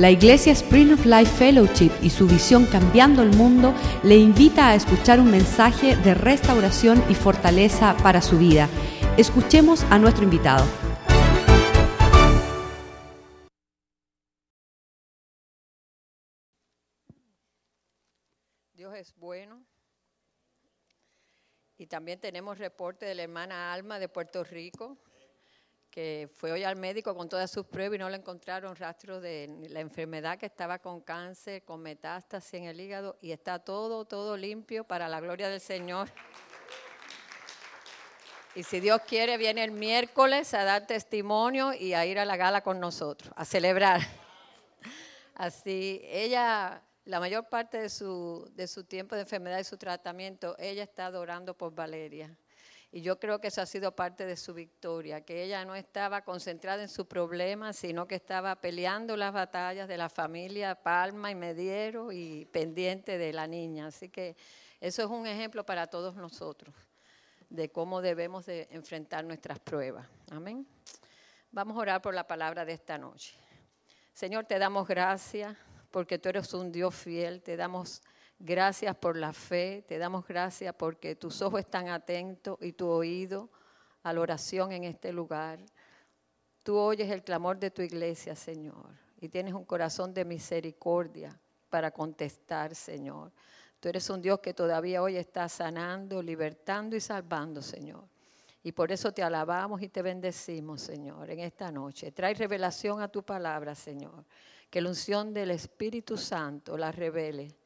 La 0.00 0.10
Iglesia 0.10 0.52
Spring 0.54 0.94
of 0.94 1.04
Life 1.04 1.36
Fellowship 1.36 1.92
y 2.00 2.08
su 2.08 2.26
visión 2.26 2.64
Cambiando 2.64 3.22
el 3.22 3.36
Mundo 3.36 3.74
le 4.02 4.16
invita 4.16 4.68
a 4.68 4.74
escuchar 4.74 5.20
un 5.20 5.30
mensaje 5.30 5.94
de 5.94 6.14
restauración 6.14 7.04
y 7.10 7.14
fortaleza 7.14 7.94
para 8.02 8.22
su 8.22 8.38
vida. 8.38 8.66
Escuchemos 9.18 9.84
a 9.90 9.98
nuestro 9.98 10.24
invitado. 10.24 10.64
Dios 18.72 18.94
es 18.96 19.14
bueno. 19.16 19.62
Y 21.76 21.88
también 21.88 22.18
tenemos 22.18 22.56
reporte 22.56 23.04
de 23.04 23.14
la 23.14 23.24
hermana 23.24 23.74
Alma 23.74 23.98
de 23.98 24.08
Puerto 24.08 24.44
Rico, 24.44 24.96
que 25.90 26.28
fue 26.36 26.52
hoy 26.52 26.62
al 26.62 26.76
médico 26.76 27.14
con 27.14 27.28
todas 27.28 27.50
sus 27.50 27.66
pruebas 27.66 27.96
y 27.96 27.98
no 27.98 28.08
le 28.08 28.16
encontraron 28.16 28.76
rastro 28.76 29.20
de 29.20 29.66
la 29.68 29.80
enfermedad 29.80 30.38
que 30.38 30.46
estaba 30.46 30.78
con 30.78 31.00
cáncer, 31.00 31.64
con 31.64 31.82
metástasis 31.82 32.54
en 32.54 32.64
el 32.64 32.80
hígado 32.80 33.18
y 33.20 33.32
está 33.32 33.58
todo, 33.58 34.04
todo 34.04 34.36
limpio 34.36 34.84
para 34.84 35.08
la 35.08 35.20
gloria 35.20 35.48
del 35.48 35.60
Señor. 35.60 36.08
Y 38.54 38.62
si 38.62 38.80
Dios 38.80 39.00
quiere, 39.06 39.36
viene 39.36 39.62
el 39.62 39.70
miércoles 39.70 40.54
a 40.54 40.64
dar 40.64 40.86
testimonio 40.86 41.72
y 41.72 41.94
a 41.94 42.04
ir 42.06 42.18
a 42.18 42.24
la 42.24 42.36
gala 42.36 42.62
con 42.62 42.80
nosotros, 42.80 43.32
a 43.36 43.44
celebrar. 43.44 44.00
Así, 45.34 46.00
ella, 46.04 46.82
la 47.04 47.20
mayor 47.20 47.48
parte 47.48 47.78
de 47.78 47.88
su, 47.88 48.50
de 48.54 48.66
su 48.66 48.84
tiempo 48.84 49.14
de 49.14 49.22
enfermedad 49.22 49.58
y 49.58 49.64
su 49.64 49.76
tratamiento, 49.76 50.56
ella 50.58 50.82
está 50.82 51.06
adorando 51.06 51.56
por 51.56 51.74
Valeria. 51.74 52.36
Y 52.92 53.02
yo 53.02 53.20
creo 53.20 53.40
que 53.40 53.48
eso 53.48 53.62
ha 53.62 53.66
sido 53.66 53.94
parte 53.94 54.26
de 54.26 54.36
su 54.36 54.52
victoria, 54.52 55.20
que 55.20 55.44
ella 55.44 55.64
no 55.64 55.76
estaba 55.76 56.22
concentrada 56.22 56.82
en 56.82 56.88
su 56.88 57.06
problema, 57.06 57.72
sino 57.72 58.08
que 58.08 58.16
estaba 58.16 58.56
peleando 58.56 59.16
las 59.16 59.32
batallas 59.32 59.86
de 59.86 59.96
la 59.96 60.08
familia 60.08 60.74
Palma 60.74 61.30
y 61.30 61.36
Mediero 61.36 62.10
y 62.10 62.46
pendiente 62.46 63.16
de 63.16 63.32
la 63.32 63.46
niña. 63.46 63.86
Así 63.86 64.08
que 64.08 64.36
eso 64.80 65.02
es 65.02 65.08
un 65.08 65.26
ejemplo 65.26 65.64
para 65.64 65.86
todos 65.86 66.16
nosotros 66.16 66.74
de 67.48 67.70
cómo 67.70 68.00
debemos 68.00 68.46
de 68.46 68.68
enfrentar 68.70 69.24
nuestras 69.24 69.60
pruebas. 69.60 70.06
Amén. 70.30 70.66
Vamos 71.52 71.76
a 71.76 71.80
orar 71.80 72.02
por 72.02 72.14
la 72.14 72.26
palabra 72.26 72.64
de 72.64 72.72
esta 72.72 72.96
noche. 72.96 73.34
Señor, 74.12 74.46
te 74.46 74.58
damos 74.58 74.86
gracias 74.88 75.56
porque 75.90 76.18
tú 76.18 76.28
eres 76.28 76.52
un 76.54 76.70
Dios 76.70 76.94
fiel, 76.94 77.42
te 77.42 77.56
damos 77.56 78.02
Gracias 78.42 78.96
por 78.96 79.18
la 79.18 79.34
fe, 79.34 79.84
te 79.86 79.98
damos 79.98 80.26
gracias 80.26 80.74
porque 80.74 81.14
tus 81.14 81.42
ojos 81.42 81.60
están 81.60 81.88
atentos 81.88 82.56
y 82.62 82.72
tu 82.72 82.88
oído 82.88 83.50
a 84.02 84.14
la 84.14 84.20
oración 84.22 84.72
en 84.72 84.84
este 84.84 85.12
lugar. 85.12 85.60
Tú 86.62 86.78
oyes 86.78 87.10
el 87.10 87.22
clamor 87.22 87.58
de 87.58 87.70
tu 87.70 87.82
iglesia, 87.82 88.34
Señor, 88.34 88.86
y 89.20 89.28
tienes 89.28 89.52
un 89.52 89.66
corazón 89.66 90.14
de 90.14 90.24
misericordia 90.24 91.38
para 91.68 91.90
contestar, 91.90 92.74
Señor. 92.74 93.30
Tú 93.78 93.90
eres 93.90 94.08
un 94.08 94.22
Dios 94.22 94.40
que 94.40 94.54
todavía 94.54 95.02
hoy 95.02 95.18
está 95.18 95.46
sanando, 95.46 96.22
libertando 96.22 96.96
y 96.96 97.00
salvando, 97.00 97.60
Señor. 97.60 98.04
Y 98.62 98.72
por 98.72 98.90
eso 98.90 99.12
te 99.12 99.22
alabamos 99.22 99.82
y 99.82 99.90
te 99.90 100.00
bendecimos, 100.00 100.80
Señor, 100.80 101.28
en 101.28 101.40
esta 101.40 101.70
noche. 101.70 102.10
Trae 102.10 102.32
revelación 102.32 103.02
a 103.02 103.08
tu 103.08 103.22
palabra, 103.22 103.74
Señor. 103.74 104.24
Que 104.70 104.80
la 104.80 104.88
unción 104.88 105.34
del 105.34 105.50
Espíritu 105.50 106.16
Santo 106.16 106.78
la 106.78 106.90
revele 106.90 107.59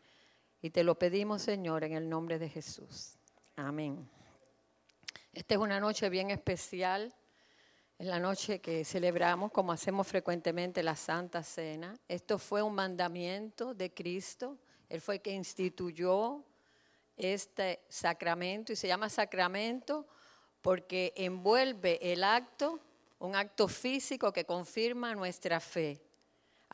y 0.65 0.71
te 0.71 0.83
lo 0.83 0.99
pedimos, 0.99 1.43
Señor, 1.43 1.85
en 1.85 1.93
el 1.93 2.09
nombre 2.09 2.39
de 2.39 2.49
Jesús. 2.49 3.19
Amén. 3.55 4.09
Esta 5.31 5.57
es 5.57 5.61
una 5.61 5.79
noche 5.79 6.09
bien 6.09 6.31
especial. 6.31 7.15
Es 7.99 8.07
la 8.07 8.19
noche 8.19 8.63
que 8.63 8.83
celebramos, 8.83 9.53
como 9.53 9.73
hacemos 9.73 10.07
frecuentemente, 10.07 10.83
la 10.83 10.97
Santa 10.97 11.43
Cena. 11.43 11.95
Esto 12.09 12.39
fue 12.39 12.63
un 12.63 12.75
mandamiento 12.75 13.75
de 13.75 13.93
Cristo. 13.93 14.57
Él 14.89 15.03
fue 15.03 15.19
que 15.19 15.33
instituyó 15.33 16.43
este 17.19 17.83
sacramento 17.91 18.73
y 18.73 18.77
se 18.77 18.89
llama 18.89 19.11
sacramento 19.11 20.07
porque 20.63 21.13
envuelve 21.15 21.99
el 22.11 22.25
acto, 22.25 22.81
un 23.19 23.37
acto 23.37 23.69
físico 23.69 24.33
que 24.33 24.47
confirma 24.47 25.15
nuestra 25.15 25.61
fe. 25.61 26.01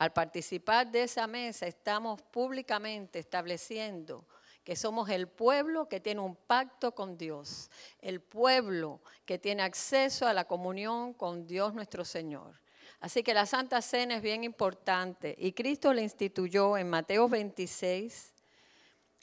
Al 0.01 0.13
participar 0.13 0.89
de 0.89 1.03
esa 1.03 1.27
mesa 1.27 1.67
estamos 1.67 2.23
públicamente 2.23 3.19
estableciendo 3.19 4.25
que 4.63 4.75
somos 4.75 5.07
el 5.11 5.27
pueblo 5.27 5.87
que 5.87 5.99
tiene 5.99 6.21
un 6.21 6.35
pacto 6.35 6.95
con 6.95 7.19
Dios, 7.19 7.69
el 7.99 8.19
pueblo 8.19 9.01
que 9.25 9.37
tiene 9.37 9.61
acceso 9.61 10.25
a 10.25 10.33
la 10.33 10.45
comunión 10.45 11.13
con 11.13 11.45
Dios 11.45 11.75
nuestro 11.75 12.03
Señor. 12.03 12.59
Así 12.99 13.21
que 13.21 13.35
la 13.35 13.45
Santa 13.45 13.79
Cena 13.83 14.15
es 14.15 14.23
bien 14.23 14.43
importante 14.43 15.35
y 15.37 15.51
Cristo 15.51 15.93
la 15.93 16.01
instituyó 16.01 16.79
en 16.79 16.89
Mateo 16.89 17.29
26, 17.29 18.33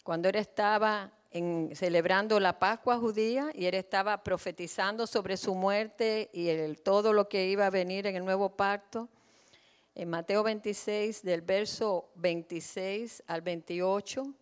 cuando 0.05 0.29
él 0.29 0.37
estaba 0.37 1.11
celebrando 1.75 2.39
la 2.39 2.61
Pascua 2.61 2.99
judía 2.99 3.51
y 3.53 3.67
él 3.67 3.75
estaba 3.75 4.23
profetizando 4.23 5.09
sobre 5.09 5.39
su 5.39 5.57
muerte 5.57 6.31
y 6.33 6.73
todo 6.85 7.13
lo 7.13 7.29
que 7.29 7.49
iba 7.49 7.67
a 7.67 7.71
venir 7.71 8.07
en 8.07 8.15
el 8.15 8.25
nuevo 8.25 8.57
pacto. 8.57 9.09
En 9.95 10.11
Mateo 10.11 10.43
26, 10.43 11.23
del 11.23 11.43
verso 11.43 12.11
26 12.15 13.25
al 13.27 13.43
28, 13.43 14.33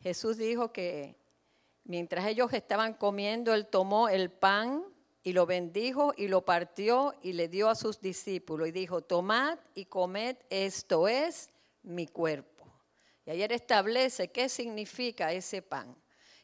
Jesús 0.00 0.36
dijo 0.36 0.72
que 0.72 1.16
mientras 1.84 2.26
ellos 2.26 2.52
estaban 2.52 2.94
comiendo, 2.94 3.54
Él 3.54 3.66
tomó 3.66 4.08
el 4.08 4.30
pan 4.30 4.84
y 5.22 5.32
lo 5.32 5.46
bendijo 5.46 6.12
y 6.16 6.28
lo 6.28 6.44
partió 6.44 7.14
y 7.22 7.32
le 7.32 7.48
dio 7.48 7.70
a 7.70 7.74
sus 7.74 8.00
discípulos 8.00 8.68
y 8.68 8.72
dijo, 8.72 9.00
tomad 9.00 9.58
y 9.74 9.86
comed, 9.86 10.36
esto 10.50 11.08
es 11.08 11.48
mi 11.82 12.06
cuerpo. 12.06 12.70
Y 13.24 13.30
ayer 13.30 13.52
establece 13.52 14.28
qué 14.28 14.50
significa 14.50 15.32
ese 15.32 15.62
pan. 15.62 15.96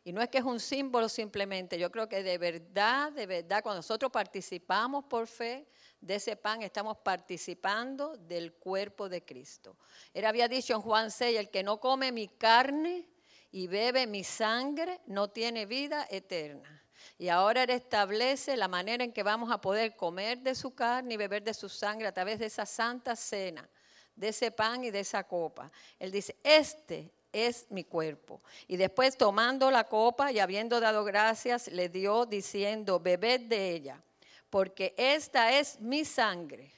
Y 0.03 0.13
no 0.13 0.23
es 0.23 0.31
que 0.31 0.39
es 0.39 0.45
un 0.45 0.59
símbolo 0.59 1.11
simplemente, 1.11 1.79
yo 1.79 1.91
creo 1.91 2.09
que 2.09 2.23
de 2.23 2.39
verdad, 2.39 3.13
de 3.13 3.27
verdad, 3.27 3.63
cuando 3.63 3.81
nosotros 3.81 4.11
participamos 4.11 5.05
por 5.05 5.27
fe, 5.27 5.69
de 6.01 6.15
ese 6.15 6.37
pan 6.37 6.63
estamos 6.63 6.99
participando 6.99 8.17
del 8.17 8.55
cuerpo 8.55 9.09
de 9.09 9.25
Cristo. 9.25 9.77
Él 10.15 10.25
había 10.25 10.49
dicho 10.49 10.75
en 10.75 10.81
Juan 10.81 11.11
6, 11.11 11.39
el 11.39 11.51
que 11.51 11.63
no 11.63 11.79
come 11.79 12.11
mi 12.11 12.29
carne 12.29 13.07
y 13.53 13.67
bebe 13.67 14.07
mi 14.07 14.25
sangre 14.25 15.01
no 15.07 15.29
tiene 15.29 15.67
vida 15.67 16.07
eterna. 16.11 16.85
Y 17.19 17.29
ahora 17.29 17.65
Él 17.65 17.71
establece 17.71 18.57
la 18.57 18.69
manera 18.69 19.05
en 19.05 19.13
que 19.13 19.23
vamos 19.23 19.51
a 19.51 19.61
poder 19.61 19.97
comer 19.97 20.39
de 20.39 20.55
su 20.55 20.75
carne 20.75 21.15
y 21.15 21.19
beber 21.19 21.43
de 21.43 21.55
su 21.55 21.69
sangre 21.69 22.07
a 22.07 22.13
través 22.13 22.39
de 22.39 22.47
esa 22.47 22.65
santa 22.65 23.15
cena, 23.15 23.69
de 24.15 24.29
ese 24.29 24.51
pan 24.51 24.85
y 24.85 24.91
de 24.91 25.01
esa 25.01 25.25
copa. 25.25 25.71
Él 25.99 26.11
dice, 26.11 26.37
este 26.43 27.13
es 27.33 27.67
mi 27.71 27.85
cuerpo. 27.85 28.43
Y 28.67 28.77
después 28.77 29.17
tomando 29.17 29.71
la 29.71 29.85
copa 29.85 30.33
y 30.33 30.39
habiendo 30.39 30.81
dado 30.81 31.05
gracias, 31.05 31.69
le 31.69 31.89
dio 31.89 32.25
diciendo, 32.27 33.01
bebed 33.01 33.43
de 33.43 33.71
ella 33.71 34.03
porque 34.51 34.95
esta 34.99 35.59
es 35.59 35.81
mi 35.81 36.05
sangre, 36.05 36.73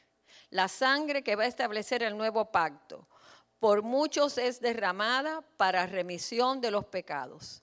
la 0.51 0.69
sangre 0.69 1.25
que 1.25 1.35
va 1.35 1.45
a 1.45 1.49
establecer 1.49 2.03
el 2.03 2.17
nuevo 2.17 2.53
pacto. 2.53 3.09
Por 3.59 3.83
muchos 3.83 4.39
es 4.39 4.61
derramada 4.61 5.41
para 5.57 5.87
remisión 5.87 6.61
de 6.61 6.71
los 6.71 6.85
pecados. 6.85 7.63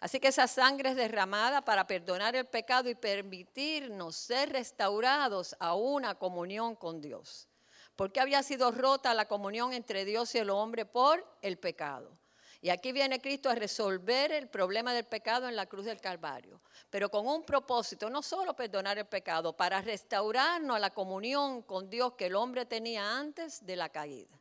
Así 0.00 0.18
que 0.18 0.28
esa 0.28 0.46
sangre 0.46 0.90
es 0.90 0.96
derramada 0.96 1.62
para 1.62 1.86
perdonar 1.86 2.34
el 2.34 2.46
pecado 2.46 2.88
y 2.88 2.94
permitirnos 2.94 4.16
ser 4.16 4.50
restaurados 4.50 5.54
a 5.60 5.74
una 5.74 6.14
comunión 6.14 6.74
con 6.74 7.02
Dios. 7.02 7.48
Porque 7.96 8.20
había 8.20 8.42
sido 8.42 8.70
rota 8.70 9.12
la 9.12 9.28
comunión 9.28 9.74
entre 9.74 10.06
Dios 10.06 10.34
y 10.34 10.38
el 10.38 10.48
hombre 10.48 10.86
por 10.86 11.26
el 11.42 11.58
pecado. 11.58 12.19
Y 12.62 12.68
aquí 12.68 12.92
viene 12.92 13.20
Cristo 13.20 13.48
a 13.48 13.54
resolver 13.54 14.32
el 14.32 14.48
problema 14.48 14.92
del 14.92 15.04
pecado 15.04 15.48
en 15.48 15.56
la 15.56 15.64
cruz 15.64 15.86
del 15.86 16.00
Calvario, 16.00 16.60
pero 16.90 17.10
con 17.10 17.26
un 17.26 17.42
propósito, 17.42 18.10
no 18.10 18.22
solo 18.22 18.54
perdonar 18.54 18.98
el 18.98 19.06
pecado, 19.06 19.56
para 19.56 19.80
restaurarnos 19.80 20.76
a 20.76 20.78
la 20.78 20.90
comunión 20.90 21.62
con 21.62 21.88
Dios 21.88 22.12
que 22.14 22.26
el 22.26 22.34
hombre 22.34 22.66
tenía 22.66 23.16
antes 23.16 23.64
de 23.64 23.76
la 23.76 23.88
caída. 23.88 24.38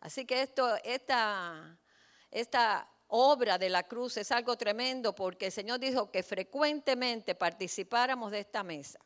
Así 0.00 0.24
que 0.24 0.40
esta, 0.84 1.76
esta 2.30 2.88
obra 3.08 3.58
de 3.58 3.68
la 3.70 3.82
cruz 3.82 4.18
es 4.18 4.30
algo 4.30 4.56
tremendo 4.56 5.12
porque 5.12 5.46
el 5.46 5.52
Señor 5.52 5.80
dijo 5.80 6.12
que 6.12 6.22
frecuentemente 6.22 7.34
participáramos 7.34 8.30
de 8.30 8.38
esta 8.38 8.62
mesa. 8.62 9.00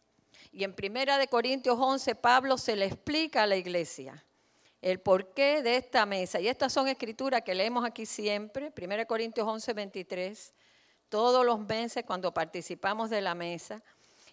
Y 0.51 0.65
en 0.65 0.75
Primera 0.75 1.17
de 1.17 1.29
Corintios 1.29 1.79
11 1.79 2.17
Pablo 2.17 2.59
se 2.59 2.77
le 2.77 2.85
explica 2.85 3.45
a 3.45 3.47
la 3.47 3.57
iglesia 3.57 4.23
el 4.83 5.01
porqué 5.01 5.63
de 5.63 5.77
esta 5.77 6.05
mesa. 6.05 6.41
Y 6.41 6.49
estas 6.49 6.73
son 6.73 6.89
escrituras 6.89 7.43
que 7.43 7.55
leemos 7.55 7.85
aquí 7.85 8.05
siempre, 8.05 8.73
1 8.77 9.07
Corintios 9.07 9.47
11, 9.47 9.73
23, 9.73 10.55
todos 11.09 11.47
los 11.47 11.61
meses 11.61 12.05
cuando 12.05 12.35
participamos 12.35 13.09
de 13.09 13.21
la 13.21 13.35
mesa. 13.35 13.83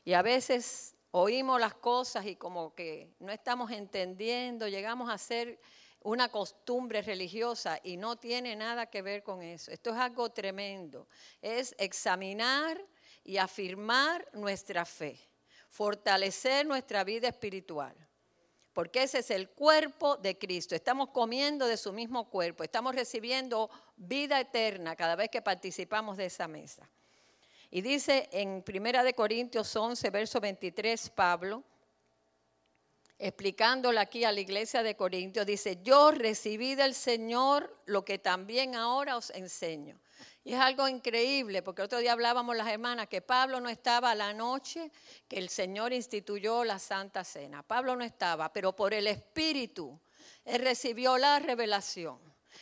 Y 0.03 0.13
a 0.13 0.23
veces 0.23 0.95
oímos 1.11 1.61
las 1.61 1.75
cosas 1.75 2.25
y 2.25 2.35
como 2.35 2.73
que 2.73 3.13
no 3.19 3.31
estamos 3.31 3.71
entendiendo, 3.71 4.67
llegamos 4.67 5.09
a 5.09 5.17
ser 5.19 5.59
una 6.01 6.29
costumbre 6.29 7.01
religiosa 7.01 7.79
y 7.83 7.97
no 7.97 8.15
tiene 8.15 8.55
nada 8.55 8.87
que 8.87 9.03
ver 9.03 9.21
con 9.21 9.43
eso. 9.43 9.69
Esto 9.69 9.91
es 9.91 9.97
algo 9.97 10.31
tremendo. 10.31 11.07
Es 11.41 11.75
examinar 11.77 12.83
y 13.23 13.37
afirmar 13.37 14.27
nuestra 14.33 14.85
fe, 14.85 15.19
fortalecer 15.69 16.65
nuestra 16.65 17.03
vida 17.03 17.27
espiritual. 17.27 18.08
Porque 18.73 19.03
ese 19.03 19.19
es 19.19 19.31
el 19.31 19.49
cuerpo 19.49 20.17
de 20.17 20.37
Cristo. 20.37 20.75
Estamos 20.75 21.09
comiendo 21.09 21.67
de 21.67 21.77
su 21.77 21.91
mismo 21.91 22.29
cuerpo, 22.29 22.63
estamos 22.63 22.95
recibiendo 22.95 23.69
vida 23.97 24.39
eterna 24.39 24.95
cada 24.95 25.15
vez 25.15 25.29
que 25.29 25.41
participamos 25.41 26.17
de 26.17 26.25
esa 26.25 26.47
mesa. 26.47 26.89
Y 27.71 27.81
dice 27.81 28.29
en 28.31 28.63
Primera 28.63 29.03
de 29.03 29.13
Corintios 29.13 29.75
11, 29.75 30.09
verso 30.09 30.39
23, 30.39 31.09
Pablo, 31.11 31.63
explicándole 33.19 33.99
aquí 33.99 34.23
a 34.23 34.31
la 34.31 34.39
iglesia 34.39 34.81
de 34.81 34.95
Corintios, 34.95 35.45
dice, 35.45 35.79
yo 35.83 36.11
recibí 36.11 36.73
del 36.75 36.95
Señor 36.95 37.75
lo 37.85 38.05
que 38.05 38.17
también 38.17 38.75
ahora 38.75 39.17
os 39.17 39.29
enseño. 39.31 39.99
Y 40.43 40.53
es 40.53 40.59
algo 40.59 40.87
increíble, 40.87 41.61
porque 41.61 41.81
otro 41.81 41.99
día 41.99 42.13
hablábamos 42.13 42.55
las 42.55 42.67
hermanas 42.67 43.07
que 43.07 43.21
Pablo 43.21 43.59
no 43.59 43.69
estaba 43.69 44.15
la 44.15 44.33
noche 44.33 44.91
que 45.27 45.37
el 45.37 45.49
Señor 45.49 45.93
instituyó 45.93 46.63
la 46.63 46.79
Santa 46.79 47.23
Cena. 47.23 47.63
Pablo 47.63 47.95
no 47.95 48.03
estaba, 48.03 48.51
pero 48.51 48.75
por 48.75 48.93
el 48.93 49.07
Espíritu 49.07 49.99
él 50.45 50.61
recibió 50.61 51.17
la 51.17 51.39
revelación. 51.39 52.19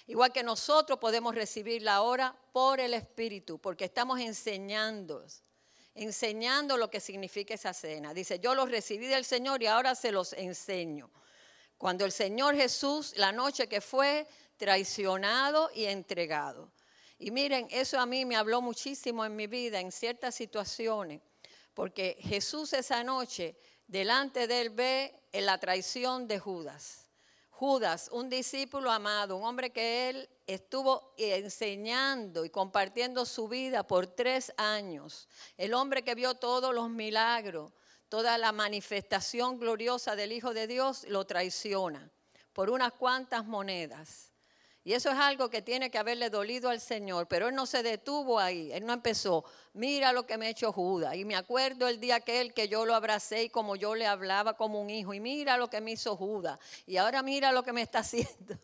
Igual 0.08 0.32
que 0.32 0.44
nosotros 0.44 1.00
podemos 1.00 1.36
recibirla 1.36 1.96
ahora 1.96 2.36
por 2.52 2.80
el 2.80 2.94
Espíritu, 2.94 3.60
porque 3.60 3.86
estamos 3.86 4.20
enseñando, 4.20 5.26
enseñando 5.96 6.78
lo 6.78 6.90
que 6.90 7.00
significa 7.00 7.54
esa 7.54 7.74
cena. 7.74 8.14
Dice, 8.14 8.40
yo 8.40 8.56
los 8.56 8.70
recibí 8.70 9.08
del 9.08 9.26
Señor 9.26 9.62
y 9.64 9.68
ahora 9.68 9.96
se 9.96 10.12
los 10.12 10.34
enseño. 10.34 11.10
Cuando 11.78 12.06
el 12.06 12.12
Señor 12.12 12.56
Jesús, 12.56 13.14
la 13.18 13.32
noche 13.32 13.68
que 13.68 13.82
fue 13.82 14.28
traicionado 14.58 15.70
y 15.74 15.86
entregado. 15.86 16.72
Y 17.20 17.32
miren, 17.32 17.68
eso 17.72 18.00
a 18.00 18.06
mí 18.06 18.26
me 18.26 18.36
habló 18.36 18.62
muchísimo 18.62 19.26
en 19.26 19.36
mi 19.36 19.48
vida, 19.48 19.80
en 19.80 19.92
ciertas 19.92 20.36
situaciones, 20.36 21.22
porque 21.74 22.18
Jesús 22.20 22.74
esa 22.74 23.04
noche, 23.04 23.56
delante 23.88 24.48
de 24.48 24.62
él 24.62 24.70
ve 24.70 25.20
en 25.32 25.46
la 25.46 25.58
traición 25.58 26.28
de 26.28 26.40
Judas. 26.40 27.08
Judas, 27.50 28.10
un 28.12 28.30
discípulo 28.30 28.92
amado, 28.92 29.36
un 29.36 29.44
hombre 29.44 29.72
que 29.72 30.10
él 30.10 30.30
estuvo 30.46 31.16
enseñando 31.18 32.46
y 32.46 32.52
compartiendo 32.52 33.26
su 33.26 33.48
vida 33.48 33.82
por 33.82 34.06
tres 34.06 34.54
años. 34.58 35.28
El 35.58 35.74
hombre 35.74 36.04
que 36.04 36.14
vio 36.14 36.36
todos 36.36 36.76
los 36.76 36.88
milagros, 36.92 37.72
toda 38.10 38.38
la 38.38 38.52
manifestación 38.52 39.60
gloriosa 39.60 40.16
del 40.16 40.34
Hijo 40.34 40.54
de 40.54 40.68
Dios, 40.68 41.06
lo 41.08 41.26
traiciona 41.26 42.12
por 42.54 42.70
unas 42.70 42.94
cuantas 42.94 43.46
monedas. 43.46 44.32
Y 44.88 44.94
eso 44.94 45.10
es 45.12 45.18
algo 45.18 45.50
que 45.50 45.62
tiene 45.62 45.92
que 45.92 45.98
haberle 45.98 46.30
dolido 46.30 46.70
al 46.70 46.80
Señor, 46.80 47.28
pero 47.28 47.50
él 47.50 47.56
no 47.56 47.66
se 47.66 47.84
detuvo 47.84 48.40
ahí, 48.40 48.72
él 48.72 48.86
no 48.86 48.94
empezó, 48.94 49.44
mira 49.74 50.14
lo 50.14 50.26
que 50.26 50.38
me 50.38 50.48
ha 50.48 50.50
hecho 50.50 50.72
Judas. 50.72 51.14
Y 51.16 51.26
me 51.26 51.36
acuerdo 51.36 51.90
el 51.90 52.00
día 52.00 52.16
aquel 52.16 52.54
que 52.54 52.70
yo 52.70 52.86
lo 52.86 52.96
abracé 52.96 53.44
y 53.44 53.50
como 53.50 53.76
yo 53.76 53.96
le 53.96 54.08
hablaba 54.08 54.56
como 54.56 54.80
un 54.80 54.90
hijo, 54.90 55.14
y 55.14 55.20
mira 55.20 55.58
lo 55.58 55.70
que 55.70 55.82
me 55.82 55.92
hizo 55.92 56.16
Judas, 56.16 56.58
y 56.86 56.96
ahora 56.96 57.22
mira 57.22 57.52
lo 57.52 57.64
que 57.64 57.74
me 57.74 57.82
está 57.82 58.00
haciendo. 58.00 58.58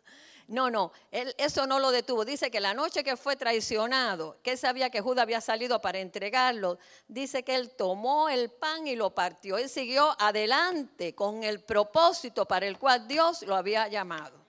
No, 0.47 0.71
no, 0.71 0.93
él, 1.11 1.35
eso 1.37 1.67
no 1.67 1.77
lo 1.79 1.91
detuvo. 1.91 2.23
Dice 2.23 2.49
que 2.49 2.61
la 2.61 2.73
noche 2.73 3.03
que 3.03 3.17
fue 3.17 3.35
traicionado, 3.35 4.37
que 4.41 4.51
él 4.51 4.57
sabía 4.57 4.89
que 4.89 5.01
Judas 5.01 5.23
había 5.23 5.41
salido 5.41 5.81
para 5.81 5.99
entregarlo, 5.99 6.79
dice 7.09 7.43
que 7.43 7.55
él 7.55 7.71
tomó 7.71 8.29
el 8.29 8.49
pan 8.49 8.87
y 8.87 8.95
lo 8.95 9.13
partió. 9.13 9.57
Él 9.57 9.67
siguió 9.67 10.15
adelante 10.17 11.15
con 11.15 11.43
el 11.43 11.59
propósito 11.59 12.45
para 12.45 12.65
el 12.65 12.79
cual 12.79 13.09
Dios 13.09 13.41
lo 13.41 13.57
había 13.57 13.89
llamado. 13.89 14.42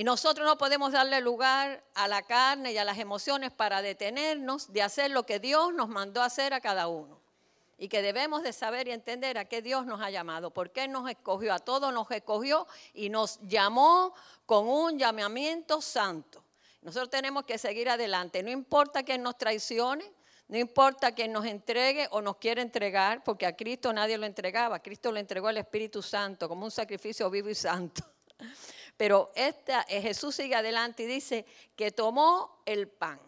Y 0.00 0.04
nosotros 0.04 0.46
no 0.46 0.56
podemos 0.56 0.92
darle 0.92 1.20
lugar 1.20 1.84
a 1.92 2.08
la 2.08 2.22
carne 2.22 2.72
y 2.72 2.78
a 2.78 2.84
las 2.84 2.96
emociones 2.96 3.52
para 3.52 3.82
detenernos 3.82 4.72
de 4.72 4.80
hacer 4.80 5.10
lo 5.10 5.26
que 5.26 5.40
Dios 5.40 5.74
nos 5.74 5.90
mandó 5.90 6.22
hacer 6.22 6.54
a 6.54 6.62
cada 6.62 6.88
uno. 6.88 7.20
Y 7.76 7.90
que 7.90 8.00
debemos 8.00 8.42
de 8.42 8.54
saber 8.54 8.88
y 8.88 8.92
entender 8.92 9.36
a 9.36 9.44
qué 9.44 9.60
Dios 9.60 9.84
nos 9.84 10.00
ha 10.00 10.08
llamado, 10.08 10.52
por 10.52 10.72
qué 10.72 10.88
nos 10.88 11.06
escogió, 11.10 11.52
a 11.52 11.58
todos 11.58 11.92
nos 11.92 12.10
escogió 12.12 12.66
y 12.94 13.10
nos 13.10 13.40
llamó 13.42 14.14
con 14.46 14.66
un 14.68 14.98
llamamiento 14.98 15.82
santo. 15.82 16.42
Nosotros 16.80 17.10
tenemos 17.10 17.44
que 17.44 17.58
seguir 17.58 17.90
adelante, 17.90 18.42
no 18.42 18.48
importa 18.48 19.02
quién 19.02 19.22
nos 19.22 19.36
traicione, 19.36 20.10
no 20.48 20.56
importa 20.56 21.12
quién 21.12 21.30
nos 21.30 21.44
entregue 21.44 22.08
o 22.10 22.22
nos 22.22 22.36
quiera 22.36 22.62
entregar, 22.62 23.22
porque 23.22 23.44
a 23.44 23.54
Cristo 23.54 23.92
nadie 23.92 24.16
lo 24.16 24.24
entregaba, 24.24 24.78
Cristo 24.80 25.12
lo 25.12 25.18
entregó 25.18 25.48
al 25.48 25.58
Espíritu 25.58 26.00
Santo 26.00 26.48
como 26.48 26.64
un 26.64 26.70
sacrificio 26.70 27.28
vivo 27.28 27.50
y 27.50 27.54
santo. 27.54 28.02
Pero 29.00 29.32
esta, 29.34 29.86
eh, 29.88 30.02
Jesús 30.02 30.34
sigue 30.34 30.54
adelante 30.54 31.04
y 31.04 31.06
dice 31.06 31.46
que 31.74 31.90
tomó 31.90 32.60
el 32.66 32.86
pan. 32.86 33.18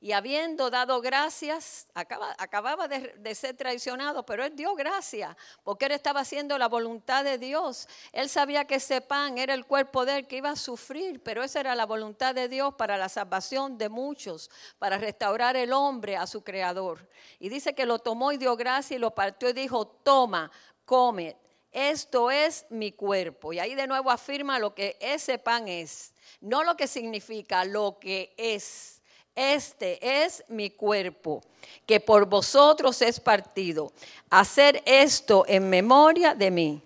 Y 0.00 0.12
habiendo 0.12 0.70
dado 0.70 1.00
gracias, 1.00 1.88
acababa 1.92 2.86
de, 2.86 3.34
ser 3.34 3.56
traicionado, 3.56 4.24
pero 4.24 4.44
él 4.44 4.54
dio 4.54 4.76
gracias, 4.76 5.34
porque 5.64 5.86
él 5.86 5.90
estaba 5.90 6.20
haciendo 6.20 6.56
la 6.56 6.68
voluntad 6.68 7.24
de 7.24 7.36
Dios. 7.36 7.88
Él 8.12 8.28
sabía 8.28 8.64
que 8.64 8.76
ese 8.76 9.00
pan 9.00 9.38
era 9.38 9.54
el 9.54 9.66
cuerpo 9.66 10.06
de 10.06 10.18
él 10.18 10.28
que 10.28 10.36
iba 10.36 10.50
a 10.50 10.56
sufrir, 10.56 11.20
pero 11.20 11.42
esa 11.42 11.58
era 11.58 11.74
la 11.74 11.84
voluntad 11.84 12.32
de 12.32 12.48
Dios 12.48 12.72
para 12.76 12.96
la 12.96 13.08
salvación 13.08 13.78
de 13.78 13.88
muchos, 13.88 14.52
para 14.78 14.98
restaurar 14.98 15.56
el 15.56 15.72
hombre 15.72 16.16
a 16.16 16.28
su 16.28 16.44
creador. 16.44 17.08
Y 17.40 17.48
dice 17.48 17.74
que 17.74 17.86
lo 17.86 17.98
tomó 17.98 18.30
y 18.30 18.36
dio 18.36 18.54
gracias 18.54 18.92
y 18.92 19.00
lo 19.00 19.16
partió 19.16 19.48
y 19.48 19.52
dijo, 19.52 19.84
toma, 19.84 20.48
come, 20.84 21.36
esto 21.76 22.30
es 22.30 22.64
mi 22.70 22.90
cuerpo. 22.90 23.52
Y 23.52 23.58
ahí 23.58 23.74
de 23.74 23.86
nuevo 23.86 24.10
afirma 24.10 24.58
lo 24.58 24.74
que 24.74 24.96
ese 24.98 25.38
pan 25.38 25.68
es, 25.68 26.12
no 26.40 26.64
lo 26.64 26.74
que 26.74 26.86
significa, 26.86 27.66
lo 27.66 27.98
que 28.00 28.32
es. 28.38 29.02
Este 29.34 30.24
es 30.24 30.42
mi 30.48 30.70
cuerpo, 30.70 31.42
que 31.84 32.00
por 32.00 32.24
vosotros 32.24 33.02
es 33.02 33.20
partido. 33.20 33.92
Hacer 34.30 34.82
esto 34.86 35.44
en 35.46 35.68
memoria 35.68 36.34
de 36.34 36.50
mí. 36.50 36.82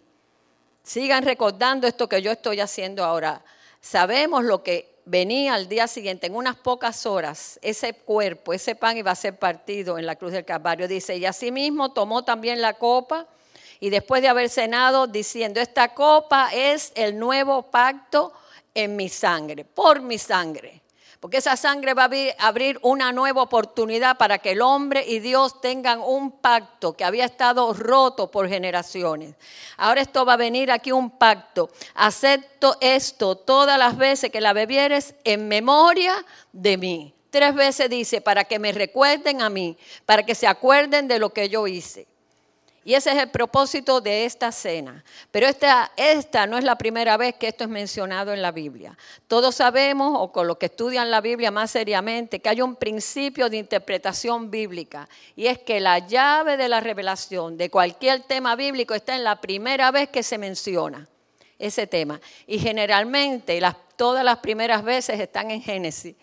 Sigan 0.83 1.23
recordando 1.23 1.87
esto 1.87 2.09
que 2.09 2.21
yo 2.21 2.33
estoy 2.33 2.59
haciendo 2.59 3.05
ahora. 3.05 3.45
Sabemos 3.81 4.43
lo 4.43 4.65
que 4.65 4.91
venía 5.05 5.55
al 5.55 5.69
día 5.69 5.87
siguiente, 5.87 6.27
en 6.27 6.35
unas 6.35 6.57
pocas 6.57 7.07
horas, 7.07 7.61
ese 7.63 7.95
cuerpo, 7.95 8.53
ese 8.53 8.75
pan 8.75 8.97
iba 8.97 9.13
a 9.13 9.17
ser 9.17 9.39
partido 9.39 9.99
en 9.99 10.07
la 10.07 10.17
cruz 10.17 10.33
del 10.33 10.45
Calvario. 10.45 10.89
Dice, 10.89 11.17
y 11.17 11.27
asimismo 11.27 11.93
tomó 11.93 12.25
también 12.25 12.61
la 12.61 12.75
copa 12.75 13.29
y 13.81 13.88
después 13.88 14.21
de 14.21 14.29
haber 14.29 14.50
cenado 14.50 15.06
diciendo, 15.06 15.59
esta 15.59 15.94
copa 15.94 16.50
es 16.53 16.93
el 16.94 17.19
nuevo 17.19 17.62
pacto 17.71 18.32
en 18.75 18.94
mi 18.94 19.09
sangre, 19.09 19.65
por 19.65 20.03
mi 20.03 20.19
sangre. 20.19 20.82
Porque 21.19 21.37
esa 21.37 21.55
sangre 21.56 21.93
va 21.93 22.05
a 22.05 22.47
abrir 22.47 22.79
una 22.81 23.12
nueva 23.12 23.43
oportunidad 23.43 24.17
para 24.17 24.38
que 24.38 24.53
el 24.53 24.62
hombre 24.62 25.05
y 25.06 25.19
Dios 25.19 25.61
tengan 25.61 26.00
un 26.00 26.31
pacto 26.31 26.94
que 26.94 27.05
había 27.05 27.27
estado 27.27 27.75
roto 27.75 28.31
por 28.31 28.49
generaciones. 28.49 29.35
Ahora 29.77 30.00
esto 30.00 30.25
va 30.25 30.35
a 30.35 30.38
venir 30.38 30.71
aquí 30.71 30.93
un 30.93 31.11
pacto. 31.11 31.69
Acepto 31.94 32.79
esto 32.81 33.37
todas 33.37 33.79
las 33.79 33.99
veces 33.99 34.31
que 34.31 34.41
la 34.41 34.55
bebieres 34.55 35.15
en 35.25 35.46
memoria 35.46 36.25
de 36.53 36.79
mí. 36.79 37.15
Tres 37.29 37.55
veces 37.55 37.91
dice, 37.91 38.22
para 38.22 38.44
que 38.44 38.58
me 38.58 38.72
recuerden 38.72 39.43
a 39.43 39.51
mí, 39.51 39.77
para 40.06 40.25
que 40.25 40.34
se 40.34 40.46
acuerden 40.46 41.06
de 41.06 41.19
lo 41.19 41.34
que 41.34 41.51
yo 41.51 41.67
hice. 41.67 42.08
Y 42.82 42.94
ese 42.94 43.10
es 43.10 43.19
el 43.19 43.31
propósito 43.31 44.01
de 44.01 44.25
esta 44.25 44.51
cena. 44.53 45.05
Pero 45.31 45.46
esta, 45.46 46.46
no 46.46 46.56
es 46.56 46.65
la 46.65 46.77
primera 46.79 47.19
vez 47.19 47.34
que 47.34 47.49
esto 47.49 47.65
es 47.65 47.70
mencionado 47.70 48.32
en 48.32 48.41
la 48.41 48.53
Biblia. 48.53 48.96
Todos 49.29 49.56
sabemos, 49.56 50.17
o 50.19 50.32
con 50.32 50.46
los 50.46 50.56
que 50.56 50.67
estudian 50.67 51.10
la 51.10 51.20
Biblia 51.20 51.51
más 51.51 51.72
seriamente, 51.72 52.41
que 52.41 52.49
hay 52.49 52.63
un 52.63 52.77
principio 52.77 53.51
de 53.51 53.58
interpretación 53.58 54.51
bíblica. 54.51 55.08
Y 55.37 55.46
es 55.46 55.58
que 55.58 55.79
la 55.79 55.99
llave 55.99 56.56
de 56.56 56.69
la 56.69 56.81
revelación 56.81 57.58
de 57.58 57.69
cualquier 57.69 58.22
tema 58.22 58.56
bíblico 58.56 58.94
está 58.94 59.15
en 59.15 59.25
la 59.25 59.41
primera 59.43 59.91
vez 59.91 60.08
que 60.08 60.22
se 60.22 60.39
menciona 60.39 61.06
ese 61.58 61.87
tema. 61.87 62.19
Y 62.46 62.58
generalmente 62.58 63.60
todas 63.96 64.25
las 64.25 64.39
primeras 64.39 64.82
veces 64.82 65.20
están 65.20 65.51
en 65.51 65.60
Génesis. 65.60 66.17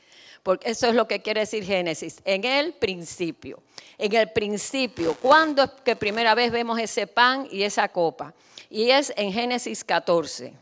Porque 0.48 0.72
eso 0.72 0.88
es 0.88 0.96
lo 0.96 1.10
que 1.10 1.22
quiere 1.22 1.42
decir 1.42 1.66
Génesis. 1.66 2.22
En 2.24 2.46
el 2.46 2.72
principio 2.72 3.62
en 3.98 4.14
el 4.14 4.32
principio. 4.32 5.16
¿Cuándo 5.16 5.64
es 5.64 5.72
que 5.84 5.96
primera 5.96 6.36
vez 6.36 6.52
vemos 6.52 6.80
ese 6.80 7.08
pan 7.08 7.48
y 7.52 7.64
esa 7.64 7.90
copa? 7.90 8.34
Y 8.70 8.92
es 8.92 9.12
en 9.18 9.34
Génesis 9.34 9.84
14. 9.84 10.54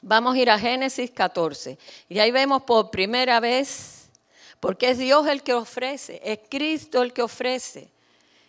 Vamos 0.00 0.34
a 0.34 0.38
ir 0.38 0.50
a 0.50 0.58
Génesis 0.58 1.10
14. 1.10 1.78
Y 2.08 2.18
ahí 2.18 2.30
vemos 2.30 2.62
por 2.62 2.90
primera 2.90 3.40
vez, 3.40 4.08
porque 4.58 4.90
es 4.90 4.98
Dios 4.98 5.26
el 5.26 5.42
que 5.42 5.54
ofrece, 5.54 6.20
es 6.24 6.40
Cristo 6.48 7.02
el 7.02 7.12
que 7.12 7.22
ofrece 7.22 7.88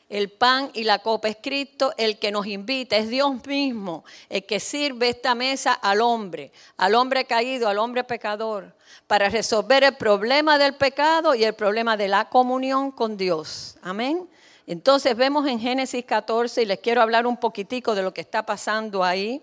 el 0.09 0.31
pan 0.31 0.71
y 0.73 0.83
la 0.83 0.99
copa. 0.99 1.29
Es 1.29 1.37
Cristo 1.41 1.93
el 1.97 2.19
que 2.19 2.31
nos 2.31 2.47
invita, 2.47 2.97
es 2.97 3.09
Dios 3.09 3.45
mismo 3.45 4.03
el 4.27 4.45
que 4.45 4.59
sirve 4.59 5.09
esta 5.09 5.35
mesa 5.35 5.73
al 5.73 6.01
hombre, 6.01 6.51
al 6.77 6.95
hombre 6.95 7.25
caído, 7.25 7.69
al 7.69 7.77
hombre 7.77 8.03
pecador 8.03 8.73
para 9.07 9.29
resolver 9.29 9.83
el 9.83 9.95
problema 9.95 10.57
del 10.57 10.75
pecado 10.75 11.33
y 11.35 11.43
el 11.43 11.53
problema 11.53 11.97
de 11.97 12.07
la 12.07 12.29
comunión 12.29 12.91
con 12.91 13.17
Dios. 13.17 13.77
Amén. 13.81 14.29
Entonces 14.67 15.15
vemos 15.15 15.47
en 15.47 15.59
Génesis 15.59 16.05
14 16.05 16.61
y 16.61 16.65
les 16.65 16.79
quiero 16.79 17.01
hablar 17.01 17.25
un 17.25 17.37
poquitico 17.37 17.95
de 17.95 18.03
lo 18.03 18.13
que 18.13 18.21
está 18.21 18.45
pasando 18.45 19.03
ahí. 19.03 19.41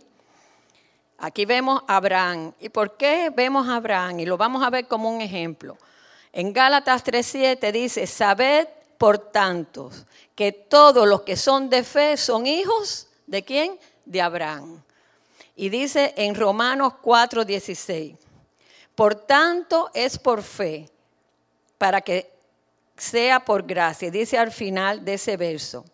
Aquí 1.18 1.44
vemos 1.46 1.82
a 1.88 1.96
Abraham. 1.96 2.52
¿Y 2.60 2.68
por 2.68 2.96
qué 2.96 3.32
vemos 3.34 3.66
a 3.66 3.76
Abraham? 3.76 4.20
Y 4.20 4.26
lo 4.26 4.36
vamos 4.36 4.62
a 4.62 4.70
ver 4.70 4.86
como 4.86 5.10
un 5.10 5.20
ejemplo. 5.20 5.76
En 6.32 6.52
Gálatas 6.52 7.02
3:7 7.04 7.72
dice, 7.72 8.06
sabed 8.06 8.68
por 8.98 9.18
tanto 9.18 9.90
que 10.34 10.52
todos 10.52 11.06
los 11.06 11.22
que 11.22 11.36
son 11.36 11.68
de 11.68 11.82
fe 11.82 12.16
son 12.16 12.46
hijos 12.46 13.08
de 13.26 13.42
quién? 13.44 13.78
De 14.04 14.20
Abraham. 14.20 14.82
Y 15.54 15.68
dice 15.68 16.14
en 16.16 16.34
Romanos 16.34 16.94
4:16, 17.02 18.16
por 18.94 19.14
tanto 19.14 19.90
es 19.94 20.18
por 20.18 20.42
fe, 20.42 20.88
para 21.78 22.00
que 22.00 22.30
sea 22.96 23.44
por 23.44 23.66
gracia. 23.66 24.10
Dice 24.10 24.38
al 24.38 24.52
final 24.52 25.04
de 25.04 25.14
ese 25.14 25.36
verso, 25.36 25.84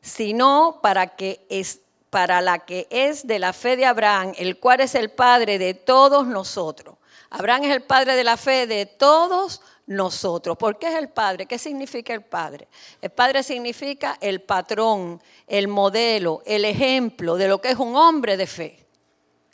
sino 0.00 0.80
para 0.82 1.14
que 1.16 1.44
es 1.48 1.80
para 2.10 2.42
la 2.42 2.58
que 2.58 2.86
es 2.90 3.26
de 3.26 3.38
la 3.38 3.54
fe 3.54 3.74
de 3.74 3.86
Abraham, 3.86 4.34
el 4.36 4.58
cual 4.58 4.80
es 4.80 4.94
el 4.94 5.10
padre 5.10 5.58
de 5.58 5.72
todos 5.72 6.26
nosotros. 6.26 6.96
Abraham 7.30 7.64
es 7.64 7.70
el 7.70 7.82
padre 7.82 8.14
de 8.16 8.24
la 8.24 8.36
fe 8.36 8.66
de 8.66 8.84
todos 8.84 9.62
nosotros. 9.86 10.56
¿Por 10.56 10.78
qué 10.78 10.88
es 10.88 10.94
el 10.94 11.08
padre? 11.08 11.46
¿Qué 11.46 11.58
significa 11.58 12.14
el 12.14 12.22
padre? 12.22 12.68
El 13.00 13.10
padre 13.10 13.42
significa 13.42 14.16
el 14.20 14.42
patrón, 14.42 15.20
el 15.46 15.68
modelo, 15.68 16.42
el 16.46 16.64
ejemplo 16.64 17.36
de 17.36 17.48
lo 17.48 17.60
que 17.60 17.70
es 17.70 17.78
un 17.78 17.96
hombre 17.96 18.36
de 18.36 18.46
fe. 18.46 18.86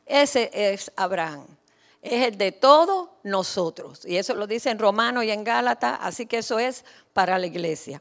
Ese 0.06 0.50
es 0.52 0.90
Abraham. 0.96 1.46
Es 2.00 2.26
el 2.26 2.38
de 2.38 2.52
todos 2.52 3.08
nosotros. 3.22 4.04
Y 4.04 4.16
eso 4.16 4.34
lo 4.34 4.46
dice 4.46 4.70
en 4.70 4.78
Romano 4.78 5.22
y 5.22 5.30
en 5.30 5.44
Gálatas, 5.44 5.98
así 6.00 6.26
que 6.26 6.38
eso 6.38 6.58
es 6.58 6.84
para 7.12 7.38
la 7.38 7.46
iglesia. 7.46 8.00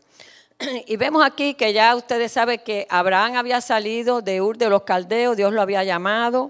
Y 0.88 0.98
vemos 0.98 1.24
aquí 1.24 1.54
que 1.54 1.74
ya 1.74 1.96
ustedes 1.96 2.32
saben 2.32 2.62
que 2.64 2.88
Abraham 2.90 3.36
había 3.36 3.62
salido 3.62 4.22
de 4.22 4.42
Ur 4.42 4.58
de 4.58 4.70
los 4.70 4.84
Caldeos, 4.84 5.38
Dios 5.38 5.54
lo 5.54 5.62
había 5.62 5.84
llamado. 5.84 6.50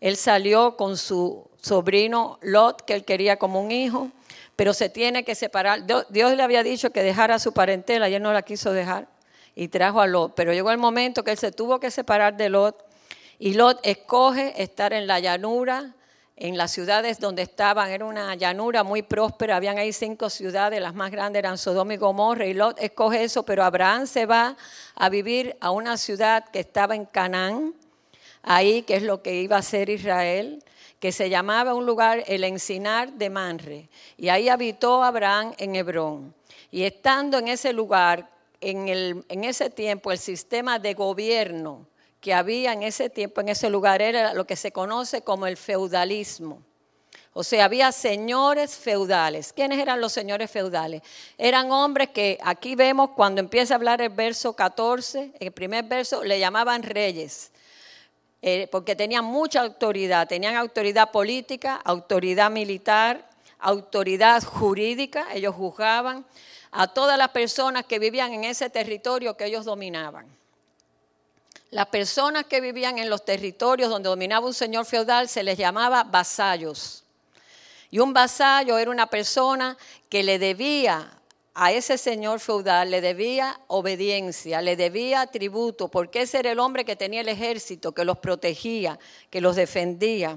Él 0.00 0.16
salió 0.16 0.76
con 0.76 0.96
su 0.96 1.48
sobrino 1.60 2.38
Lot, 2.40 2.82
que 2.82 2.94
él 2.94 3.04
quería 3.04 3.36
como 3.36 3.60
un 3.60 3.72
hijo, 3.72 4.10
pero 4.58 4.74
se 4.74 4.88
tiene 4.88 5.22
que 5.22 5.36
separar. 5.36 5.84
Dios 5.86 6.34
le 6.34 6.42
había 6.42 6.64
dicho 6.64 6.90
que 6.90 7.04
dejara 7.04 7.38
su 7.38 7.52
parentela 7.52 8.08
y 8.08 8.16
él 8.16 8.22
no 8.24 8.32
la 8.32 8.42
quiso 8.42 8.72
dejar 8.72 9.06
y 9.54 9.68
trajo 9.68 10.00
a 10.00 10.08
Lot. 10.08 10.34
Pero 10.34 10.52
llegó 10.52 10.72
el 10.72 10.78
momento 10.78 11.22
que 11.22 11.30
él 11.30 11.38
se 11.38 11.52
tuvo 11.52 11.78
que 11.78 11.92
separar 11.92 12.36
de 12.36 12.48
Lot 12.48 12.84
y 13.38 13.54
Lot 13.54 13.78
escoge 13.84 14.60
estar 14.60 14.92
en 14.92 15.06
la 15.06 15.20
llanura 15.20 15.94
en 16.34 16.56
las 16.56 16.72
ciudades 16.72 17.20
donde 17.20 17.42
estaban, 17.42 17.88
era 17.88 18.04
una 18.04 18.34
llanura 18.34 18.82
muy 18.82 19.02
próspera, 19.02 19.54
habían 19.54 19.78
ahí 19.78 19.92
cinco 19.92 20.28
ciudades, 20.28 20.80
las 20.80 20.94
más 20.94 21.12
grandes 21.12 21.38
eran 21.38 21.56
Sodoma 21.56 21.94
y 21.94 21.96
Gomorra, 21.96 22.44
y 22.44 22.54
Lot 22.54 22.80
escoge 22.80 23.22
eso, 23.22 23.44
pero 23.44 23.62
Abraham 23.62 24.08
se 24.08 24.26
va 24.26 24.56
a 24.96 25.08
vivir 25.08 25.56
a 25.60 25.70
una 25.70 25.96
ciudad 25.96 26.44
que 26.48 26.58
estaba 26.58 26.96
en 26.96 27.06
Canaán, 27.06 27.74
ahí 28.42 28.82
que 28.82 28.96
es 28.96 29.04
lo 29.04 29.22
que 29.22 29.40
iba 29.40 29.56
a 29.56 29.62
ser 29.62 29.88
Israel, 29.88 30.64
que 31.00 31.12
se 31.12 31.30
llamaba 31.30 31.74
un 31.74 31.86
lugar 31.86 32.24
el 32.26 32.44
encinar 32.44 33.12
de 33.12 33.30
Manre, 33.30 33.88
y 34.16 34.28
ahí 34.28 34.48
habitó 34.48 35.02
Abraham 35.02 35.54
en 35.58 35.76
Hebrón. 35.76 36.34
Y 36.70 36.82
estando 36.82 37.38
en 37.38 37.48
ese 37.48 37.72
lugar, 37.72 38.30
en, 38.60 38.88
el, 38.88 39.24
en 39.28 39.44
ese 39.44 39.70
tiempo, 39.70 40.12
el 40.12 40.18
sistema 40.18 40.78
de 40.78 40.94
gobierno, 40.94 41.86
que 42.20 42.34
había 42.34 42.72
en 42.72 42.82
ese 42.82 43.08
tiempo, 43.10 43.40
en 43.40 43.48
ese 43.48 43.70
lugar, 43.70 44.02
era 44.02 44.34
lo 44.34 44.46
que 44.46 44.56
se 44.56 44.72
conoce 44.72 45.22
como 45.22 45.46
el 45.46 45.56
feudalismo. 45.56 46.62
O 47.32 47.44
sea, 47.44 47.66
había 47.66 47.92
señores 47.92 48.74
feudales. 48.76 49.52
¿Quiénes 49.52 49.78
eran 49.78 50.00
los 50.00 50.12
señores 50.12 50.50
feudales? 50.50 51.02
Eran 51.36 51.70
hombres 51.70 52.08
que 52.08 52.36
aquí 52.42 52.74
vemos 52.74 53.10
cuando 53.10 53.40
empieza 53.40 53.74
a 53.74 53.76
hablar 53.76 54.02
el 54.02 54.08
verso 54.08 54.54
14, 54.54 55.32
el 55.38 55.52
primer 55.52 55.84
verso, 55.84 56.24
le 56.24 56.40
llamaban 56.40 56.82
reyes, 56.82 57.52
eh, 58.40 58.68
porque 58.70 58.94
tenían 58.94 59.24
mucha 59.24 59.60
autoridad. 59.60 60.28
Tenían 60.28 60.56
autoridad 60.56 61.10
política, 61.10 61.80
autoridad 61.84 62.50
militar, 62.50 63.28
autoridad 63.58 64.42
jurídica. 64.44 65.26
Ellos 65.32 65.54
juzgaban 65.54 66.24
a 66.70 66.86
todas 66.88 67.18
las 67.18 67.30
personas 67.30 67.84
que 67.86 67.98
vivían 67.98 68.32
en 68.32 68.44
ese 68.44 68.70
territorio 68.70 69.36
que 69.36 69.46
ellos 69.46 69.64
dominaban. 69.64 70.26
Las 71.70 71.88
personas 71.88 72.44
que 72.44 72.60
vivían 72.60 72.98
en 72.98 73.10
los 73.10 73.24
territorios 73.24 73.90
donde 73.90 74.08
dominaba 74.08 74.46
un 74.46 74.54
señor 74.54 74.86
feudal 74.86 75.28
se 75.28 75.42
les 75.42 75.58
llamaba 75.58 76.04
vasallos. 76.04 77.04
Y 77.90 77.98
un 77.98 78.12
vasallo 78.12 78.78
era 78.78 78.90
una 78.90 79.06
persona 79.06 79.76
que 80.08 80.22
le 80.22 80.38
debía 80.38 81.17
a 81.60 81.72
ese 81.72 81.98
señor 81.98 82.38
feudal, 82.38 82.92
le 82.92 83.00
debía 83.00 83.58
obediencia, 83.66 84.62
le 84.62 84.76
debía 84.76 85.26
tributo, 85.26 85.88
porque 85.88 86.22
ese 86.22 86.38
era 86.38 86.52
el 86.52 86.60
hombre 86.60 86.84
que 86.84 86.94
tenía 86.94 87.20
el 87.20 87.28
ejército, 87.28 87.90
que 87.90 88.04
los 88.04 88.18
protegía, 88.18 89.00
que 89.28 89.40
los 89.40 89.56
defendía. 89.56 90.36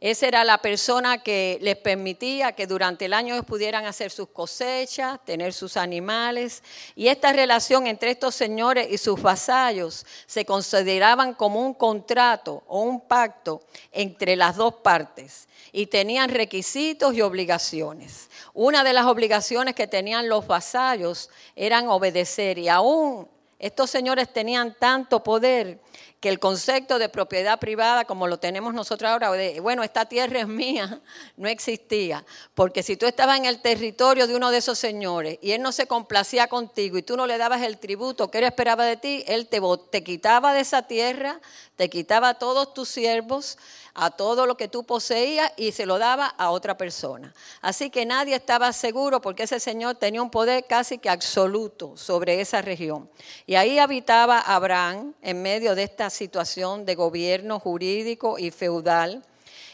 Esa 0.00 0.26
era 0.26 0.44
la 0.44 0.58
persona 0.58 1.18
que 1.18 1.58
les 1.62 1.76
permitía 1.76 2.52
que 2.52 2.66
durante 2.66 3.06
el 3.06 3.14
año 3.14 3.42
pudieran 3.44 3.86
hacer 3.86 4.10
sus 4.10 4.28
cosechas, 4.28 5.18
tener 5.24 5.54
sus 5.54 5.78
animales. 5.78 6.62
Y 6.94 7.08
esta 7.08 7.32
relación 7.32 7.86
entre 7.86 8.10
estos 8.10 8.34
señores 8.34 8.88
y 8.90 8.98
sus 8.98 9.20
vasallos 9.22 10.04
se 10.26 10.44
consideraban 10.44 11.32
como 11.32 11.60
un 11.60 11.72
contrato 11.72 12.62
o 12.66 12.82
un 12.82 13.00
pacto 13.00 13.62
entre 13.90 14.36
las 14.36 14.56
dos 14.56 14.74
partes. 14.74 15.48
Y 15.72 15.86
tenían 15.86 16.28
requisitos 16.28 17.14
y 17.14 17.22
obligaciones. 17.22 18.28
Una 18.52 18.84
de 18.84 18.92
las 18.92 19.06
obligaciones 19.06 19.74
que 19.74 19.86
tenían 19.86 20.28
los 20.28 20.46
vasallos 20.46 21.30
eran 21.54 21.88
obedecer. 21.88 22.58
Y 22.58 22.68
aún 22.68 23.28
estos 23.58 23.88
señores 23.88 24.30
tenían 24.30 24.76
tanto 24.78 25.22
poder 25.22 25.80
que 26.20 26.28
el 26.28 26.38
concepto 26.38 26.98
de 26.98 27.08
propiedad 27.08 27.58
privada, 27.58 28.04
como 28.04 28.26
lo 28.26 28.38
tenemos 28.38 28.72
nosotros 28.74 29.10
ahora, 29.10 29.30
bueno, 29.60 29.82
esta 29.82 30.06
tierra 30.06 30.40
es 30.40 30.48
mía, 30.48 31.00
no 31.36 31.48
existía. 31.48 32.24
Porque 32.54 32.82
si 32.82 32.96
tú 32.96 33.06
estabas 33.06 33.38
en 33.38 33.44
el 33.44 33.60
territorio 33.60 34.26
de 34.26 34.34
uno 34.34 34.50
de 34.50 34.58
esos 34.58 34.78
señores 34.78 35.38
y 35.42 35.52
él 35.52 35.62
no 35.62 35.72
se 35.72 35.86
complacía 35.86 36.48
contigo 36.48 36.96
y 36.98 37.02
tú 37.02 37.16
no 37.16 37.26
le 37.26 37.38
dabas 37.38 37.62
el 37.62 37.78
tributo 37.78 38.30
que 38.30 38.38
él 38.38 38.44
esperaba 38.44 38.84
de 38.84 38.96
ti, 38.96 39.24
él 39.26 39.46
te, 39.46 39.60
te 39.90 40.02
quitaba 40.02 40.54
de 40.54 40.60
esa 40.60 40.82
tierra, 40.82 41.40
te 41.76 41.90
quitaba 41.90 42.30
a 42.30 42.34
todos 42.34 42.72
tus 42.72 42.88
siervos, 42.88 43.58
a 43.96 44.10
todo 44.10 44.46
lo 44.46 44.56
que 44.56 44.68
tú 44.68 44.84
poseías 44.84 45.50
y 45.56 45.72
se 45.72 45.86
lo 45.86 45.98
daba 45.98 46.26
a 46.26 46.50
otra 46.50 46.76
persona. 46.76 47.34
Así 47.62 47.90
que 47.90 48.04
nadie 48.04 48.36
estaba 48.36 48.72
seguro 48.72 49.20
porque 49.20 49.44
ese 49.44 49.58
señor 49.58 49.96
tenía 49.96 50.22
un 50.22 50.30
poder 50.30 50.66
casi 50.66 50.98
que 50.98 51.08
absoluto 51.08 51.96
sobre 51.96 52.40
esa 52.40 52.60
región. 52.60 53.10
Y 53.46 53.54
ahí 53.54 53.78
habitaba 53.78 54.40
Abraham 54.40 55.14
en 55.22 55.42
medio 55.42 55.74
de 55.74 55.84
esta 55.84 56.05
situación 56.10 56.84
de 56.84 56.94
gobierno 56.94 57.60
jurídico 57.60 58.38
y 58.38 58.50
feudal. 58.50 59.24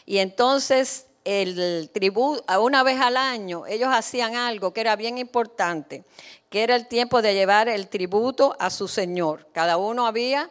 Y 0.05 0.17
entonces 0.17 1.07
el 1.23 1.89
tributo, 1.93 2.43
una 2.59 2.83
vez 2.83 2.99
al 2.99 3.17
año, 3.17 3.65
ellos 3.65 3.89
hacían 3.91 4.35
algo 4.35 4.73
que 4.73 4.81
era 4.81 4.95
bien 4.95 5.17
importante, 5.17 6.03
que 6.49 6.63
era 6.63 6.75
el 6.75 6.87
tiempo 6.87 7.21
de 7.21 7.33
llevar 7.33 7.69
el 7.69 7.87
tributo 7.87 8.55
a 8.59 8.69
su 8.69 8.87
señor. 8.87 9.47
Cada 9.53 9.77
uno 9.77 10.05
había 10.05 10.49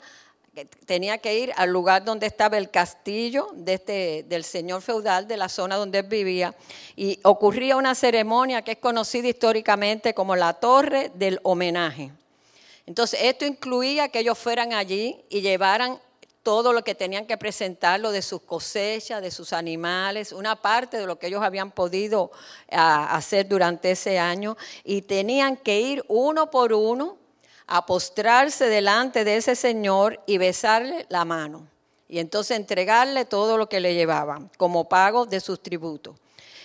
tenía 0.85 1.17
que 1.19 1.39
ir 1.39 1.53
al 1.57 1.71
lugar 1.71 2.05
donde 2.05 2.27
estaba 2.27 2.59
el 2.59 2.71
castillo 2.71 3.49
de 3.55 3.75
este, 3.75 4.25
del 4.29 4.45
señor 4.45 4.83
feudal 4.83 5.27
de 5.27 5.39
la 5.39 5.49
zona 5.49 5.77
donde 5.77 6.01
él 6.01 6.07
vivía 6.07 6.55
y 6.95 7.19
ocurría 7.23 7.77
una 7.77 7.95
ceremonia 7.95 8.61
que 8.63 8.73
es 8.73 8.79
conocida 8.79 9.29
históricamente 9.29 10.13
como 10.13 10.37
la 10.37 10.53
torre 10.53 11.11
del 11.15 11.41
homenaje. 11.43 12.13
Entonces, 12.87 13.21
esto 13.23 13.45
incluía 13.45 14.09
que 14.09 14.21
ellos 14.21 14.39
fueran 14.39 14.73
allí 14.73 15.25
y 15.29 15.41
llevaran 15.41 16.01
todo 16.43 16.73
lo 16.73 16.83
que 16.83 16.95
tenían 16.95 17.27
que 17.27 17.37
presentarlo 17.37 18.11
de 18.11 18.23
sus 18.23 18.43
cosechas, 18.43 19.23
de 19.23 19.31
sus 19.31 19.53
animales, 19.53 20.33
una 20.33 20.57
parte 20.57 20.97
de 20.97 21.07
lo 21.07 21.19
que 21.19 21.29
ellos 21.29 21.43
habían 21.43 21.71
podido 21.71 22.33
ah, 22.71 23.15
hacer 23.15 23.47
durante 23.47 23.93
ese 23.93 24.19
año, 24.19 24.57
y 24.85 25.03
tenían 25.03 25.57
que 25.57 25.81
ir 25.81 26.05
uno 26.09 26.51
por 26.51 26.73
uno 26.73 27.17
a 27.67 27.87
postrarse 27.87 28.69
delante 28.69 29.25
de 29.25 29.37
ese 29.37 29.55
señor 29.55 30.21
y 30.27 30.39
besarle 30.39 31.07
la 31.09 31.25
mano, 31.25 31.69
y 32.09 32.19
entonces 32.19 32.57
entregarle 32.57 33.25
todo 33.25 33.57
lo 33.57 33.69
que 33.69 33.81
le 33.81 33.95
llevaban 33.95 34.51
como 34.57 34.89
pago 34.89 35.27
de 35.27 35.39
sus 35.39 35.63
tributos. 35.63 36.17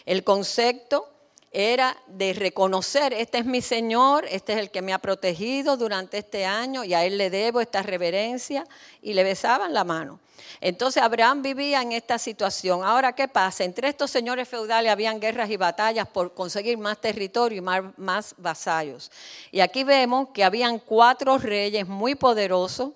El 0.06 0.24
concepto 0.24 1.08
era 1.52 1.98
de 2.08 2.34
reconocer, 2.34 3.14
este 3.14 3.40
es 3.40 3.46
mi 3.46 3.62
Señor, 3.62 4.26
este 4.30 4.54
es 4.54 4.60
el 4.60 4.70
que 4.70 4.82
me 4.82 4.94
ha 4.94 5.00
protegido 5.00 5.78
durante 5.78 6.18
este 6.18 6.46
año 6.46 6.84
y 6.84 6.94
a 6.94 7.06
Él 7.06 7.18
le 7.18 7.30
debo 7.30 7.62
esta 7.62 7.82
reverencia 7.82 8.66
y 9.02 9.14
le 9.14 9.24
besaban 9.24 9.74
la 9.74 9.84
mano. 9.84 10.20
Entonces 10.60 11.02
Abraham 11.02 11.42
vivía 11.42 11.82
en 11.82 11.92
esta 11.92 12.18
situación. 12.18 12.84
Ahora, 12.84 13.14
¿qué 13.14 13.28
pasa? 13.28 13.64
Entre 13.64 13.88
estos 13.88 14.12
señores 14.12 14.48
feudales 14.48 14.92
habían 14.92 15.20
guerras 15.20 15.50
y 15.50 15.58
batallas 15.58 16.08
por 16.08 16.34
conseguir 16.34 16.78
más 16.78 17.00
territorio 17.00 17.60
y 17.60 17.62
más, 17.62 17.84
más 17.98 18.36
vasallos. 18.38 19.12
Y 19.52 19.60
aquí 19.60 19.84
vemos 19.84 20.30
que 20.34 20.44
habían 20.44 20.80
cuatro 20.80 21.38
reyes 21.38 21.88
muy 21.88 22.16
poderosos 22.16 22.92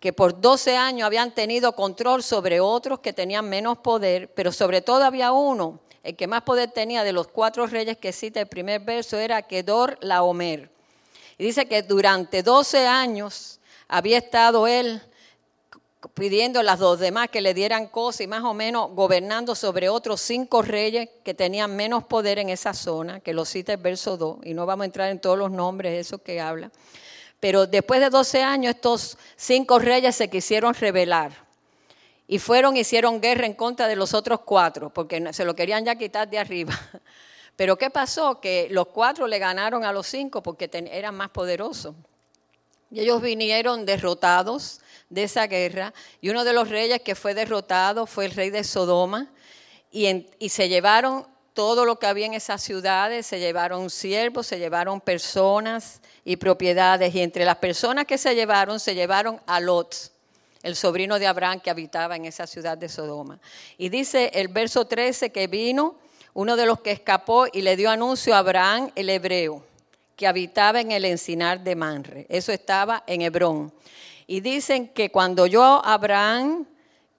que 0.00 0.12
por 0.12 0.40
12 0.40 0.76
años 0.76 1.06
habían 1.06 1.32
tenido 1.32 1.74
control 1.74 2.22
sobre 2.22 2.60
otros 2.60 3.00
que 3.00 3.12
tenían 3.12 3.48
menos 3.48 3.78
poder, 3.78 4.32
pero 4.32 4.50
sobre 4.50 4.80
todo 4.80 5.04
había 5.04 5.32
uno 5.32 5.78
el 6.02 6.16
que 6.16 6.26
más 6.26 6.42
poder 6.42 6.70
tenía 6.70 7.04
de 7.04 7.12
los 7.12 7.28
cuatro 7.28 7.66
reyes 7.66 7.98
que 7.98 8.12
cita 8.12 8.40
el 8.40 8.46
primer 8.46 8.80
verso 8.80 9.18
era 9.18 9.42
Kedor 9.42 9.98
Laomer. 10.00 10.70
Y 11.36 11.44
dice 11.44 11.66
que 11.66 11.82
durante 11.82 12.42
12 12.42 12.86
años 12.86 13.60
había 13.88 14.18
estado 14.18 14.66
él 14.66 15.02
pidiendo 16.14 16.60
a 16.60 16.62
las 16.62 16.78
dos 16.78 16.98
demás 16.98 17.28
que 17.28 17.42
le 17.42 17.52
dieran 17.52 17.86
cosas 17.86 18.22
y 18.22 18.26
más 18.26 18.42
o 18.42 18.54
menos 18.54 18.90
gobernando 18.92 19.54
sobre 19.54 19.90
otros 19.90 20.20
cinco 20.22 20.62
reyes 20.62 21.10
que 21.22 21.34
tenían 21.34 21.76
menos 21.76 22.04
poder 22.04 22.38
en 22.38 22.48
esa 22.48 22.72
zona, 22.72 23.20
que 23.20 23.34
lo 23.34 23.44
cita 23.44 23.74
el 23.74 23.78
verso 23.78 24.16
2, 24.16 24.38
y 24.44 24.54
no 24.54 24.64
vamos 24.64 24.84
a 24.84 24.86
entrar 24.86 25.10
en 25.10 25.20
todos 25.20 25.36
los 25.36 25.50
nombres, 25.50 26.06
eso 26.06 26.22
que 26.22 26.40
habla. 26.40 26.70
Pero 27.38 27.66
después 27.66 28.00
de 28.00 28.08
12 28.08 28.42
años 28.42 28.74
estos 28.74 29.18
cinco 29.36 29.78
reyes 29.78 30.16
se 30.16 30.28
quisieron 30.28 30.72
rebelar 30.72 31.49
y 32.32 32.38
fueron 32.38 32.76
hicieron 32.76 33.20
guerra 33.20 33.44
en 33.44 33.54
contra 33.54 33.88
de 33.88 33.96
los 33.96 34.14
otros 34.14 34.42
cuatro, 34.42 34.88
porque 34.90 35.32
se 35.32 35.44
lo 35.44 35.56
querían 35.56 35.84
ya 35.84 35.96
quitar 35.96 36.30
de 36.30 36.38
arriba. 36.38 36.78
Pero 37.56 37.76
¿qué 37.76 37.90
pasó? 37.90 38.40
Que 38.40 38.68
los 38.70 38.86
cuatro 38.86 39.26
le 39.26 39.40
ganaron 39.40 39.84
a 39.84 39.90
los 39.90 40.06
cinco 40.06 40.40
porque 40.40 40.70
eran 40.72 41.16
más 41.16 41.30
poderosos. 41.30 41.96
Y 42.88 43.00
ellos 43.00 43.20
vinieron 43.20 43.84
derrotados 43.84 44.80
de 45.08 45.24
esa 45.24 45.48
guerra. 45.48 45.92
Y 46.20 46.30
uno 46.30 46.44
de 46.44 46.52
los 46.52 46.68
reyes 46.68 47.00
que 47.00 47.16
fue 47.16 47.34
derrotado 47.34 48.06
fue 48.06 48.26
el 48.26 48.30
rey 48.30 48.50
de 48.50 48.62
Sodoma. 48.62 49.28
Y, 49.90 50.28
y 50.38 50.50
se 50.50 50.68
llevaron 50.68 51.26
todo 51.52 51.84
lo 51.84 51.98
que 51.98 52.06
había 52.06 52.26
en 52.26 52.34
esas 52.34 52.62
ciudades, 52.62 53.26
se 53.26 53.40
llevaron 53.40 53.90
siervos, 53.90 54.46
se 54.46 54.60
llevaron 54.60 55.00
personas 55.00 56.00
y 56.24 56.36
propiedades. 56.36 57.12
Y 57.12 57.22
entre 57.22 57.44
las 57.44 57.56
personas 57.56 58.04
que 58.04 58.18
se 58.18 58.36
llevaron, 58.36 58.78
se 58.78 58.94
llevaron 58.94 59.40
a 59.48 59.58
Lot, 59.58 60.12
el 60.62 60.76
sobrino 60.76 61.18
de 61.18 61.26
Abraham 61.26 61.60
que 61.60 61.70
habitaba 61.70 62.16
en 62.16 62.24
esa 62.26 62.46
ciudad 62.46 62.76
de 62.76 62.88
Sodoma. 62.88 63.40
Y 63.78 63.88
dice 63.88 64.30
el 64.34 64.48
verso 64.48 64.86
13 64.86 65.30
que 65.30 65.46
vino 65.46 65.96
uno 66.34 66.56
de 66.56 66.66
los 66.66 66.80
que 66.80 66.92
escapó 66.92 67.46
y 67.52 67.62
le 67.62 67.76
dio 67.76 67.90
anuncio 67.90 68.34
a 68.34 68.38
Abraham 68.38 68.90
el 68.94 69.10
hebreo, 69.10 69.64
que 70.16 70.26
habitaba 70.26 70.80
en 70.80 70.92
el 70.92 71.04
encinar 71.04 71.60
de 71.60 71.74
Manre. 71.74 72.26
Eso 72.28 72.52
estaba 72.52 73.02
en 73.06 73.22
Hebrón. 73.22 73.72
Y 74.26 74.40
dicen 74.40 74.88
que 74.88 75.10
cuando 75.10 75.46
yo 75.46 75.82
Abraham, 75.84 76.66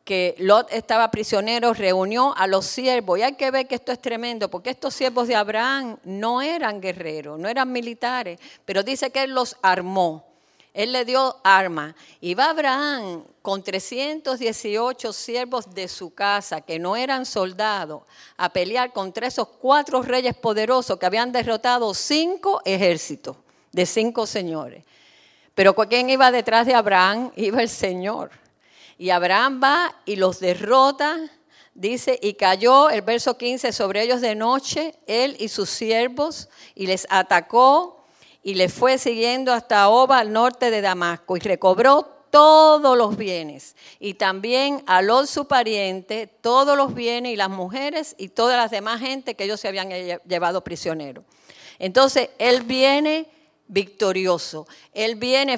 que 0.06 0.36
Lot 0.38 0.72
estaba 0.72 1.12
prisionero, 1.12 1.74
reunió 1.74 2.34
a 2.38 2.48
los 2.48 2.66
siervos. 2.66 3.20
Y 3.20 3.24
hay 3.24 3.34
que 3.34 3.52
ver 3.52 3.68
que 3.68 3.76
esto 3.76 3.92
es 3.92 4.00
tremendo, 4.00 4.50
porque 4.50 4.70
estos 4.70 4.94
siervos 4.94 5.28
de 5.28 5.36
Abraham 5.36 5.98
no 6.04 6.42
eran 6.42 6.80
guerreros, 6.80 7.38
no 7.38 7.50
eran 7.50 7.72
militares, 7.72 8.40
pero 8.66 8.82
dice 8.82 9.10
que 9.10 9.24
él 9.24 9.32
los 9.32 9.58
armó. 9.62 10.31
Él 10.74 10.94
le 10.94 11.06
dio 11.06 11.38
arma. 11.44 11.96
Y 12.20 12.34
va 12.34 12.50
Abraham 12.50 13.24
con 13.42 13.64
318 13.64 15.14
siervos 15.14 15.74
de 15.74 15.88
su 15.88 16.14
casa, 16.14 16.62
que 16.62 16.80
no 16.80 16.96
eran 16.96 17.26
soldados, 17.26 18.04
a 18.38 18.50
pelear 18.50 18.94
contra 18.94 19.28
esos 19.28 19.48
cuatro 19.48 20.02
reyes 20.02 20.36
poderosos 20.36 20.98
que 20.98 21.06
habían 21.06 21.32
derrotado 21.32 21.94
cinco 21.94 22.62
ejércitos 22.66 23.38
de 23.72 23.86
cinco 23.86 24.26
señores. 24.26 24.84
Pero 25.56 25.76
¿quién 25.76 26.10
iba 26.10 26.32
detrás 26.32 26.66
de 26.66 26.74
Abraham? 26.74 27.32
Iba 27.36 27.62
el 27.62 27.70
Señor. 27.70 28.32
Y 28.98 29.10
Abraham 29.10 29.60
va 29.64 29.96
y 30.06 30.16
los 30.16 30.40
derrota, 30.40 31.18
dice, 31.74 32.20
y 32.22 32.36
cayó 32.36 32.90
el 32.90 33.02
verso 33.02 33.38
15 33.38 33.74
sobre 33.74 34.04
ellos 34.04 34.22
de 34.22 34.36
noche, 34.36 34.96
él 35.08 35.36
y 35.40 35.50
sus 35.50 35.70
siervos, 35.70 36.50
y 36.76 36.88
les 36.88 37.08
atacó 37.10 38.01
y 38.44 38.56
le 38.56 38.70
fue 38.70 38.98
siguiendo 38.98 39.54
hasta 39.54 39.90
Oba 39.90 40.20
al 40.20 40.32
norte 40.32 40.72
de 40.72 40.82
Damasco 40.82 41.38
y 41.38 41.40
recobró 41.40 42.22
todos 42.32 42.98
los 42.98 43.18
bienes 43.18 43.76
y 44.00 44.14
también 44.14 44.84
a 44.88 45.02
Lot 45.02 45.28
su 45.28 45.46
pariente 45.46 46.28
todos 46.28 46.78
los 46.78 46.94
bienes 46.96 47.34
y 47.34 47.36
las 47.36 47.50
mujeres 47.50 48.16
y 48.18 48.30
todas 48.30 48.58
las 48.58 48.72
demás 48.72 49.02
gente 49.02 49.36
que 49.36 49.44
ellos 49.44 49.60
se 49.60 49.68
habían 49.68 49.90
llevado 49.90 50.64
prisioneros. 50.64 51.26
Entonces 51.78 52.30
él 52.40 52.62
viene 52.64 53.28
victorioso. 53.68 54.68
Él 54.94 55.16
viene 55.16 55.58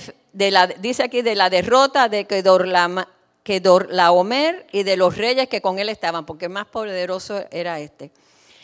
dice 0.80 1.04
aquí 1.04 1.22
de 1.22 1.36
la 1.36 1.50
derrota 1.50 2.10
de 2.10 2.26
Kedorlaomer 3.44 4.68
y 4.72 4.84
de 4.84 4.98
los 4.98 5.18
reyes 5.18 5.48
que 5.48 5.62
con 5.62 5.80
él 5.80 5.90
estaban, 5.90 6.26
porque 6.26 6.46
el 6.46 6.52
más 6.52 6.66
poderoso 6.66 7.44
era 7.52 7.80
este. 7.80 8.12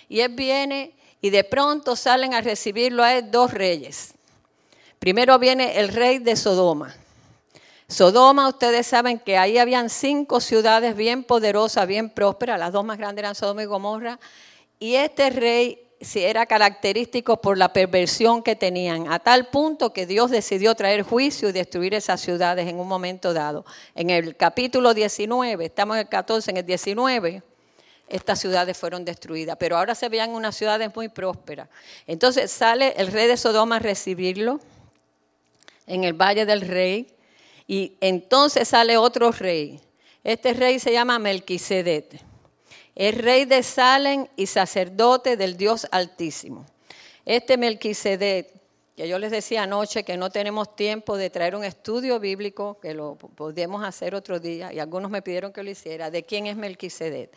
Y 0.07 0.21
él 0.21 0.33
viene 0.33 0.93
y 1.21 1.29
de 1.29 1.43
pronto 1.43 1.95
salen 1.95 2.33
a 2.33 2.41
recibirlo 2.41 3.03
a 3.03 3.15
él 3.15 3.31
dos 3.31 3.53
reyes. 3.53 4.13
Primero 4.99 5.39
viene 5.39 5.79
el 5.79 5.89
rey 5.89 6.19
de 6.19 6.35
Sodoma. 6.35 6.95
Sodoma, 7.87 8.47
ustedes 8.47 8.85
saben 8.85 9.17
que 9.17 9.37
ahí 9.37 9.57
habían 9.57 9.89
cinco 9.89 10.39
ciudades 10.39 10.95
bien 10.95 11.23
poderosas, 11.23 11.87
bien 11.87 12.09
prósperas, 12.09 12.59
las 12.59 12.71
dos 12.71 12.85
más 12.85 12.97
grandes 12.97 13.23
eran 13.23 13.35
Sodoma 13.35 13.63
y 13.63 13.65
Gomorra, 13.65 14.19
y 14.79 14.95
este 14.95 15.29
rey 15.31 15.89
era 16.15 16.45
característico 16.45 17.41
por 17.41 17.57
la 17.57 17.73
perversión 17.73 18.41
que 18.43 18.55
tenían, 18.55 19.11
a 19.11 19.19
tal 19.19 19.47
punto 19.47 19.91
que 19.91 20.05
Dios 20.05 20.31
decidió 20.31 20.75
traer 20.75 21.01
juicio 21.03 21.49
y 21.49 21.51
destruir 21.51 21.93
esas 21.93 22.21
ciudades 22.21 22.67
en 22.67 22.79
un 22.79 22.87
momento 22.87 23.33
dado. 23.33 23.65
En 23.95 24.09
el 24.09 24.37
capítulo 24.37 24.93
19, 24.93 25.65
estamos 25.65 25.95
en 25.95 26.01
el 26.01 26.09
14, 26.09 26.51
en 26.51 26.57
el 26.57 26.65
19, 26.65 27.43
estas 28.09 28.39
ciudades 28.39 28.77
fueron 28.77 29.05
destruidas, 29.05 29.57
pero 29.59 29.77
ahora 29.77 29.95
se 29.95 30.09
veían 30.09 30.31
unas 30.31 30.55
ciudades 30.55 30.93
muy 30.95 31.09
prósperas. 31.09 31.69
Entonces 32.07 32.51
sale 32.51 32.93
el 32.97 33.07
rey 33.07 33.27
de 33.27 33.37
Sodoma 33.37 33.77
a 33.77 33.79
recibirlo 33.79 34.59
en 35.87 36.03
el 36.03 36.13
Valle 36.13 36.45
del 36.45 36.61
Rey, 36.61 37.07
y 37.67 37.97
entonces 38.01 38.67
sale 38.67 38.97
otro 38.97 39.31
rey. 39.31 39.79
Este 40.23 40.53
rey 40.53 40.79
se 40.79 40.91
llama 40.91 41.19
Melquisedec. 41.19 42.19
Es 42.95 43.15
rey 43.15 43.45
de 43.45 43.61
Salem 43.61 44.25
y 44.35 44.47
sacerdote 44.47 45.37
del 45.37 45.55
Dios 45.55 45.87
Altísimo. 45.91 46.65
Este 47.25 47.57
Melquisedec 47.57 48.58
que 48.99 49.07
yo 49.07 49.17
les 49.17 49.31
decía 49.31 49.63
anoche 49.63 50.03
que 50.03 50.17
no 50.17 50.29
tenemos 50.29 50.75
tiempo 50.75 51.15
de 51.15 51.29
traer 51.29 51.55
un 51.55 51.63
estudio 51.63 52.19
bíblico, 52.19 52.81
que 52.81 52.93
lo 52.93 53.15
podemos 53.15 53.81
hacer 53.85 54.13
otro 54.13 54.41
día, 54.41 54.73
y 54.73 54.79
algunos 54.79 55.09
me 55.09 55.21
pidieron 55.21 55.53
que 55.53 55.63
lo 55.63 55.69
hiciera, 55.69 56.11
de 56.11 56.23
quién 56.23 56.47
es 56.47 56.57
Melquisedec. 56.57 57.31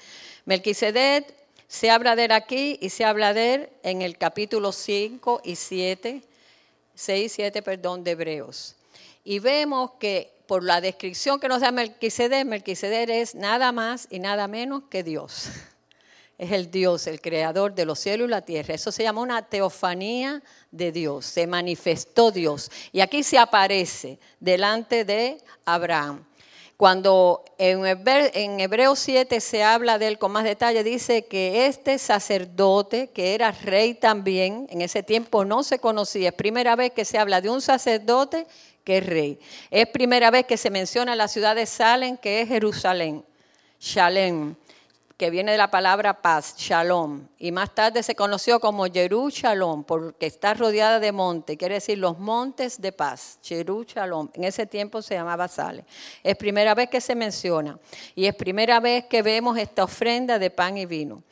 Melquisedec 0.44 1.32
se 1.68 1.88
habla 1.88 2.16
de 2.16 2.24
él 2.24 2.32
aquí 2.32 2.78
y 2.82 2.88
se 2.88 3.04
habla 3.04 3.32
de 3.32 3.54
él 3.54 3.68
en 3.84 4.02
el 4.02 4.18
capítulo 4.18 4.72
5 4.72 5.42
y 5.44 5.54
7, 5.54 6.22
6 6.96 7.26
y 7.26 7.28
7, 7.28 7.62
perdón, 7.62 8.02
de 8.02 8.10
Hebreos. 8.10 8.74
Y 9.22 9.38
vemos 9.38 9.92
que 10.00 10.32
por 10.48 10.64
la 10.64 10.80
descripción 10.80 11.38
que 11.38 11.46
nos 11.46 11.60
da 11.60 11.70
Melquisedec, 11.70 12.44
Melquisedec 12.44 13.08
es 13.08 13.36
nada 13.36 13.70
más 13.70 14.08
y 14.10 14.18
nada 14.18 14.48
menos 14.48 14.82
que 14.90 15.04
Dios 15.04 15.46
es 16.42 16.50
el 16.50 16.72
Dios, 16.72 17.06
el 17.06 17.20
creador 17.20 17.72
de 17.72 17.84
los 17.84 18.00
cielos 18.00 18.26
y 18.26 18.30
la 18.30 18.42
tierra. 18.42 18.74
Eso 18.74 18.90
se 18.90 19.04
llama 19.04 19.20
una 19.20 19.42
teofanía 19.42 20.42
de 20.72 20.90
Dios, 20.90 21.24
se 21.24 21.46
manifestó 21.46 22.32
Dios. 22.32 22.68
Y 22.90 23.00
aquí 23.00 23.22
se 23.22 23.38
aparece 23.38 24.18
delante 24.40 25.04
de 25.04 25.38
Abraham. 25.64 26.24
Cuando 26.76 27.44
en 27.58 27.86
Hebreos 28.60 28.98
7 28.98 29.40
se 29.40 29.62
habla 29.62 29.98
de 29.98 30.08
él 30.08 30.18
con 30.18 30.32
más 30.32 30.42
detalle, 30.42 30.82
dice 30.82 31.26
que 31.26 31.66
este 31.66 31.96
sacerdote, 31.96 33.10
que 33.10 33.34
era 33.36 33.52
rey 33.52 33.94
también, 33.94 34.66
en 34.68 34.82
ese 34.82 35.04
tiempo 35.04 35.44
no 35.44 35.62
se 35.62 35.78
conocía, 35.78 36.30
es 36.30 36.34
primera 36.34 36.74
vez 36.74 36.90
que 36.90 37.04
se 37.04 37.18
habla 37.18 37.40
de 37.40 37.50
un 37.50 37.60
sacerdote 37.60 38.48
que 38.82 38.98
es 38.98 39.06
rey. 39.06 39.38
Es 39.70 39.86
primera 39.86 40.32
vez 40.32 40.44
que 40.44 40.56
se 40.56 40.70
menciona 40.70 41.14
la 41.14 41.28
ciudad 41.28 41.54
de 41.54 41.66
Salem, 41.66 42.16
que 42.16 42.40
es 42.40 42.48
Jerusalén, 42.48 43.24
Shalem 43.78 44.56
que 45.22 45.30
viene 45.30 45.52
de 45.52 45.58
la 45.58 45.70
palabra 45.70 46.20
paz, 46.20 46.56
shalom, 46.58 47.28
y 47.38 47.52
más 47.52 47.72
tarde 47.72 48.02
se 48.02 48.16
conoció 48.16 48.58
como 48.58 48.86
Jeru 48.86 49.30
Shalom, 49.30 49.84
porque 49.84 50.26
está 50.26 50.52
rodeada 50.52 50.98
de 50.98 51.12
monte, 51.12 51.56
quiere 51.56 51.76
decir 51.76 51.98
los 51.98 52.18
montes 52.18 52.80
de 52.80 52.90
paz, 52.90 53.38
Jeru 53.40 53.84
Shalom. 53.84 54.30
En 54.34 54.42
ese 54.42 54.66
tiempo 54.66 55.00
se 55.00 55.14
llamaba 55.14 55.46
Sale. 55.46 55.84
Es 56.24 56.36
primera 56.36 56.74
vez 56.74 56.90
que 56.90 57.00
se 57.00 57.14
menciona 57.14 57.78
y 58.16 58.26
es 58.26 58.34
primera 58.34 58.80
vez 58.80 59.04
que 59.04 59.22
vemos 59.22 59.56
esta 59.58 59.84
ofrenda 59.84 60.40
de 60.40 60.50
pan 60.50 60.76
y 60.76 60.86
vino. 60.86 61.22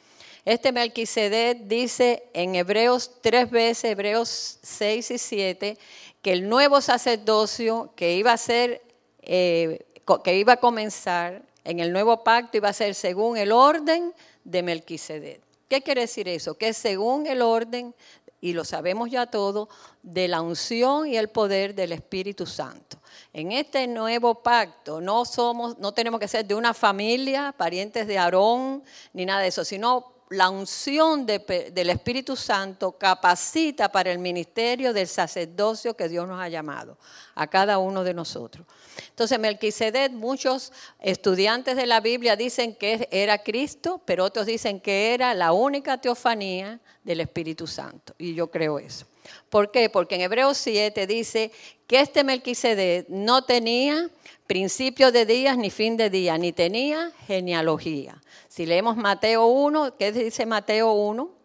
Este 0.44 0.70
Melquisedec 0.70 1.62
dice 1.62 2.28
en 2.32 2.54
Hebreos 2.54 3.10
tres 3.20 3.50
veces, 3.50 3.90
Hebreos 3.90 4.60
6 4.62 5.10
y 5.10 5.18
7, 5.18 5.78
que 6.22 6.32
el 6.32 6.48
nuevo 6.48 6.80
sacerdocio 6.80 7.92
que 7.96 8.14
iba 8.14 8.32
a 8.32 8.36
ser, 8.36 8.82
eh, 9.22 9.84
que 10.22 10.38
iba 10.38 10.52
a 10.52 10.58
comenzar 10.58 11.49
en 11.64 11.80
el 11.80 11.92
nuevo 11.92 12.22
pacto 12.24 12.56
iba 12.56 12.68
a 12.68 12.72
ser 12.72 12.94
según 12.94 13.36
el 13.36 13.52
orden 13.52 14.14
de 14.44 14.62
Melquisedec. 14.62 15.40
¿Qué 15.68 15.82
quiere 15.82 16.02
decir 16.02 16.28
eso? 16.28 16.54
Que 16.54 16.72
según 16.72 17.26
el 17.26 17.42
orden, 17.42 17.94
y 18.40 18.54
lo 18.54 18.64
sabemos 18.64 19.10
ya 19.10 19.26
todo, 19.26 19.68
de 20.02 20.26
la 20.26 20.40
unción 20.40 21.06
y 21.06 21.16
el 21.16 21.28
poder 21.28 21.74
del 21.74 21.92
Espíritu 21.92 22.46
Santo. 22.46 22.98
En 23.32 23.52
este 23.52 23.86
nuevo 23.86 24.42
pacto 24.42 25.00
no 25.00 25.24
somos, 25.24 25.78
no 25.78 25.92
tenemos 25.92 26.18
que 26.18 26.26
ser 26.26 26.44
de 26.44 26.54
una 26.54 26.74
familia, 26.74 27.54
parientes 27.56 28.06
de 28.06 28.18
Aarón, 28.18 28.82
ni 29.12 29.26
nada 29.26 29.42
de 29.42 29.48
eso, 29.48 29.64
sino 29.64 30.12
la 30.30 30.48
unción 30.48 31.26
del 31.26 31.90
Espíritu 31.90 32.36
Santo 32.36 32.92
capacita 32.92 33.90
para 33.90 34.12
el 34.12 34.20
ministerio 34.20 34.92
del 34.92 35.08
sacerdocio 35.08 35.96
que 35.96 36.08
Dios 36.08 36.26
nos 36.28 36.40
ha 36.40 36.48
llamado, 36.48 36.96
a 37.34 37.48
cada 37.48 37.78
uno 37.78 38.04
de 38.04 38.14
nosotros. 38.14 38.64
Entonces, 39.08 39.40
Melquisedec, 39.40 40.12
muchos 40.12 40.72
estudiantes 41.00 41.74
de 41.74 41.86
la 41.86 42.00
Biblia 42.00 42.36
dicen 42.36 42.76
que 42.76 43.08
era 43.10 43.42
Cristo, 43.42 44.00
pero 44.04 44.24
otros 44.24 44.46
dicen 44.46 44.80
que 44.80 45.14
era 45.14 45.34
la 45.34 45.52
única 45.52 46.00
teofanía 46.00 46.78
del 47.02 47.20
Espíritu 47.20 47.66
Santo. 47.66 48.14
Y 48.16 48.34
yo 48.34 48.52
creo 48.52 48.78
eso. 48.78 49.09
¿Por 49.48 49.70
qué? 49.70 49.88
Porque 49.88 50.14
en 50.16 50.22
Hebreos 50.22 50.56
7 50.58 51.06
dice 51.06 51.50
que 51.86 52.00
este 52.00 52.24
Melquisedec 52.24 53.08
no 53.08 53.44
tenía 53.44 54.10
principio 54.46 55.12
de 55.12 55.26
días 55.26 55.56
ni 55.56 55.70
fin 55.70 55.96
de 55.96 56.10
día, 56.10 56.36
ni 56.36 56.52
tenía 56.52 57.12
genealogía. 57.26 58.20
Si 58.48 58.66
leemos 58.66 58.96
Mateo 58.96 59.46
1, 59.46 59.96
¿qué 59.96 60.10
dice 60.12 60.46
Mateo 60.46 60.92
1? 60.92 61.40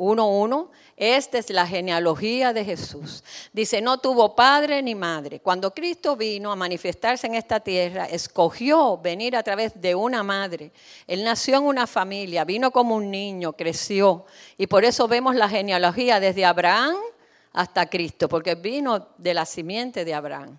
1.1, 0.00 0.70
esta 0.96 1.36
es 1.36 1.50
la 1.50 1.66
genealogía 1.66 2.54
de 2.54 2.64
Jesús. 2.64 3.22
Dice, 3.52 3.82
no 3.82 3.98
tuvo 3.98 4.34
padre 4.34 4.82
ni 4.82 4.94
madre. 4.94 5.40
Cuando 5.40 5.74
Cristo 5.74 6.16
vino 6.16 6.50
a 6.50 6.56
manifestarse 6.56 7.26
en 7.26 7.34
esta 7.34 7.60
tierra, 7.60 8.06
escogió 8.06 8.96
venir 8.96 9.36
a 9.36 9.42
través 9.42 9.78
de 9.78 9.94
una 9.94 10.22
madre. 10.22 10.72
Él 11.06 11.22
nació 11.22 11.58
en 11.58 11.64
una 11.64 11.86
familia, 11.86 12.44
vino 12.44 12.70
como 12.70 12.94
un 12.94 13.10
niño, 13.10 13.52
creció. 13.52 14.24
Y 14.56 14.68
por 14.68 14.86
eso 14.86 15.06
vemos 15.06 15.34
la 15.34 15.50
genealogía 15.50 16.18
desde 16.18 16.46
Abraham 16.46 16.96
hasta 17.52 17.86
Cristo, 17.86 18.28
porque 18.28 18.54
vino 18.54 19.08
de 19.18 19.34
la 19.34 19.44
simiente 19.44 20.04
de 20.04 20.14
Abraham. 20.14 20.58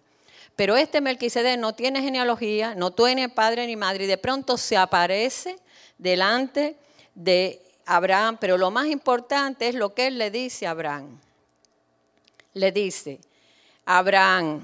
Pero 0.55 0.75
este 0.75 1.01
Melquisedec 1.01 1.57
no 1.57 1.73
tiene 1.73 2.01
genealogía, 2.01 2.75
no 2.75 2.91
tiene 2.91 3.29
padre 3.29 3.65
ni 3.67 3.75
madre, 3.75 4.03
y 4.03 4.07
de 4.07 4.17
pronto 4.17 4.57
se 4.57 4.77
aparece 4.77 5.57
delante 5.97 6.75
de 7.15 7.61
Abraham, 7.85 8.37
pero 8.39 8.57
lo 8.57 8.71
más 8.71 8.87
importante 8.87 9.67
es 9.67 9.75
lo 9.75 9.93
que 9.93 10.07
él 10.07 10.17
le 10.17 10.31
dice 10.31 10.67
a 10.67 10.71
Abraham. 10.71 11.19
Le 12.53 12.71
dice, 12.71 13.19
Abraham, 13.85 14.63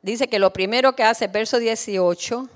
dice 0.00 0.28
que 0.28 0.38
lo 0.38 0.52
primero 0.52 0.94
que 0.94 1.02
hace, 1.02 1.26
verso 1.26 1.58
18, 1.58 2.48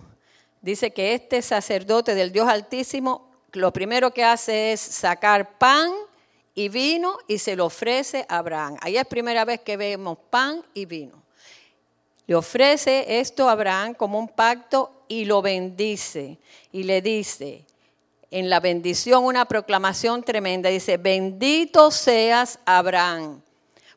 dice 0.62 0.92
que 0.92 1.14
este 1.14 1.42
sacerdote 1.42 2.14
del 2.14 2.32
Dios 2.32 2.48
Altísimo, 2.48 3.30
lo 3.52 3.72
primero 3.72 4.12
que 4.12 4.24
hace 4.24 4.72
es 4.72 4.80
sacar 4.80 5.58
pan 5.58 5.92
y 6.58 6.68
vino 6.70 7.18
y 7.28 7.38
se 7.38 7.54
lo 7.54 7.66
ofrece 7.66 8.26
a 8.28 8.38
Abraham. 8.38 8.76
Ahí 8.80 8.96
es 8.96 9.06
primera 9.06 9.44
vez 9.44 9.60
que 9.60 9.76
vemos 9.76 10.18
pan 10.28 10.60
y 10.74 10.86
vino. 10.86 11.22
Le 12.26 12.34
ofrece 12.34 13.20
esto 13.20 13.48
a 13.48 13.52
Abraham 13.52 13.94
como 13.94 14.18
un 14.18 14.26
pacto 14.26 15.04
y 15.06 15.24
lo 15.24 15.40
bendice 15.40 16.36
y 16.72 16.82
le 16.82 17.00
dice 17.00 17.64
en 18.32 18.50
la 18.50 18.58
bendición 18.58 19.24
una 19.24 19.44
proclamación 19.44 20.24
tremenda. 20.24 20.68
Dice, 20.68 20.96
bendito 20.96 21.92
seas 21.92 22.58
Abraham, 22.64 23.40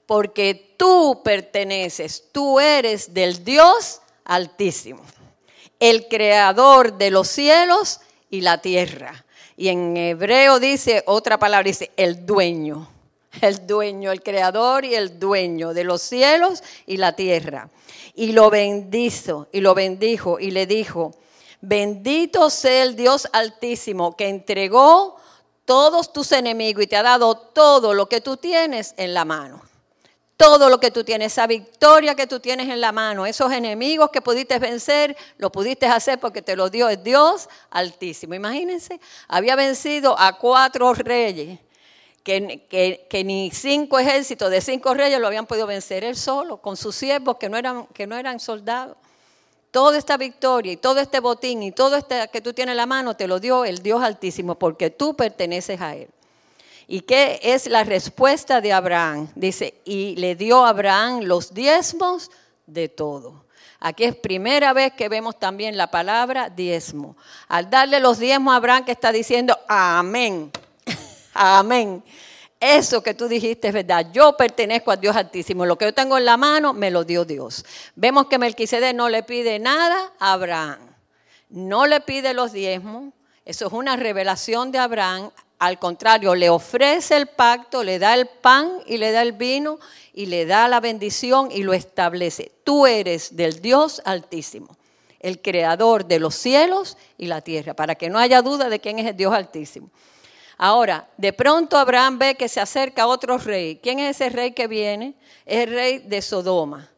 porque 0.06 0.76
tú 0.78 1.20
perteneces, 1.24 2.26
tú 2.32 2.60
eres 2.60 3.12
del 3.12 3.44
Dios 3.44 4.04
altísimo, 4.24 5.02
el 5.80 6.08
creador 6.08 6.96
de 6.96 7.10
los 7.10 7.28
cielos 7.28 8.02
y 8.30 8.42
la 8.42 8.62
tierra. 8.62 9.26
Y 9.62 9.70
en 9.70 9.96
hebreo 9.96 10.60
dice 10.60 11.04
otra 11.06 11.38
palabra, 11.38 11.68
dice 11.68 11.92
el 11.96 12.26
dueño, 12.26 12.90
el 13.42 13.68
dueño, 13.68 14.12
el 14.12 14.24
creador 14.24 14.86
y 14.86 14.96
el 14.96 15.20
dueño 15.20 15.76
de 15.76 15.84
los 15.84 16.02
cielos 16.02 16.64
y 16.88 16.98
la 16.98 17.16
tierra 17.16 17.70
y 18.16 18.32
lo 18.32 18.50
bendizo 18.50 19.50
y 19.52 19.62
lo 19.62 19.76
bendijo 19.76 20.40
y 20.40 20.50
le 20.50 20.66
dijo, 20.66 21.14
bendito 21.62 22.50
sea 22.50 22.82
el 22.82 22.96
Dios 22.96 23.28
altísimo 23.34 24.18
que 24.18 24.30
entregó 24.30 25.18
todos 25.66 26.12
tus 26.12 26.32
enemigos 26.32 26.84
y 26.84 26.88
te 26.88 26.98
ha 26.98 27.04
dado 27.04 27.38
todo 27.38 27.94
lo 27.94 28.10
que 28.10 28.20
tú 28.20 28.38
tienes 28.38 28.96
en 28.98 29.14
la 29.14 29.26
mano. 29.26 29.62
Todo 30.42 30.70
lo 30.70 30.80
que 30.80 30.90
tú 30.90 31.04
tienes, 31.04 31.34
esa 31.34 31.46
victoria 31.46 32.16
que 32.16 32.26
tú 32.26 32.40
tienes 32.40 32.68
en 32.68 32.82
la 32.82 32.92
mano, 32.92 33.28
esos 33.28 33.52
enemigos 33.52 34.10
que 34.10 34.22
pudiste 34.22 34.58
vencer, 34.58 35.16
lo 35.38 35.52
pudiste 35.52 35.86
hacer 35.86 36.20
porque 36.20 36.42
te 36.42 36.56
lo 36.56 36.68
dio 36.68 36.90
el 36.90 37.04
Dios 37.04 37.48
altísimo. 37.70 38.34
Imagínense, 38.34 39.00
había 39.28 39.56
vencido 39.56 40.20
a 40.20 40.40
cuatro 40.40 40.96
reyes 40.96 41.60
que, 42.24 43.24
ni 43.24 43.52
cinco 43.52 44.00
ejércitos 44.00 44.50
de 44.50 44.62
cinco 44.62 44.96
reyes 44.96 45.20
lo 45.20 45.28
habían 45.28 45.46
podido 45.46 45.68
vencer 45.68 46.04
él 46.04 46.16
solo, 46.16 46.58
con 46.58 46.76
sus 46.76 46.96
siervos 46.96 47.38
que 47.38 47.48
no 47.48 47.58
eran, 47.58 47.86
que 47.94 48.08
no 48.08 48.18
eran 48.18 48.40
soldados. 48.40 48.98
Toda 49.70 49.96
esta 49.96 50.18
victoria 50.18 50.72
y 50.72 50.78
todo 50.78 51.00
este 51.02 51.20
botín 51.20 51.62
y 51.62 51.72
todo 51.72 51.98
este 51.98 52.28
que 52.30 52.42
tú 52.42 52.52
tienes 52.52 52.74
en 52.74 52.78
la 52.78 52.88
mano 52.88 53.16
te 53.16 53.28
lo 53.28 53.40
dio 53.40 53.64
el 53.64 53.84
Dios 53.84 54.04
Altísimo 54.04 54.56
porque 54.56 54.90
tú 54.90 55.16
perteneces 55.16 55.80
a 55.80 55.96
Él. 55.96 56.10
¿Y 56.92 57.04
qué 57.04 57.40
es 57.42 57.68
la 57.68 57.86
respuesta 57.86 58.60
de 58.60 58.74
Abraham? 58.74 59.30
Dice, 59.34 59.76
y 59.86 60.14
le 60.18 60.36
dio 60.36 60.66
a 60.66 60.70
Abraham 60.72 61.22
los 61.22 61.54
diezmos 61.54 62.30
de 62.66 62.90
todo. 62.90 63.46
Aquí 63.80 64.04
es 64.04 64.14
primera 64.14 64.74
vez 64.74 64.92
que 64.92 65.08
vemos 65.08 65.40
también 65.40 65.78
la 65.78 65.90
palabra 65.90 66.50
diezmo. 66.50 67.16
Al 67.48 67.70
darle 67.70 68.02
los 68.02 68.20
diezmos 68.20 68.54
a 68.54 68.58
Abraham 68.58 68.84
que 68.84 68.92
está 68.92 69.14
diciendo, 69.14 69.58
amén. 69.70 70.52
Amén. 71.34 72.04
Eso 72.60 73.02
que 73.02 73.14
tú 73.14 73.30
dijiste 73.30 73.70
es 73.70 73.74
verdad. 73.74 74.08
Yo 74.12 74.36
pertenezco 74.36 74.92
a 74.92 74.98
Dios 74.98 75.16
Altísimo. 75.16 75.66
Lo 75.66 75.78
que 75.78 75.86
yo 75.86 75.94
tengo 75.94 76.18
en 76.18 76.26
la 76.26 76.36
mano 76.36 76.74
me 76.74 76.92
lo 76.92 77.06
dio 77.06 77.24
Dios. 77.24 77.64
Vemos 77.96 78.26
que 78.26 78.38
Melquisedec 78.38 78.94
no 78.94 79.08
le 79.08 79.24
pide 79.24 79.60
nada 79.60 80.12
a 80.20 80.34
Abraham. 80.34 80.94
No 81.48 81.88
le 81.88 82.02
pide 82.02 82.34
los 82.34 82.52
diezmos. 82.52 83.14
Eso 83.46 83.68
es 83.68 83.72
una 83.72 83.96
revelación 83.96 84.74
de 84.74 84.80
Abraham. 84.80 85.32
Al 85.62 85.78
contrario, 85.78 86.34
le 86.34 86.50
ofrece 86.50 87.16
el 87.16 87.28
pacto, 87.28 87.84
le 87.84 88.00
da 88.00 88.16
el 88.16 88.26
pan 88.26 88.80
y 88.88 88.98
le 88.98 89.12
da 89.12 89.22
el 89.22 89.34
vino 89.34 89.78
y 90.12 90.26
le 90.26 90.48
da 90.48 90.68
la 90.68 90.80
bendición 90.80 91.52
y 91.52 91.62
lo 91.62 91.74
establece. 91.74 92.52
Tú 92.64 92.88
eres 92.88 93.36
del 93.36 93.62
Dios 93.62 94.02
Altísimo, 94.04 94.76
el 95.20 95.40
creador 95.40 96.06
de 96.06 96.18
los 96.18 96.34
cielos 96.34 96.98
y 97.16 97.28
la 97.28 97.42
tierra, 97.42 97.76
para 97.76 97.94
que 97.94 98.10
no 98.10 98.18
haya 98.18 98.42
duda 98.42 98.70
de 98.70 98.80
quién 98.80 98.98
es 98.98 99.06
el 99.06 99.16
Dios 99.16 99.36
Altísimo. 99.36 99.92
Ahora, 100.58 101.08
de 101.16 101.32
pronto 101.32 101.78
Abraham 101.78 102.18
ve 102.18 102.34
que 102.34 102.50
se 102.50 102.60
acerca 102.60 103.06
otro 103.06 103.38
rey. 103.38 103.80
¿Quién 103.84 104.00
es 104.00 104.20
ese 104.20 104.30
rey 104.30 104.54
que 104.54 104.66
viene? 104.66 105.14
Es 105.46 105.68
el 105.68 105.74
rey 105.76 106.00
de 106.00 106.24
Sodoma. 106.24 106.90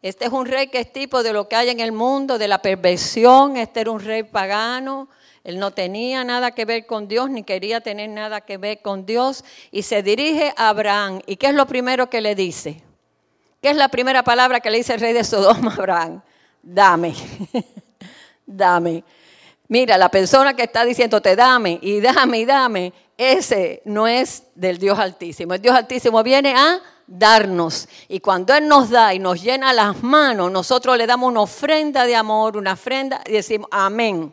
Este 0.00 0.26
es 0.26 0.30
un 0.30 0.46
rey 0.46 0.68
que 0.68 0.78
es 0.78 0.92
tipo 0.92 1.24
de 1.24 1.32
lo 1.32 1.48
que 1.48 1.56
hay 1.56 1.70
en 1.70 1.80
el 1.80 1.90
mundo, 1.90 2.38
de 2.38 2.46
la 2.46 2.62
perversión. 2.62 3.56
Este 3.56 3.80
era 3.80 3.90
un 3.90 3.98
rey 3.98 4.22
pagano. 4.22 5.08
Él 5.44 5.58
no 5.58 5.72
tenía 5.72 6.22
nada 6.24 6.52
que 6.52 6.64
ver 6.64 6.86
con 6.86 7.08
Dios, 7.08 7.28
ni 7.28 7.42
quería 7.42 7.80
tener 7.80 8.08
nada 8.10 8.42
que 8.42 8.58
ver 8.58 8.80
con 8.80 9.06
Dios. 9.06 9.44
Y 9.70 9.82
se 9.82 10.02
dirige 10.02 10.54
a 10.56 10.68
Abraham. 10.68 11.20
¿Y 11.26 11.36
qué 11.36 11.48
es 11.48 11.54
lo 11.54 11.66
primero 11.66 12.08
que 12.08 12.20
le 12.20 12.34
dice? 12.34 12.82
¿Qué 13.60 13.70
es 13.70 13.76
la 13.76 13.88
primera 13.88 14.22
palabra 14.22 14.60
que 14.60 14.70
le 14.70 14.78
dice 14.78 14.94
el 14.94 15.00
rey 15.00 15.12
de 15.12 15.24
Sodoma 15.24 15.70
a 15.70 15.74
Abraham? 15.78 16.22
Dame, 16.62 17.14
dame. 18.46 19.02
Mira, 19.66 19.98
la 19.98 20.10
persona 20.10 20.54
que 20.54 20.64
está 20.64 20.84
diciéndote 20.84 21.34
dame 21.34 21.78
y 21.80 22.00
dame 22.00 22.38
y 22.38 22.44
dame, 22.44 22.92
ese 23.16 23.82
no 23.84 24.06
es 24.06 24.44
del 24.54 24.78
Dios 24.78 24.98
Altísimo. 24.98 25.54
El 25.54 25.62
Dios 25.62 25.74
Altísimo 25.74 26.22
viene 26.22 26.54
a 26.54 26.80
darnos. 27.06 27.88
Y 28.08 28.20
cuando 28.20 28.54
Él 28.54 28.68
nos 28.68 28.90
da 28.90 29.14
y 29.14 29.18
nos 29.18 29.42
llena 29.42 29.72
las 29.72 30.02
manos, 30.02 30.52
nosotros 30.52 30.96
le 30.96 31.06
damos 31.06 31.30
una 31.30 31.40
ofrenda 31.40 32.04
de 32.04 32.14
amor, 32.14 32.56
una 32.56 32.74
ofrenda 32.74 33.22
y 33.26 33.32
decimos 33.32 33.68
amén. 33.70 34.32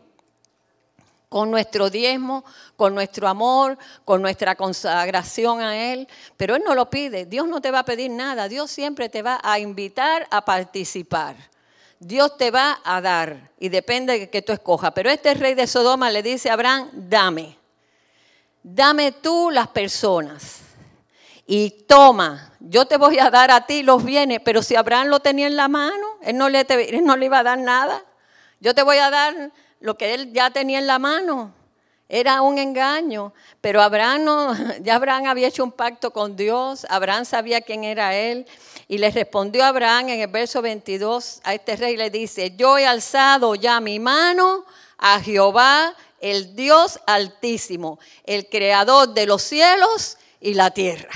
Con 1.29 1.51
nuestro 1.51 1.89
diezmo, 1.89 2.43
con 2.75 2.93
nuestro 2.95 3.27
amor, 3.27 3.77
con 4.03 4.21
nuestra 4.21 4.55
consagración 4.55 5.61
a 5.61 5.93
Él. 5.93 6.07
Pero 6.35 6.55
Él 6.55 6.63
no 6.65 6.75
lo 6.75 6.89
pide. 6.89 7.25
Dios 7.25 7.47
no 7.47 7.61
te 7.61 7.71
va 7.71 7.79
a 7.79 7.85
pedir 7.85 8.11
nada. 8.11 8.49
Dios 8.49 8.69
siempre 8.71 9.07
te 9.09 9.21
va 9.21 9.39
a 9.43 9.59
invitar 9.59 10.27
a 10.31 10.43
participar. 10.43 11.35
Dios 11.99 12.35
te 12.37 12.49
va 12.49 12.79
a 12.83 12.99
dar 12.99 13.51
y 13.59 13.69
depende 13.69 14.19
de 14.19 14.29
que 14.29 14.41
tú 14.41 14.51
escojas. 14.51 14.91
Pero 14.93 15.09
este 15.09 15.33
rey 15.35 15.53
de 15.53 15.67
Sodoma 15.67 16.09
le 16.09 16.23
dice 16.23 16.49
a 16.49 16.53
Abraham, 16.53 16.89
dame 16.93 17.59
dame 18.63 19.11
tú 19.11 19.49
las 19.51 19.67
personas 19.67 20.59
y 21.45 21.71
toma, 21.87 22.53
yo 22.59 22.85
te 22.85 22.97
voy 22.97 23.17
a 23.17 23.31
dar 23.31 23.49
a 23.49 23.65
ti 23.65 23.81
los 23.81 24.03
bienes, 24.03 24.39
pero 24.43 24.61
si 24.61 24.75
Abraham 24.75 25.07
lo 25.07 25.19
tenía 25.19 25.47
en 25.47 25.55
la 25.55 25.67
mano, 25.67 26.05
él 26.21 26.37
no 26.37 26.47
le, 26.47 26.65
no 27.01 27.17
le 27.17 27.25
iba 27.25 27.39
a 27.39 27.43
dar 27.43 27.57
nada. 27.57 28.03
Yo 28.59 28.75
te 28.75 28.83
voy 28.83 28.97
a 28.97 29.09
dar 29.09 29.51
lo 29.79 29.97
que 29.97 30.13
él 30.13 30.33
ya 30.33 30.49
tenía 30.49 30.79
en 30.79 30.87
la 30.87 30.99
mano. 30.99 31.53
Era 32.11 32.41
un 32.41 32.57
engaño, 32.57 33.33
pero 33.61 33.81
Abraham 33.81 34.23
no, 34.23 34.55
ya 34.81 34.95
Abraham 34.95 35.27
había 35.27 35.47
hecho 35.47 35.63
un 35.63 35.71
pacto 35.71 36.11
con 36.11 36.35
Dios, 36.35 36.87
Abraham 36.89 37.23
sabía 37.23 37.61
quién 37.61 37.83
era 37.83 38.15
él, 38.15 38.47
y 38.87 38.97
le 38.97 39.11
respondió 39.11 39.63
Abraham 39.63 40.09
en 40.09 40.21
el 40.21 40.27
verso 40.27 40.61
22 40.61 41.41
a 41.43 41.53
este 41.53 41.75
rey, 41.75 41.97
le 41.97 42.09
dice, 42.09 42.55
yo 42.55 42.79
he 42.79 42.87
alzado 42.87 43.53
ya 43.53 43.79
mi 43.79 43.99
mano 43.99 44.65
a 44.97 45.19
Jehová 45.19 45.95
el 46.19 46.55
Dios 46.55 46.99
altísimo, 47.05 47.99
el 48.25 48.49
creador 48.49 49.13
de 49.13 49.25
los 49.25 49.41
cielos 49.41 50.17
y 50.41 50.53
la 50.53 50.71
tierra. 50.71 51.09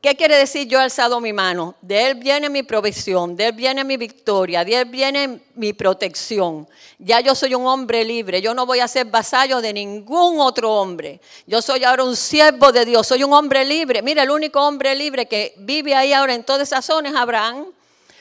¿Qué 0.00 0.14
quiere 0.14 0.36
decir 0.36 0.68
yo 0.68 0.78
he 0.78 0.82
alzado 0.82 1.20
mi 1.20 1.32
mano? 1.32 1.74
De 1.80 2.06
Él 2.06 2.14
viene 2.14 2.48
mi 2.48 2.62
provisión, 2.62 3.34
de 3.34 3.46
Él 3.46 3.52
viene 3.52 3.82
mi 3.82 3.96
victoria, 3.96 4.64
de 4.64 4.76
Él 4.76 4.84
viene 4.84 5.40
mi 5.56 5.72
protección. 5.72 6.68
Ya 7.00 7.18
yo 7.18 7.34
soy 7.34 7.56
un 7.56 7.66
hombre 7.66 8.04
libre, 8.04 8.40
yo 8.40 8.54
no 8.54 8.64
voy 8.64 8.78
a 8.78 8.86
ser 8.86 9.06
vasallo 9.06 9.60
de 9.60 9.72
ningún 9.72 10.38
otro 10.38 10.72
hombre. 10.72 11.20
Yo 11.48 11.60
soy 11.60 11.82
ahora 11.82 12.04
un 12.04 12.14
siervo 12.14 12.70
de 12.70 12.84
Dios, 12.84 13.08
soy 13.08 13.24
un 13.24 13.32
hombre 13.32 13.64
libre. 13.64 14.00
Mira, 14.00 14.22
el 14.22 14.30
único 14.30 14.60
hombre 14.64 14.94
libre 14.94 15.26
que 15.26 15.54
vive 15.58 15.96
ahí 15.96 16.12
ahora 16.12 16.32
en 16.32 16.44
toda 16.44 16.62
esa 16.62 16.80
zona 16.80 17.08
es 17.08 17.16
Abraham, 17.16 17.66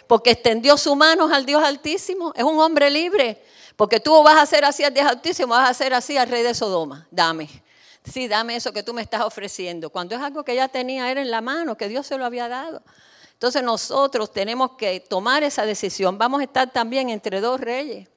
porque 0.07 0.31
extendió 0.31 0.77
sus 0.77 0.95
manos 0.95 1.31
al 1.31 1.45
Dios 1.45 1.63
Altísimo. 1.63 2.33
Es 2.35 2.43
un 2.43 2.59
hombre 2.59 2.89
libre. 2.89 3.43
Porque 3.75 3.99
tú 3.99 4.23
vas 4.23 4.37
a 4.37 4.41
hacer 4.41 4.65
así 4.65 4.83
al 4.83 4.95
Dios 4.95 5.05
Altísimo, 5.05 5.49
vas 5.49 5.67
a 5.67 5.69
hacer 5.69 5.93
así 5.93 6.17
al 6.17 6.27
rey 6.27 6.41
de 6.41 6.55
Sodoma. 6.55 7.07
Dame. 7.11 7.66
Sí, 8.11 8.27
dame 8.27 8.55
eso 8.55 8.71
que 8.71 8.83
tú 8.83 8.93
me 8.93 9.01
estás 9.01 9.21
ofreciendo. 9.21 9.89
Cuando 9.89 10.15
es 10.15 10.21
algo 10.21 10.43
que 10.43 10.55
ya 10.55 10.67
tenía 10.67 11.11
él 11.11 11.17
en 11.17 11.31
la 11.31 11.41
mano, 11.41 11.75
que 11.75 11.89
Dios 11.89 12.07
se 12.07 12.17
lo 12.17 12.25
había 12.25 12.47
dado. 12.47 12.81
Entonces 13.33 13.61
nosotros 13.63 14.31
tenemos 14.31 14.71
que 14.71 14.99
tomar 14.99 15.43
esa 15.43 15.65
decisión. 15.65 16.17
Vamos 16.17 16.41
a 16.41 16.43
estar 16.43 16.71
también 16.71 17.09
entre 17.09 17.41
dos 17.41 17.59
reyes. 17.59 18.07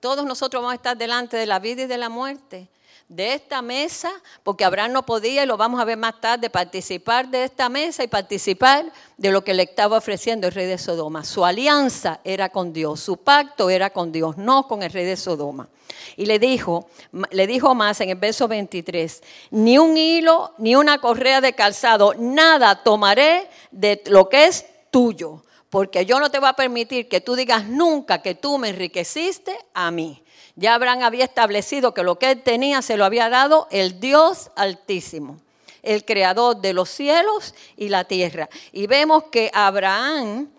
Todos 0.00 0.24
nosotros 0.24 0.62
vamos 0.62 0.72
a 0.72 0.76
estar 0.76 0.96
delante 0.96 1.36
de 1.36 1.46
la 1.46 1.58
vida 1.58 1.82
y 1.82 1.86
de 1.86 1.98
la 1.98 2.08
muerte. 2.08 2.68
de 3.08 3.32
esta 3.32 3.62
mesa, 3.62 4.12
porque 4.42 4.66
Abraham 4.66 4.92
no 4.92 5.06
podía, 5.06 5.42
y 5.42 5.46
lo 5.46 5.56
vamos 5.56 5.80
a 5.80 5.84
ver 5.86 5.96
más 5.96 6.20
tarde, 6.20 6.50
participar 6.50 7.28
de 7.28 7.44
esta 7.44 7.70
mesa 7.70 8.04
y 8.04 8.06
participar 8.08 8.92
de 9.16 9.30
lo 9.30 9.42
que 9.42 9.54
le 9.54 9.62
estaba 9.62 9.96
ofreciendo 9.96 10.46
el 10.46 10.52
rey 10.52 10.66
de 10.66 10.76
Sodoma. 10.76 11.24
Su 11.24 11.44
alianza 11.44 12.20
era 12.22 12.50
con 12.50 12.74
Dios, 12.74 13.00
su 13.00 13.16
pacto 13.16 13.70
era 13.70 13.90
con 13.90 14.12
Dios, 14.12 14.36
no 14.36 14.68
con 14.68 14.82
el 14.82 14.92
rey 14.92 15.06
de 15.06 15.16
Sodoma. 15.16 15.68
Y 16.16 16.26
le 16.26 16.38
dijo, 16.38 16.90
le 17.30 17.46
dijo 17.46 17.74
más 17.74 17.98
en 18.02 18.10
el 18.10 18.16
verso 18.16 18.46
23, 18.46 19.22
ni 19.52 19.78
un 19.78 19.96
hilo, 19.96 20.52
ni 20.58 20.76
una 20.76 21.00
correa 21.00 21.40
de 21.40 21.54
calzado, 21.54 22.14
nada 22.18 22.82
tomaré 22.82 23.48
de 23.70 24.02
lo 24.06 24.28
que 24.28 24.44
es 24.44 24.66
tuyo, 24.90 25.42
porque 25.70 26.06
yo 26.06 26.18
no 26.18 26.30
te 26.30 26.38
voy 26.38 26.48
a 26.48 26.54
permitir 26.54 27.08
que 27.08 27.20
tú 27.20 27.36
digas 27.36 27.66
nunca 27.66 28.22
que 28.22 28.34
tú 28.34 28.58
me 28.58 28.70
enriqueciste 28.70 29.56
a 29.74 29.90
mí. 29.90 30.22
Ya 30.56 30.74
Abraham 30.74 31.02
había 31.02 31.24
establecido 31.24 31.94
que 31.94 32.02
lo 32.02 32.18
que 32.18 32.30
él 32.32 32.42
tenía 32.42 32.82
se 32.82 32.96
lo 32.96 33.04
había 33.04 33.28
dado 33.28 33.68
el 33.70 34.00
Dios 34.00 34.50
altísimo, 34.56 35.40
el 35.82 36.04
creador 36.04 36.60
de 36.60 36.72
los 36.72 36.88
cielos 36.88 37.54
y 37.76 37.90
la 37.90 38.04
tierra. 38.04 38.48
Y 38.72 38.86
vemos 38.86 39.24
que 39.30 39.50
Abraham 39.54 40.50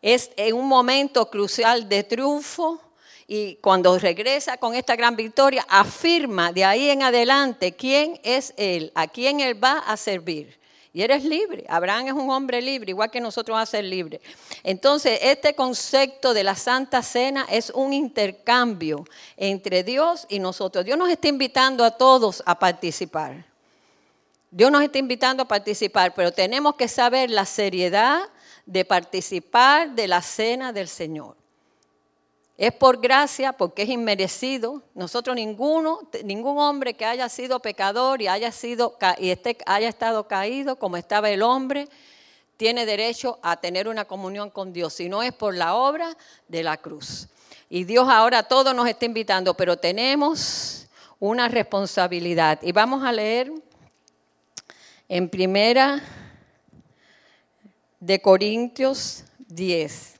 es 0.00 0.30
en 0.36 0.54
un 0.54 0.68
momento 0.68 1.28
crucial 1.30 1.88
de 1.88 2.04
triunfo 2.04 2.80
y 3.26 3.56
cuando 3.56 3.98
regresa 3.98 4.56
con 4.56 4.74
esta 4.74 4.96
gran 4.96 5.14
victoria, 5.14 5.66
afirma 5.68 6.50
de 6.50 6.64
ahí 6.64 6.88
en 6.88 7.02
adelante 7.02 7.72
quién 7.72 8.18
es 8.22 8.54
él, 8.56 8.90
a 8.94 9.06
quién 9.06 9.40
él 9.40 9.62
va 9.62 9.80
a 9.80 9.98
servir. 9.98 10.58
Y 10.92 11.02
eres 11.02 11.24
libre. 11.24 11.64
Abraham 11.68 12.08
es 12.08 12.12
un 12.14 12.30
hombre 12.30 12.62
libre, 12.62 12.90
igual 12.90 13.10
que 13.10 13.20
nosotros 13.20 13.54
vamos 13.54 13.68
a 13.68 13.72
ser 13.72 13.84
libres. 13.84 14.20
Entonces, 14.62 15.18
este 15.22 15.54
concepto 15.54 16.32
de 16.34 16.44
la 16.44 16.54
Santa 16.54 17.02
Cena 17.02 17.46
es 17.50 17.70
un 17.70 17.92
intercambio 17.92 19.04
entre 19.36 19.82
Dios 19.82 20.26
y 20.28 20.38
nosotros. 20.38 20.84
Dios 20.84 20.96
nos 20.96 21.10
está 21.10 21.28
invitando 21.28 21.84
a 21.84 21.90
todos 21.90 22.42
a 22.46 22.58
participar. 22.58 23.44
Dios 24.50 24.72
nos 24.72 24.82
está 24.82 24.98
invitando 24.98 25.42
a 25.42 25.48
participar, 25.48 26.14
pero 26.14 26.32
tenemos 26.32 26.74
que 26.76 26.88
saber 26.88 27.30
la 27.30 27.44
seriedad 27.44 28.20
de 28.64 28.84
participar 28.84 29.90
de 29.90 30.08
la 30.08 30.22
cena 30.22 30.72
del 30.72 30.88
Señor. 30.88 31.36
Es 32.58 32.72
por 32.72 33.00
gracia, 33.00 33.52
porque 33.52 33.82
es 33.82 33.88
inmerecido. 33.88 34.82
Nosotros 34.96 35.36
ninguno, 35.36 36.00
ningún 36.24 36.58
hombre 36.58 36.94
que 36.94 37.04
haya 37.04 37.28
sido 37.28 37.60
pecador 37.60 38.20
y 38.20 38.26
haya 38.26 38.50
sido 38.50 38.98
y 39.18 39.32
haya 39.64 39.88
estado 39.88 40.26
caído 40.26 40.76
como 40.76 40.96
estaba 40.96 41.30
el 41.30 41.42
hombre, 41.42 41.88
tiene 42.56 42.84
derecho 42.84 43.38
a 43.42 43.58
tener 43.58 43.86
una 43.86 44.06
comunión 44.06 44.50
con 44.50 44.72
Dios, 44.72 44.94
si 44.94 45.08
no 45.08 45.22
es 45.22 45.32
por 45.32 45.54
la 45.54 45.76
obra 45.76 46.16
de 46.48 46.64
la 46.64 46.76
cruz. 46.76 47.28
Y 47.70 47.84
Dios 47.84 48.08
ahora 48.10 48.42
todo 48.42 48.74
nos 48.74 48.88
está 48.88 49.04
invitando, 49.04 49.54
pero 49.54 49.76
tenemos 49.76 50.88
una 51.20 51.46
responsabilidad. 51.46 52.58
Y 52.62 52.72
vamos 52.72 53.04
a 53.04 53.12
leer 53.12 53.52
en 55.08 55.28
primera 55.28 56.02
de 58.00 58.20
Corintios 58.20 59.22
10. 59.46 60.17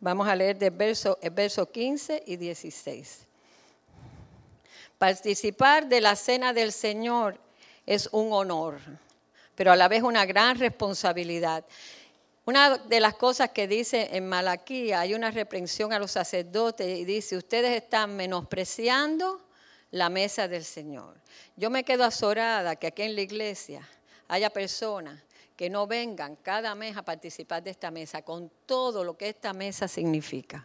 Vamos 0.00 0.28
a 0.28 0.36
leer 0.36 0.56
del 0.56 0.70
verso, 0.70 1.18
el 1.20 1.30
verso 1.30 1.70
15 1.70 2.22
y 2.26 2.36
16. 2.36 3.26
Participar 4.96 5.88
de 5.88 6.00
la 6.00 6.14
cena 6.14 6.52
del 6.52 6.72
Señor 6.72 7.38
es 7.84 8.08
un 8.12 8.32
honor, 8.32 8.78
pero 9.54 9.72
a 9.72 9.76
la 9.76 9.88
vez 9.88 10.02
una 10.02 10.24
gran 10.24 10.58
responsabilidad. 10.58 11.64
Una 12.44 12.78
de 12.78 13.00
las 13.00 13.14
cosas 13.14 13.50
que 13.50 13.66
dice 13.66 14.08
en 14.12 14.28
Malaquía, 14.28 15.00
hay 15.00 15.14
una 15.14 15.30
reprensión 15.30 15.92
a 15.92 15.98
los 15.98 16.12
sacerdotes 16.12 16.98
y 16.98 17.04
dice, 17.04 17.36
ustedes 17.36 17.82
están 17.82 18.16
menospreciando 18.16 19.40
la 19.90 20.08
mesa 20.08 20.46
del 20.46 20.64
Señor. 20.64 21.16
Yo 21.56 21.70
me 21.70 21.84
quedo 21.84 22.04
azorada 22.04 22.76
que 22.76 22.86
aquí 22.86 23.02
en 23.02 23.16
la 23.16 23.22
iglesia 23.22 23.86
haya 24.28 24.50
personas 24.50 25.20
que 25.58 25.68
no 25.68 25.88
vengan 25.88 26.36
cada 26.36 26.76
mes 26.76 26.96
a 26.96 27.02
participar 27.02 27.64
de 27.64 27.70
esta 27.70 27.90
mesa, 27.90 28.22
con 28.22 28.48
todo 28.64 29.02
lo 29.02 29.18
que 29.18 29.28
esta 29.28 29.52
mesa 29.52 29.88
significa. 29.88 30.64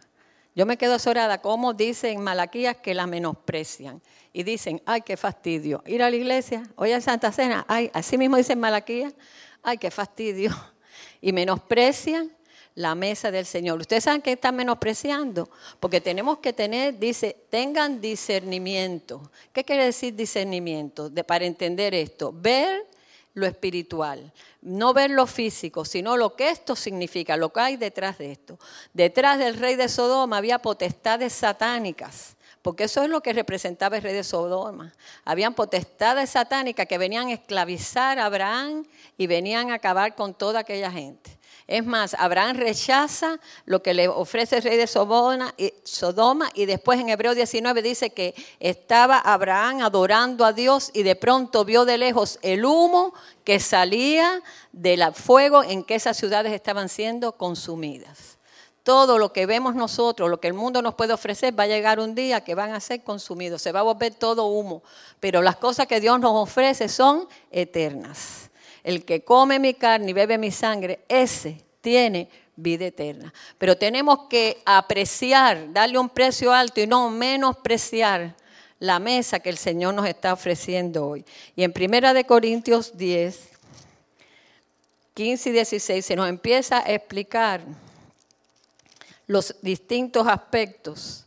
Yo 0.54 0.66
me 0.66 0.76
quedo 0.76 0.94
azorada 0.94 1.42
como 1.42 1.74
dicen 1.74 2.22
Malaquías 2.22 2.76
que 2.76 2.94
la 2.94 3.08
menosprecian 3.08 4.00
y 4.32 4.44
dicen, 4.44 4.80
ay, 4.86 5.00
qué 5.00 5.16
fastidio. 5.16 5.82
Ir 5.84 6.00
a 6.04 6.10
la 6.10 6.14
iglesia, 6.14 6.62
hoy 6.76 6.92
a 6.92 7.00
Santa 7.00 7.32
Cena, 7.32 7.64
ay, 7.66 7.90
así 7.92 8.16
mismo 8.16 8.36
dicen 8.36 8.60
Malaquías, 8.60 9.12
ay, 9.64 9.78
qué 9.78 9.90
fastidio. 9.90 10.52
Y 11.20 11.32
menosprecian 11.32 12.30
la 12.76 12.94
mesa 12.94 13.32
del 13.32 13.46
Señor. 13.46 13.80
Ustedes 13.80 14.04
saben 14.04 14.22
que 14.22 14.30
están 14.30 14.54
menospreciando, 14.54 15.50
porque 15.80 16.00
tenemos 16.00 16.38
que 16.38 16.52
tener, 16.52 17.00
dice, 17.00 17.36
tengan 17.50 18.00
discernimiento. 18.00 19.28
¿Qué 19.52 19.64
quiere 19.64 19.86
decir 19.86 20.14
discernimiento? 20.14 21.10
De, 21.10 21.24
para 21.24 21.46
entender 21.46 21.94
esto, 21.94 22.32
ver 22.32 22.93
lo 23.34 23.46
espiritual, 23.46 24.32
no 24.62 24.94
ver 24.94 25.10
lo 25.10 25.26
físico, 25.26 25.84
sino 25.84 26.16
lo 26.16 26.36
que 26.36 26.50
esto 26.50 26.76
significa, 26.76 27.36
lo 27.36 27.52
que 27.52 27.60
hay 27.60 27.76
detrás 27.76 28.18
de 28.18 28.32
esto. 28.32 28.58
Detrás 28.92 29.38
del 29.38 29.58
rey 29.58 29.76
de 29.76 29.88
Sodoma 29.88 30.38
había 30.38 30.60
potestades 30.60 31.32
satánicas, 31.32 32.36
porque 32.62 32.84
eso 32.84 33.02
es 33.02 33.10
lo 33.10 33.20
que 33.20 33.32
representaba 33.32 33.96
el 33.96 34.02
rey 34.02 34.14
de 34.14 34.24
Sodoma. 34.24 34.94
Habían 35.24 35.54
potestades 35.54 36.30
satánicas 36.30 36.86
que 36.86 36.96
venían 36.96 37.28
a 37.28 37.34
esclavizar 37.34 38.18
a 38.18 38.26
Abraham 38.26 38.86
y 39.18 39.26
venían 39.26 39.70
a 39.70 39.74
acabar 39.74 40.14
con 40.14 40.32
toda 40.32 40.60
aquella 40.60 40.90
gente. 40.90 41.36
Es 41.66 41.86
más, 41.86 42.14
Abraham 42.18 42.58
rechaza 42.58 43.40
lo 43.64 43.82
que 43.82 43.94
le 43.94 44.06
ofrece 44.06 44.58
el 44.58 44.62
rey 44.62 44.76
de 44.76 44.86
Sodoma 44.86 46.50
y 46.54 46.66
después 46.66 47.00
en 47.00 47.08
Hebreo 47.08 47.34
19 47.34 47.80
dice 47.80 48.10
que 48.10 48.34
estaba 48.60 49.18
Abraham 49.18 49.80
adorando 49.80 50.44
a 50.44 50.52
Dios 50.52 50.90
y 50.92 51.04
de 51.04 51.16
pronto 51.16 51.64
vio 51.64 51.86
de 51.86 51.96
lejos 51.96 52.38
el 52.42 52.66
humo 52.66 53.14
que 53.44 53.60
salía 53.60 54.42
del 54.72 55.02
fuego 55.14 55.62
en 55.62 55.84
que 55.84 55.94
esas 55.94 56.18
ciudades 56.18 56.52
estaban 56.52 56.90
siendo 56.90 57.32
consumidas. 57.32 58.36
Todo 58.82 59.16
lo 59.16 59.32
que 59.32 59.46
vemos 59.46 59.74
nosotros, 59.74 60.28
lo 60.28 60.40
que 60.40 60.48
el 60.48 60.52
mundo 60.52 60.82
nos 60.82 60.94
puede 60.94 61.14
ofrecer, 61.14 61.58
va 61.58 61.62
a 61.62 61.68
llegar 61.68 61.98
un 61.98 62.14
día 62.14 62.42
que 62.42 62.54
van 62.54 62.72
a 62.74 62.80
ser 62.80 63.02
consumidos, 63.02 63.62
se 63.62 63.72
va 63.72 63.80
a 63.80 63.84
volver 63.84 64.14
todo 64.14 64.48
humo, 64.48 64.82
pero 65.18 65.40
las 65.40 65.56
cosas 65.56 65.86
que 65.86 66.00
Dios 66.00 66.20
nos 66.20 66.32
ofrece 66.34 66.90
son 66.90 67.26
eternas. 67.50 68.50
El 68.84 69.04
que 69.04 69.24
come 69.24 69.58
mi 69.58 69.74
carne 69.74 70.10
y 70.10 70.12
bebe 70.12 70.38
mi 70.38 70.52
sangre, 70.52 71.00
ese 71.08 71.60
tiene 71.80 72.28
vida 72.54 72.86
eterna. 72.86 73.32
Pero 73.58 73.76
tenemos 73.76 74.28
que 74.28 74.62
apreciar, 74.64 75.72
darle 75.72 75.98
un 75.98 76.08
precio 76.08 76.52
alto 76.52 76.80
y 76.80 76.86
no 76.86 77.10
menospreciar 77.10 78.36
la 78.78 78.98
mesa 78.98 79.40
que 79.40 79.48
el 79.48 79.56
Señor 79.56 79.94
nos 79.94 80.06
está 80.06 80.32
ofreciendo 80.32 81.06
hoy. 81.06 81.24
Y 81.56 81.64
en 81.64 81.72
Primera 81.72 82.12
de 82.12 82.24
Corintios 82.24 82.96
10, 82.96 83.48
15 85.14 85.48
y 85.48 85.52
16 85.52 86.04
se 86.04 86.16
nos 86.16 86.28
empieza 86.28 86.78
a 86.78 86.92
explicar 86.92 87.62
los 89.26 89.56
distintos 89.62 90.26
aspectos 90.26 91.24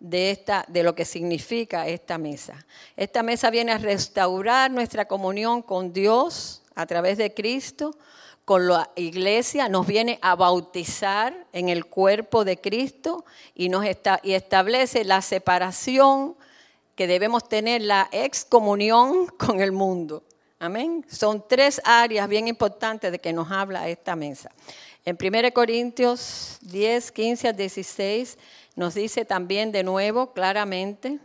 de, 0.00 0.30
esta, 0.30 0.64
de 0.68 0.82
lo 0.82 0.94
que 0.94 1.04
significa 1.04 1.86
esta 1.88 2.18
mesa. 2.18 2.64
Esta 2.96 3.22
mesa 3.22 3.50
viene 3.50 3.72
a 3.72 3.78
restaurar 3.78 4.70
nuestra 4.70 5.06
comunión 5.06 5.62
con 5.62 5.92
Dios, 5.92 6.62
a 6.74 6.86
través 6.86 7.18
de 7.18 7.34
Cristo 7.34 7.96
con 8.44 8.68
la 8.68 8.90
iglesia, 8.96 9.68
nos 9.68 9.86
viene 9.86 10.18
a 10.20 10.34
bautizar 10.34 11.46
en 11.52 11.70
el 11.70 11.86
cuerpo 11.86 12.44
de 12.44 12.60
Cristo 12.60 13.24
y, 13.54 13.70
nos 13.70 13.84
y 14.22 14.34
establece 14.34 15.04
la 15.04 15.22
separación 15.22 16.36
que 16.94 17.06
debemos 17.06 17.48
tener, 17.48 17.82
la 17.82 18.08
excomunión 18.12 19.26
con 19.38 19.60
el 19.60 19.72
mundo. 19.72 20.22
Amén. 20.58 21.04
Son 21.10 21.44
tres 21.46 21.80
áreas 21.84 22.28
bien 22.28 22.48
importantes 22.48 23.10
de 23.10 23.18
que 23.18 23.32
nos 23.32 23.50
habla 23.50 23.88
esta 23.88 24.14
mesa. 24.14 24.50
En 25.04 25.18
1 25.20 25.52
Corintios 25.52 26.58
10, 26.62 27.12
15 27.12 27.48
a 27.48 27.52
16 27.52 28.38
nos 28.76 28.94
dice 28.94 29.24
también 29.24 29.72
de 29.72 29.82
nuevo 29.82 30.32
claramente, 30.32 31.18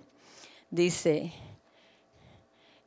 dice, 0.70 1.34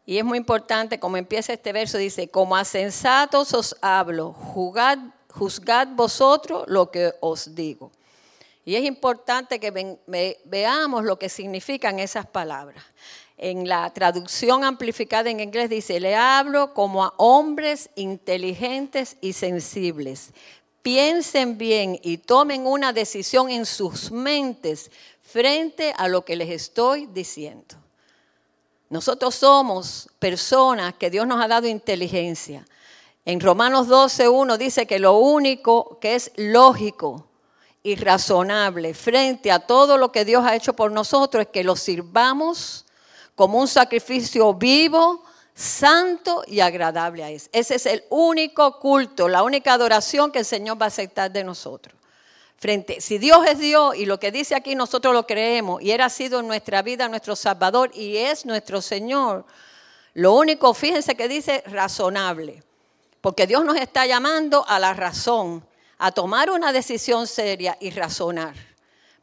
y 0.05 0.19
es 0.19 0.25
muy 0.25 0.39
importante 0.39 0.99
como 0.99 1.17
empieza 1.17 1.53
este 1.53 1.73
verso, 1.73 1.97
dice, 1.97 2.29
como 2.29 2.57
a 2.57 2.65
sensatos 2.65 3.55
os 3.55 3.77
hablo, 3.81 4.33
juzgad, 4.33 4.99
juzgad 5.31 5.89
vosotros 5.89 6.65
lo 6.67 6.91
que 6.91 7.13
os 7.21 7.55
digo. 7.55 7.93
Y 8.65 8.77
es 8.77 8.85
importante 8.85 9.59
que 9.59 9.99
veamos 10.45 11.05
lo 11.05 11.19
que 11.19 11.29
significan 11.29 11.99
esas 11.99 12.27
palabras. 12.27 12.85
En 13.37 13.69
la 13.69 13.93
traducción 13.93 14.63
amplificada 14.63 15.31
en 15.31 15.41
inglés 15.41 15.69
dice, 15.69 15.99
le 15.99 16.15
hablo 16.15 16.75
como 16.75 17.05
a 17.05 17.15
hombres 17.17 17.91
inteligentes 17.97 19.17
y 19.21 19.33
sensibles. 19.33 20.31
Piensen 20.83 21.59
bien 21.59 21.99
y 22.03 22.19
tomen 22.19 22.67
una 22.67 22.93
decisión 22.93 23.51
en 23.51 23.67
sus 23.67 24.13
mentes 24.13 24.91
frente 25.21 25.93
a 25.97 26.07
lo 26.09 26.25
que 26.25 26.37
les 26.37 26.51
estoy 26.51 27.07
diciendo. 27.07 27.82
Nosotros 28.93 29.35
somos 29.37 30.11
personas 30.19 30.93
que 30.93 31.09
Dios 31.09 31.27
nos 31.27 31.43
ha 31.43 31.49
dado 31.49 31.67
inteligencia. 31.67 32.67
En 33.25 33.41
Romanos 33.41 33.89
12, 33.89 34.29
1 34.29 34.59
dice 34.59 34.87
que 34.87 34.99
lo 34.99 35.17
único 35.17 35.99
que 35.99 36.15
es 36.15 36.31
lógico 36.37 37.27
y 37.83 37.95
razonable 37.95 38.93
frente 38.93 39.51
a 39.51 39.61
todo 39.61 39.97
lo 39.97 40.13
que 40.13 40.27
Dios 40.27 40.45
ha 40.45 40.55
hecho 40.55 40.75
por 40.75 40.93
nosotros 40.93 41.47
es 41.47 41.49
que 41.49 41.65
lo 41.65 41.75
sirvamos 41.75 42.85
como 43.35 43.59
un 43.59 43.67
sacrificio 43.67 44.53
vivo, 44.53 45.25
santo 45.55 46.45
y 46.47 46.61
agradable 46.61 47.25
a 47.25 47.31
Él. 47.31 47.41
Ese 47.51 47.77
es 47.77 47.87
el 47.87 48.05
único 48.11 48.79
culto, 48.79 49.27
la 49.27 49.43
única 49.43 49.73
adoración 49.73 50.31
que 50.31 50.41
el 50.41 50.45
Señor 50.45 50.79
va 50.79 50.85
a 50.85 50.89
aceptar 50.89 51.33
de 51.33 51.45
nosotros. 51.45 52.02
Frente, 52.63 53.01
si 53.01 53.19
Dios 53.19 53.45
es 53.49 53.59
Dios 53.59 53.97
y 53.97 54.07
lo 54.07 54.21
que 54.21 54.31
dice 54.31 54.55
aquí 54.55 54.77
nosotros 54.77 55.13
lo 55.13 55.27
creemos 55.27 55.83
y 55.83 55.91
Él 55.91 56.01
ha 56.01 56.09
sido 56.09 56.39
en 56.39 56.47
nuestra 56.47 56.81
vida 56.81 57.09
nuestro 57.09 57.35
Salvador 57.35 57.91
y 57.93 58.19
es 58.19 58.47
nuestro 58.47 58.81
Señor, 58.81 59.45
lo 60.15 60.35
único, 60.35 60.73
fíjense 60.73 61.17
que 61.17 61.27
dice 61.27 61.65
razonable, 61.67 62.63
porque 63.21 63.49
Dios 63.49 63.65
nos 63.65 63.75
está 63.79 64.07
llamando 64.07 64.65
a 64.69 64.79
la 64.79 64.95
razón, 64.95 65.67
a 65.99 66.13
tomar 66.13 66.53
una 66.53 66.73
decisión 66.73 67.27
seria 67.27 67.77
y 67.81 67.91
razonar. 67.91 68.55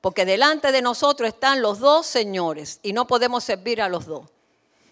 Porque 0.02 0.26
delante 0.26 0.74
de 0.74 0.82
nosotros 0.82 1.30
están 1.30 1.62
los 1.62 1.80
dos 1.80 2.08
señores 2.08 2.82
y 2.84 2.92
no 2.92 3.08
podemos 3.08 3.46
servir 3.46 3.82
a 3.82 3.88
los 3.88 4.06
dos. 4.06 4.26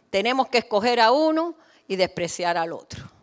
Tenemos 0.10 0.48
que 0.48 0.60
escoger 0.60 1.02
a 1.02 1.12
uno 1.12 1.56
y 1.86 1.98
despreciar 1.98 2.58
al 2.58 2.72
otro. 2.72 3.17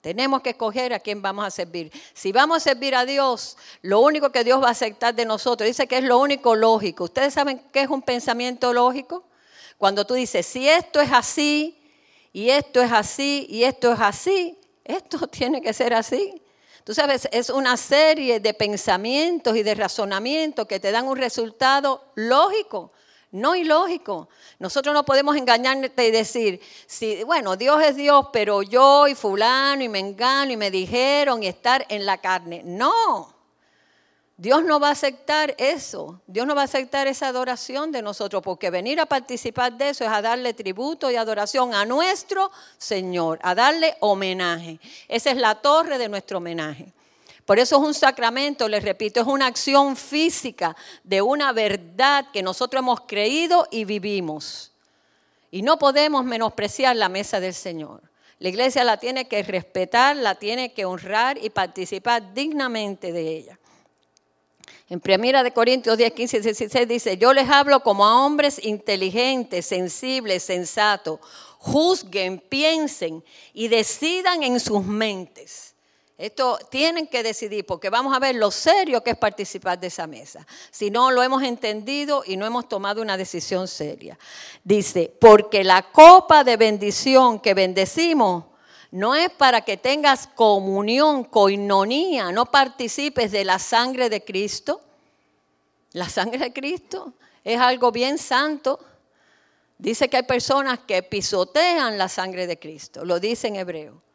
Tenemos 0.00 0.40
que 0.40 0.50
escoger 0.50 0.94
a 0.94 1.00
quién 1.00 1.20
vamos 1.20 1.44
a 1.44 1.50
servir. 1.50 1.92
Si 2.14 2.32
vamos 2.32 2.56
a 2.56 2.60
servir 2.60 2.94
a 2.94 3.04
Dios, 3.04 3.58
lo 3.82 4.00
único 4.00 4.30
que 4.30 4.44
Dios 4.44 4.62
va 4.62 4.68
a 4.68 4.72
aceptar 4.72 5.14
de 5.14 5.26
nosotros, 5.26 5.66
dice 5.66 5.86
que 5.86 5.98
es 5.98 6.04
lo 6.04 6.18
único 6.18 6.54
lógico. 6.54 7.04
¿Ustedes 7.04 7.34
saben 7.34 7.62
qué 7.72 7.82
es 7.82 7.88
un 7.88 8.00
pensamiento 8.00 8.72
lógico? 8.72 9.24
Cuando 9.76 10.06
tú 10.06 10.14
dices, 10.14 10.46
si 10.46 10.68
esto 10.68 11.00
es 11.00 11.12
así, 11.12 11.78
y 12.32 12.50
esto 12.50 12.80
es 12.80 12.92
así, 12.92 13.46
y 13.50 13.64
esto 13.64 13.92
es 13.92 14.00
así, 14.00 14.58
esto 14.84 15.26
tiene 15.28 15.60
que 15.60 15.72
ser 15.72 15.92
así. 15.92 16.40
Tú 16.84 16.94
sabes, 16.94 17.28
es 17.30 17.50
una 17.50 17.76
serie 17.76 18.40
de 18.40 18.54
pensamientos 18.54 19.54
y 19.56 19.62
de 19.62 19.74
razonamientos 19.74 20.66
que 20.66 20.80
te 20.80 20.90
dan 20.90 21.06
un 21.06 21.18
resultado 21.18 22.04
lógico, 22.14 22.92
no 23.32 23.54
ilógico. 23.54 24.28
Nosotros 24.58 24.94
no 24.94 25.04
podemos 25.04 25.36
engañarte 25.36 26.06
y 26.06 26.10
decir, 26.10 26.60
si, 26.86 27.22
bueno, 27.24 27.56
Dios 27.56 27.82
es 27.82 27.96
Dios, 27.96 28.26
pero 28.32 28.62
yo 28.62 29.06
y 29.06 29.14
fulano 29.14 29.82
y 29.82 29.88
me 29.88 29.98
engano 30.00 30.52
y 30.52 30.56
me 30.56 30.70
dijeron 30.70 31.42
y 31.42 31.46
estar 31.46 31.86
en 31.88 32.06
la 32.06 32.18
carne. 32.18 32.62
No. 32.64 33.40
Dios 34.40 34.64
no 34.64 34.80
va 34.80 34.88
a 34.88 34.92
aceptar 34.92 35.54
eso, 35.58 36.22
Dios 36.26 36.46
no 36.46 36.54
va 36.54 36.62
a 36.62 36.64
aceptar 36.64 37.06
esa 37.06 37.28
adoración 37.28 37.92
de 37.92 38.00
nosotros, 38.00 38.42
porque 38.42 38.70
venir 38.70 38.98
a 38.98 39.04
participar 39.04 39.74
de 39.74 39.90
eso 39.90 40.02
es 40.02 40.10
a 40.10 40.22
darle 40.22 40.54
tributo 40.54 41.10
y 41.10 41.16
adoración 41.16 41.74
a 41.74 41.84
nuestro 41.84 42.50
Señor, 42.78 43.38
a 43.42 43.54
darle 43.54 43.98
homenaje. 44.00 44.80
Esa 45.08 45.30
es 45.32 45.36
la 45.36 45.56
torre 45.56 45.98
de 45.98 46.08
nuestro 46.08 46.38
homenaje. 46.38 46.94
Por 47.50 47.58
eso 47.58 47.78
es 47.78 47.82
un 47.82 47.94
sacramento, 47.94 48.68
les 48.68 48.84
repito, 48.84 49.20
es 49.20 49.26
una 49.26 49.46
acción 49.46 49.96
física 49.96 50.76
de 51.02 51.20
una 51.20 51.52
verdad 51.52 52.26
que 52.32 52.44
nosotros 52.44 52.78
hemos 52.78 53.00
creído 53.08 53.66
y 53.72 53.84
vivimos. 53.84 54.70
Y 55.50 55.62
no 55.62 55.76
podemos 55.76 56.24
menospreciar 56.24 56.94
la 56.94 57.08
mesa 57.08 57.40
del 57.40 57.52
Señor. 57.52 58.02
La 58.38 58.50
iglesia 58.50 58.84
la 58.84 58.98
tiene 58.98 59.26
que 59.26 59.42
respetar, 59.42 60.14
la 60.14 60.36
tiene 60.36 60.72
que 60.72 60.84
honrar 60.84 61.38
y 61.42 61.50
participar 61.50 62.32
dignamente 62.32 63.10
de 63.10 63.28
ella. 63.28 63.58
En 64.88 65.00
Primera 65.00 65.42
de 65.42 65.52
Corintios 65.52 65.98
10, 65.98 66.12
15 66.12 66.40
16 66.42 66.86
dice, 66.86 67.18
yo 67.18 67.32
les 67.32 67.50
hablo 67.50 67.80
como 67.80 68.06
a 68.06 68.24
hombres 68.24 68.64
inteligentes, 68.64 69.66
sensibles, 69.66 70.44
sensatos. 70.44 71.18
Juzguen, 71.58 72.38
piensen 72.38 73.24
y 73.52 73.66
decidan 73.66 74.44
en 74.44 74.60
sus 74.60 74.84
mentes. 74.84 75.69
Esto 76.20 76.58
tienen 76.68 77.06
que 77.06 77.22
decidir 77.22 77.64
porque 77.64 77.88
vamos 77.88 78.14
a 78.14 78.18
ver 78.18 78.34
lo 78.34 78.50
serio 78.50 79.02
que 79.02 79.12
es 79.12 79.16
participar 79.16 79.80
de 79.80 79.86
esa 79.86 80.06
mesa. 80.06 80.46
Si 80.70 80.90
no 80.90 81.10
lo 81.10 81.22
hemos 81.22 81.42
entendido 81.42 82.24
y 82.26 82.36
no 82.36 82.44
hemos 82.44 82.68
tomado 82.68 83.00
una 83.00 83.16
decisión 83.16 83.66
seria. 83.66 84.18
Dice, 84.62 85.10
porque 85.18 85.64
la 85.64 85.80
copa 85.80 86.44
de 86.44 86.58
bendición 86.58 87.40
que 87.40 87.54
bendecimos 87.54 88.44
no 88.90 89.14
es 89.14 89.30
para 89.30 89.62
que 89.62 89.78
tengas 89.78 90.26
comunión, 90.26 91.24
coinonía, 91.24 92.30
no 92.32 92.44
participes 92.44 93.32
de 93.32 93.46
la 93.46 93.58
sangre 93.58 94.10
de 94.10 94.22
Cristo. 94.22 94.82
La 95.92 96.10
sangre 96.10 96.38
de 96.38 96.52
Cristo 96.52 97.14
es 97.42 97.58
algo 97.58 97.92
bien 97.92 98.18
santo. 98.18 98.78
Dice 99.78 100.10
que 100.10 100.18
hay 100.18 100.24
personas 100.24 100.80
que 100.80 101.02
pisotean 101.02 101.96
la 101.96 102.10
sangre 102.10 102.46
de 102.46 102.58
Cristo, 102.58 103.06
lo 103.06 103.18
dice 103.18 103.48
en 103.48 103.56
hebreo. 103.56 104.09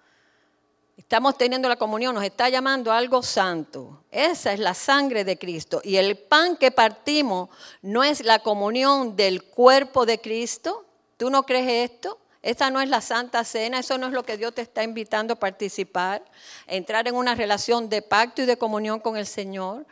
Estamos 1.06 1.38
teniendo 1.38 1.70
la 1.70 1.76
comunión, 1.76 2.16
nos 2.16 2.24
está 2.24 2.50
llamando 2.50 2.92
algo 2.92 3.22
santo. 3.22 4.02
Esa 4.10 4.54
es 4.54 4.60
la 4.60 4.74
sangre 4.74 5.24
de 5.24 5.38
Cristo. 5.38 5.80
Y 5.84 5.98
el 5.98 6.18
pan 6.18 6.58
que 6.58 6.72
partimos 6.72 7.50
no 7.84 8.04
es 8.04 8.24
la 8.24 8.40
comunión 8.40 9.16
del 9.16 9.44
cuerpo 9.44 10.08
de 10.08 10.20
Cristo. 10.20 10.84
¿Tú 11.18 11.30
no 11.30 11.46
crees 11.46 11.92
esto? 11.92 12.18
Esta 12.42 12.72
no 12.72 12.82
es 12.82 12.90
la 12.90 13.02
Santa 13.02 13.44
Cena, 13.44 13.80
eso 13.80 14.00
no 14.00 14.08
es 14.08 14.14
lo 14.14 14.24
que 14.24 14.36
Dios 14.36 14.56
te 14.56 14.64
está 14.64 14.82
invitando 14.82 15.36
a 15.36 15.40
participar, 15.40 16.26
entrar 16.66 17.08
en 17.08 17.14
una 17.14 17.36
relación 17.36 17.88
de 17.88 18.02
pacto 18.02 18.42
y 18.42 18.48
de 18.48 18.58
comunión 18.58 19.00
con 19.00 19.16
el 19.16 19.28
Señor. 19.28 19.86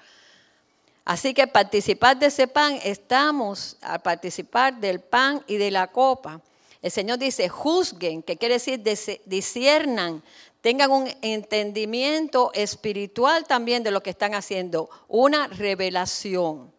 Así 1.06 1.36
que 1.36 1.46
participar 1.46 2.18
de 2.18 2.26
ese 2.26 2.48
pan, 2.48 2.80
estamos 2.84 3.78
a 3.82 4.00
participar 4.00 4.80
del 4.80 5.00
pan 5.00 5.44
y 5.46 5.58
de 5.58 5.70
la 5.70 5.92
copa. 5.92 6.42
El 6.82 6.90
Señor 6.90 7.20
dice, 7.20 7.48
juzguen, 7.50 8.24
que 8.24 8.36
quiere 8.36 8.56
decir 8.56 8.82
disiernan, 9.26 10.24
tengan 10.64 10.92
un 10.92 11.10
entendimiento 11.22 12.52
espiritual 12.54 13.44
también 13.44 13.84
de 13.84 13.92
lo 13.92 14.02
que 14.02 14.12
están 14.12 14.34
haciendo, 14.34 14.90
una 15.10 15.48
revelación. 15.48 16.72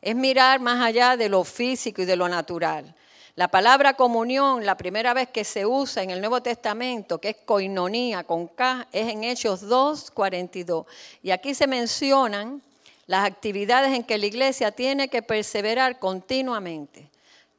Es 0.00 0.14
mirar 0.14 0.60
más 0.60 0.80
allá 0.80 1.16
de 1.16 1.28
lo 1.28 1.42
físico 1.42 2.02
y 2.02 2.04
de 2.04 2.14
lo 2.14 2.28
natural. 2.28 2.94
La 3.34 3.48
palabra 3.48 3.94
comunión, 3.94 4.64
la 4.64 4.76
primera 4.76 5.12
vez 5.12 5.28
que 5.28 5.42
se 5.42 5.66
usa 5.66 6.04
en 6.04 6.10
el 6.10 6.20
Nuevo 6.20 6.40
Testamento, 6.40 7.20
que 7.20 7.30
es 7.30 7.36
coinonía 7.44 8.22
con 8.22 8.46
K, 8.46 8.86
es 8.92 9.08
en 9.08 9.24
Hechos 9.24 9.62
2, 9.62 10.12
42. 10.12 10.86
Y 11.24 11.32
aquí 11.32 11.52
se 11.52 11.66
mencionan 11.66 12.62
las 13.08 13.26
actividades 13.26 13.92
en 13.92 14.04
que 14.04 14.18
la 14.18 14.26
iglesia 14.26 14.70
tiene 14.70 15.08
que 15.08 15.22
perseverar 15.22 15.98
continuamente. 15.98 17.10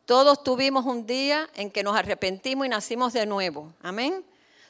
Todos 0.06 0.46
tuvimos 0.46 0.86
un 0.86 1.06
día 1.06 1.50
en 1.56 1.70
que 1.70 1.84
nos 1.84 1.98
arrepentimos 1.98 2.66
y 2.66 2.70
nacimos 2.70 3.12
de 3.12 3.26
nuevo. 3.26 3.74
Amén. 3.82 4.24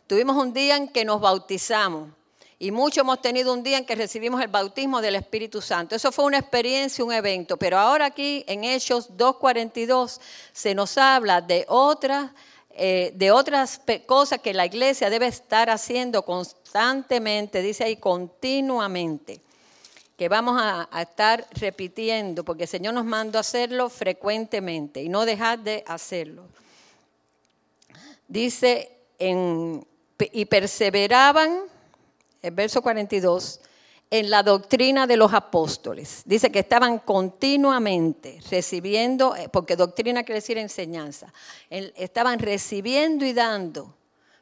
Tuvimos 0.08 0.38
un 0.38 0.54
día 0.54 0.78
en 0.78 0.88
que 0.88 1.04
nos 1.04 1.20
bautizamos. 1.20 2.10
Y 2.60 2.72
muchos 2.72 3.02
hemos 3.02 3.22
tenido 3.22 3.54
un 3.54 3.62
día 3.62 3.78
en 3.78 3.86
que 3.86 3.94
recibimos 3.94 4.42
el 4.42 4.48
bautismo 4.48 5.02
del 5.02 5.16
Espíritu 5.16 5.62
Santo. 5.62 5.96
Eso 5.96 6.14
fue 6.14 6.26
una 6.26 6.40
experiencia, 6.40 7.04
un 7.04 7.12
evento. 7.12 7.58
Pero 7.58 7.78
ahora 7.78 8.06
aquí 8.06 8.44
en 8.48 8.64
Hechos 8.64 9.12
2.42 9.12 10.20
se 10.54 10.74
nos 10.74 10.98
habla 10.98 11.42
de 11.42 11.66
otras, 11.68 12.32
eh, 12.72 13.12
de 13.16 13.32
otras 13.32 13.82
cosas 14.06 14.40
que 14.40 14.54
la 14.54 14.66
iglesia 14.66 15.10
debe 15.10 15.28
estar 15.28 15.70
haciendo 15.70 16.24
constantemente, 16.24 17.62
dice 17.62 17.84
ahí 17.84 17.98
continuamente, 17.98 19.42
que 20.18 20.30
vamos 20.30 20.60
a, 20.60 20.88
a 20.90 21.02
estar 21.04 21.46
repitiendo, 21.52 22.44
porque 22.44 22.64
el 22.64 22.70
Señor 22.70 22.94
nos 22.94 23.06
mandó 23.06 23.38
a 23.38 23.42
hacerlo 23.42 23.90
frecuentemente 23.90 25.04
y 25.04 25.10
no 25.10 25.26
dejar 25.26 25.60
de 25.60 25.84
hacerlo. 25.86 26.44
Dice, 28.28 28.98
en, 29.20 29.86
y 30.20 30.46
perseveraban 30.46 31.62
el 32.42 32.52
verso 32.52 32.82
42, 32.82 33.60
en 34.10 34.30
la 34.30 34.42
doctrina 34.44 35.06
de 35.06 35.18
los 35.18 35.34
apóstoles. 35.34 36.22
Dice 36.26 36.52
que 36.52 36.60
estaban 36.60 37.00
continuamente 37.00 38.40
recibiendo, 38.50 39.36
eh, 39.36 39.50
porque 39.50 39.76
doctrina 39.76 40.24
quiere 40.24 40.40
decir 40.40 40.58
enseñanza, 40.58 41.34
estaban 41.70 42.40
recibiendo 42.40 43.26
y 43.26 43.34
dando, 43.34 43.94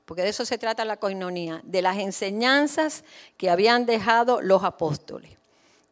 porque 0.06 0.22
de 0.22 0.30
eso 0.30 0.46
se 0.46 0.58
trata 0.58 0.86
la 0.86 0.98
coinonía, 0.98 1.62
de 1.64 1.82
las 1.82 1.98
enseñanzas 1.98 3.04
que 3.38 3.50
habían 3.50 3.86
dejado 3.86 4.42
los 4.42 4.64
apóstoles. 4.64 5.32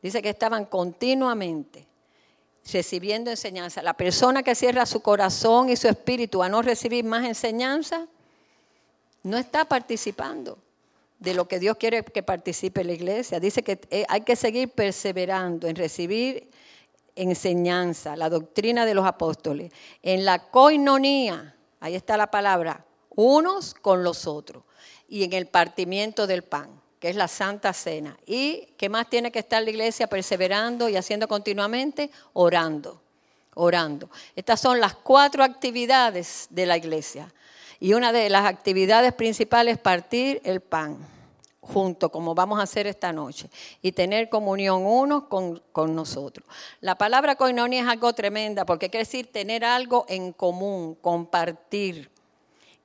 Dice 0.04 0.22
que 0.22 0.30
estaban 0.30 0.66
continuamente 0.66 1.88
recibiendo 2.72 3.32
enseñanza. 3.32 3.82
La 3.82 3.94
persona 3.96 4.44
que 4.44 4.54
cierra 4.54 4.86
su 4.86 5.02
corazón 5.02 5.70
y 5.70 5.76
su 5.76 5.88
espíritu 5.88 6.44
a 6.44 6.50
no 6.50 6.62
recibir 6.62 7.04
más 7.06 7.26
enseñanza, 7.26 8.08
no 9.24 9.38
está 9.38 9.66
participando 9.66 10.58
de 11.20 11.34
lo 11.34 11.48
que 11.48 11.60
Dios 11.60 11.78
quiere 11.78 12.04
que 12.04 12.22
participe 12.22 12.84
la 12.84 12.92
iglesia. 12.92 13.40
Dice 13.40 13.64
que 13.64 13.80
eh, 13.90 14.06
hay 14.10 14.22
que 14.22 14.36
seguir 14.36 14.70
perseverando 14.70 15.68
en 15.68 15.76
recibir 15.76 16.50
enseñanza, 17.16 18.16
la 18.16 18.30
doctrina 18.30 18.86
de 18.86 18.94
los 18.94 19.06
apóstoles, 19.06 19.72
en 20.02 20.26
la 20.26 20.40
coinonía, 20.50 21.56
ahí 21.80 21.96
está 21.96 22.18
la 22.18 22.32
palabra, 22.32 22.86
unos 23.10 23.74
con 23.74 24.04
los 24.04 24.28
otros, 24.28 24.64
y 25.08 25.24
en 25.24 25.34
el 25.34 25.46
partimiento 25.46 26.26
del 26.28 26.44
pan, 26.44 26.82
que 27.00 27.10
es 27.10 27.16
la 27.16 27.28
santa 27.28 27.72
cena. 27.74 28.18
¿Y 28.26 28.70
qué 28.78 28.90
más 28.90 29.10
tiene 29.10 29.32
que 29.32 29.40
estar 29.40 29.62
la 29.62 29.70
iglesia 29.70 30.08
perseverando 30.08 30.90
y 30.90 30.96
haciendo 30.96 31.28
continuamente? 31.28 32.10
Orando, 32.34 33.02
orando. 33.54 34.10
Estas 34.36 34.60
son 34.60 34.80
las 34.80 34.96
cuatro 34.96 35.44
actividades 35.44 36.48
de 36.50 36.66
la 36.66 36.78
iglesia. 36.78 37.32
Y 37.84 37.96
una 37.96 38.14
de 38.14 38.30
las 38.30 38.46
actividades 38.46 39.12
principales 39.12 39.74
es 39.74 39.82
partir 39.82 40.40
el 40.46 40.62
pan 40.62 40.98
juntos, 41.60 42.10
como 42.12 42.34
vamos 42.34 42.58
a 42.58 42.64
hacer 42.64 42.88
esta 42.88 43.12
noche, 43.12 43.50
y 43.82 43.92
tener 43.92 44.30
comunión 44.30 44.86
unos 44.86 45.26
con, 45.26 45.62
con, 45.74 45.94
nosotros. 45.94 46.48
La 46.80 46.98
palabra 46.98 47.36
koinonia 47.36 47.82
es 47.82 47.88
algo 47.90 48.14
tremenda, 48.14 48.66
porque 48.66 48.90
quiere 48.90 49.04
decir 49.04 49.30
tener 49.34 49.66
algo 49.66 50.06
en 50.08 50.32
común, 50.32 50.96
compartir. 50.96 52.10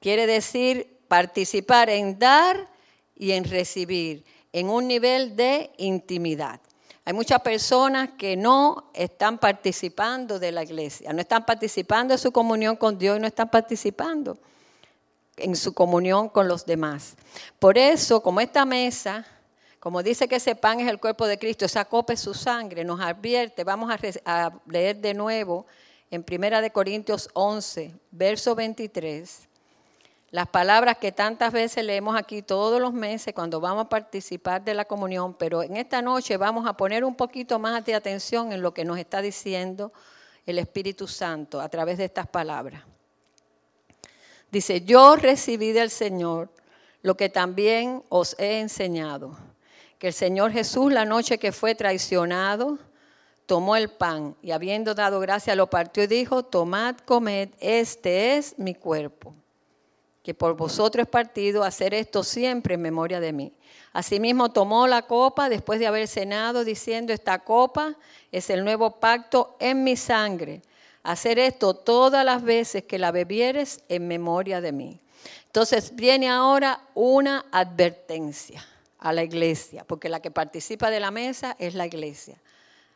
Quiere 0.01 0.27
decir 0.27 0.99
participar 1.07 1.91
en 1.91 2.19
dar 2.19 2.69
y 3.15 3.31
en 3.31 3.45
recibir, 3.45 4.25
en 4.53 4.69
un 4.69 4.89
nivel 4.89 5.37
de 5.37 5.71
intimidad. 5.77 6.61
Hay 7.05 7.13
muchas 7.13 7.41
personas 7.43 8.11
que 8.19 8.37
no 8.37 8.91
están 8.95 9.39
participando 9.39 10.41
de 10.41 10.51
la 10.51 10.65
iglesia, 10.65 11.13
no 11.13 11.21
están 11.21 11.47
participando 11.47 12.15
de 12.15 12.19
su 12.19 12.33
comunión 12.33 12.75
con 12.75 12.99
Dios 12.99 13.17
y 13.17 13.21
no 13.21 13.29
están 13.29 13.49
participando 13.49 14.37
en 15.39 15.57
su 15.57 15.73
comunión 15.75 16.29
con 16.29 16.49
los 16.49 16.67
demás. 16.67 17.17
Por 17.59 17.79
eso, 17.79 18.23
como 18.23 18.41
esta 18.41 18.65
mesa, 18.65 19.27
como 19.81 20.03
dice 20.03 20.27
que 20.27 20.37
ese 20.37 20.55
pan 20.55 20.81
es 20.81 20.89
el 20.89 20.99
cuerpo 20.99 21.27
de 21.27 21.39
Cristo, 21.39 21.65
esa 21.65 21.85
copa 21.85 22.13
es 22.13 22.21
su 22.21 22.35
sangre, 22.35 22.85
nos 22.85 23.01
advierte, 23.01 23.65
vamos 23.65 23.91
a, 24.25 24.53
leer 24.67 24.97
de 24.97 25.15
nuevo 25.15 25.67
en 26.11 26.25
1 26.29 26.61
de 26.61 26.71
Corintios 26.71 27.31
11, 27.33 27.95
verso 28.11 28.55
23. 28.55 29.49
Las 30.31 30.49
palabras 30.49 30.99
que 30.99 31.11
tantas 31.11 31.53
veces 31.53 31.85
leemos 31.85 32.17
aquí 32.17 32.43
todos 32.43 32.83
los 32.83 32.93
meses 32.93 33.33
cuando 33.33 33.61
vamos 33.61 33.87
a 33.87 33.89
participar 33.89 34.63
de 34.63 34.75
la 34.75 34.85
comunión, 34.85 35.33
pero 35.35 35.63
en 35.63 35.77
esta 35.77 36.03
noche 36.03 36.37
vamos 36.37 36.67
a 36.67 36.77
poner 36.77 37.05
un 37.05 37.15
poquito 37.15 37.59
más 37.59 37.83
de 37.85 37.95
atención 37.95 38.53
en 38.53 38.61
lo 38.61 38.75
que 38.75 38.85
nos 38.85 38.99
está 38.99 39.23
diciendo 39.23 39.93
el 40.45 40.59
Espíritu 40.59 41.07
Santo 41.07 41.61
a 41.61 41.69
través 41.69 41.99
de 41.99 42.05
estas 42.05 42.27
palabras. 42.27 42.83
Dice, 44.51 44.83
yo 44.83 45.17
recibí 45.17 45.73
del 45.73 45.91
Señor 45.91 46.49
lo 47.03 47.17
que 47.17 47.29
también 47.29 48.03
os 48.09 48.35
he 48.39 48.61
enseñado, 48.61 49.37
que 49.99 50.09
el 50.09 50.15
Señor 50.15 50.53
Jesús 50.53 50.93
la 50.93 51.05
noche 51.05 51.39
que 51.39 51.53
fue 51.53 51.75
traicionado, 51.75 52.79
tomó 53.47 53.77
el 53.77 53.89
pan 53.89 54.37
y 54.43 54.51
habiendo 54.51 54.95
dado 54.95 55.21
gracia 55.21 55.55
lo 55.55 55.69
partió 55.69 56.03
y 56.03 56.07
dijo, 56.07 56.43
tomad, 56.43 56.97
comed, 57.05 57.49
este 57.61 58.37
es 58.37 58.59
mi 58.59 58.75
cuerpo 58.75 59.35
que 60.29 60.35
por 60.35 60.55
vosotros 60.59 61.05
es 61.07 61.09
partido, 61.09 61.65
hacer 61.65 61.95
esto 61.95 62.23
siempre 62.23 62.75
en 62.75 62.83
memoria 62.83 63.19
de 63.19 63.33
mí. 63.33 63.51
Asimismo 63.95 64.51
tomó 64.51 64.87
la 64.87 65.01
copa 65.01 65.49
después 65.49 65.81
de 65.81 65.87
haber 65.87 66.07
cenado, 66.07 66.65
diciendo, 66.65 67.15
esta 67.15 67.39
copa 67.39 67.97
es 68.31 68.51
el 68.51 68.63
nuevo 68.63 69.01
pacto 69.01 69.57
en 69.59 69.83
mi 69.83 69.97
sangre. 69.97 70.61
Hacer 71.09 71.39
esto 71.39 71.75
todas 71.75 72.25
las 72.25 72.43
veces 72.43 72.85
que 72.85 72.99
la 72.99 73.13
bebieres 73.13 73.83
en 73.89 74.09
memoria 74.09 74.61
de 74.61 74.73
mí. 74.73 75.01
Entonces 75.47 75.95
viene 75.95 76.29
ahora 76.29 76.83
una 76.95 77.47
advertencia 77.51 78.65
a 78.99 79.13
la 79.13 79.23
iglesia, 79.23 79.85
porque 79.85 80.09
la 80.09 80.21
que 80.21 80.31
participa 80.31 80.91
de 80.91 81.01
la 81.01 81.11
mesa 81.11 81.57
es 81.59 81.75
la 81.75 81.87
iglesia. 81.87 82.37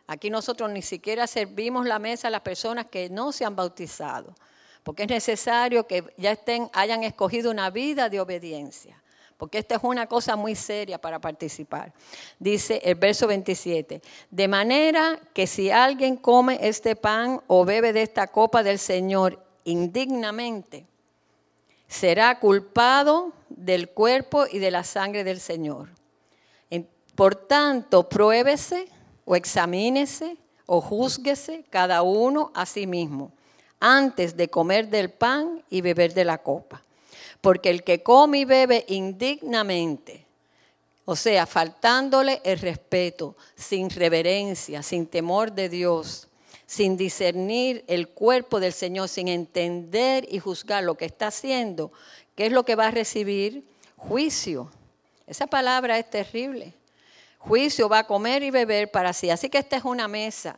Aquí 0.07 0.29
nosotros 0.31 0.71
ni 0.71 0.83
siquiera 0.83 1.27
servimos 1.27 1.87
la 1.87 1.99
mesa 1.99 2.29
a 2.29 2.31
las 2.31 2.43
personas 2.43 2.87
que 2.87 3.09
no 3.09 3.33
se 3.33 3.45
han 3.45 3.57
bautizado 3.57 4.35
porque 4.83 5.05
es 5.05 5.09
necesario 5.09 5.87
que 5.87 6.05
ya 6.17 6.33
estén, 6.33 6.69
hayan 6.73 7.05
escogido 7.05 7.51
una 7.51 7.71
vida 7.71 8.09
de 8.09 8.21
obediencia, 8.21 9.02
porque 9.37 9.59
esta 9.59 9.77
es 9.77 9.81
una 9.83 10.07
cosa 10.07 10.37
muy 10.37 10.55
seria 10.55 11.01
para 11.01 11.21
participar. 11.21 11.93
Dice 12.39 12.81
el 12.85 12.95
verso 12.95 13.27
27, 13.27 14.01
de 14.31 14.49
manera 14.49 15.19
que 15.33 15.47
si 15.47 15.71
alguien 15.71 16.17
come 16.17 16.59
este 16.61 16.97
pan 16.97 17.41
o 17.47 17.65
bebe 17.65 17.93
de 17.93 18.03
esta 18.03 18.27
copa 18.27 18.63
del 18.63 18.79
Señor 18.79 19.43
indignamente, 19.65 20.87
será 21.89 22.39
culpado 22.39 23.33
del 23.49 23.91
cuerpo 23.91 24.45
y 24.51 24.59
de 24.59 24.71
la 24.71 24.85
sangre 24.85 25.25
del 25.25 25.41
Señor. 25.41 25.89
Por 27.15 27.35
tanto, 27.35 28.09
pruébese 28.09 28.89
o 29.25 29.37
examínese 29.37 30.39
o 30.67 30.81
júzguese 30.81 31.65
cada 31.69 32.03
uno 32.03 32.51
a 32.55 32.65
sí 32.65 32.87
mismo 32.87 33.33
antes 33.79 34.37
de 34.37 34.49
comer 34.49 34.89
del 34.89 35.11
pan 35.11 35.63
y 35.69 35.81
beber 35.81 36.15
de 36.15 36.25
la 36.25 36.39
copa. 36.39 36.83
Porque 37.43 37.69
el 37.69 37.85
que 37.85 38.03
come 38.03 38.39
y 38.39 38.45
bebe 38.47 38.87
indignamente, 38.89 40.25
o 41.05 41.17
sea, 41.17 41.45
faltándole 41.45 42.41
el 42.45 42.59
respeto, 42.59 43.37
sin 43.55 43.91
reverencia, 43.91 44.83
sin 44.83 45.07
temor 45.07 45.53
de 45.53 45.69
Dios, 45.69 46.29
sin 46.65 46.97
discernir 46.97 47.85
el 47.89 48.09
cuerpo 48.09 48.61
del 48.61 48.73
Señor, 48.73 49.09
sin 49.09 49.29
entender 49.29 50.27
y 50.31 50.39
juzgar 50.39 50.85
lo 50.85 50.95
que 50.95 51.05
está 51.05 51.27
haciendo, 51.27 51.93
¿qué 52.35 52.47
es 52.47 52.53
lo 52.53 52.65
que 52.65 52.77
va 52.77 52.87
a 52.87 52.91
recibir? 52.93 53.65
Juicio. 53.97 54.71
Esa 55.27 55.47
palabra 55.47 55.99
es 55.99 56.09
terrible. 56.09 56.73
Juicio 57.39 57.89
va 57.89 57.99
a 57.99 58.07
comer 58.07 58.43
y 58.43 58.51
beber 58.51 58.91
para 58.91 59.13
sí. 59.13 59.29
Así 59.29 59.51
que 59.51 59.59
esta 59.59 59.77
es 59.77 59.85
una 59.85 60.09
mesa 60.09 60.57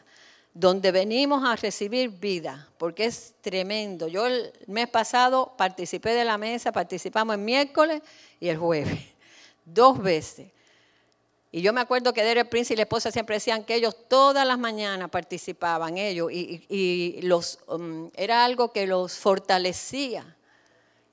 donde 0.55 0.93
venimos 0.93 1.45
a 1.45 1.57
recibir 1.57 2.11
vida, 2.11 2.69
porque 2.79 3.07
es 3.07 3.35
tremendo. 3.41 4.07
Yo 4.07 4.27
el 4.27 4.53
mes 4.69 4.89
pasado 4.89 5.53
participé 5.59 6.11
de 6.11 6.25
la 6.25 6.39
mesa, 6.39 6.71
participamos 6.71 7.35
el 7.35 7.43
miércoles 7.43 8.03
y 8.39 8.49
el 8.49 8.57
jueves, 8.57 9.01
dos 9.65 10.01
veces. 10.01 10.53
Y 11.51 11.61
yo 11.61 11.73
me 11.73 11.81
acuerdo 11.81 12.13
que 12.13 12.23
Derek 12.23 12.49
Prince 12.49 12.73
y 12.73 12.77
la 12.77 12.83
esposa 12.83 13.11
siempre 13.11 13.37
decían 13.37 13.65
que 13.65 13.75
ellos 13.75 13.97
todas 14.09 14.47
las 14.47 14.59
mañanas 14.59 15.11
participaban, 15.11 15.99
ellos, 15.99 16.31
y, 16.33 17.21
los, 17.23 17.59
um, 17.67 18.11
era 18.15 18.45
algo 18.45 18.73
que 18.73 18.87
los 18.87 19.19
fortalecía. 19.19 20.37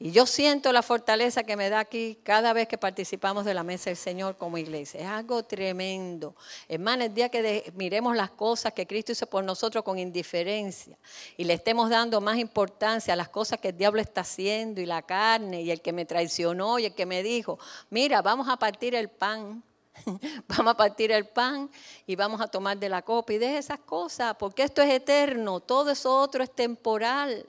Y 0.03 0.11
yo 0.11 0.25
siento 0.25 0.73
la 0.73 0.81
fortaleza 0.81 1.43
que 1.43 1.55
me 1.55 1.69
da 1.69 1.77
aquí 1.77 2.17
cada 2.23 2.53
vez 2.53 2.67
que 2.67 2.79
participamos 2.79 3.45
de 3.45 3.53
la 3.53 3.61
mesa 3.61 3.91
del 3.91 3.97
Señor 3.97 4.35
como 4.35 4.57
iglesia. 4.57 4.99
Es 4.99 5.05
algo 5.05 5.43
tremendo. 5.43 6.35
Hermano, 6.67 7.03
el 7.03 7.13
día 7.13 7.29
que 7.29 7.71
miremos 7.75 8.15
las 8.15 8.31
cosas 8.31 8.73
que 8.73 8.87
Cristo 8.87 9.11
hizo 9.11 9.27
por 9.27 9.43
nosotros 9.43 9.83
con 9.83 9.99
indiferencia 9.99 10.97
y 11.37 11.43
le 11.43 11.53
estemos 11.53 11.91
dando 11.91 12.19
más 12.19 12.39
importancia 12.39 13.13
a 13.13 13.15
las 13.15 13.29
cosas 13.29 13.59
que 13.59 13.67
el 13.67 13.77
diablo 13.77 14.01
está 14.01 14.21
haciendo 14.21 14.81
y 14.81 14.87
la 14.87 15.03
carne 15.03 15.61
y 15.61 15.69
el 15.69 15.83
que 15.83 15.93
me 15.93 16.05
traicionó 16.05 16.79
y 16.79 16.85
el 16.85 16.95
que 16.95 17.05
me 17.05 17.21
dijo, 17.21 17.59
mira, 17.91 18.23
vamos 18.23 18.49
a 18.49 18.57
partir 18.57 18.95
el 18.95 19.07
pan. 19.07 19.63
vamos 20.47 20.73
a 20.73 20.77
partir 20.77 21.11
el 21.11 21.27
pan 21.27 21.69
y 22.07 22.15
vamos 22.15 22.41
a 22.41 22.47
tomar 22.47 22.79
de 22.79 22.89
la 22.89 23.03
copa 23.03 23.33
y 23.33 23.37
de 23.37 23.59
esas 23.59 23.77
cosas, 23.81 24.33
porque 24.39 24.63
esto 24.63 24.81
es 24.81 24.91
eterno, 24.91 25.59
todo 25.59 25.91
eso 25.91 26.17
otro 26.17 26.43
es 26.43 26.51
temporal 26.55 27.45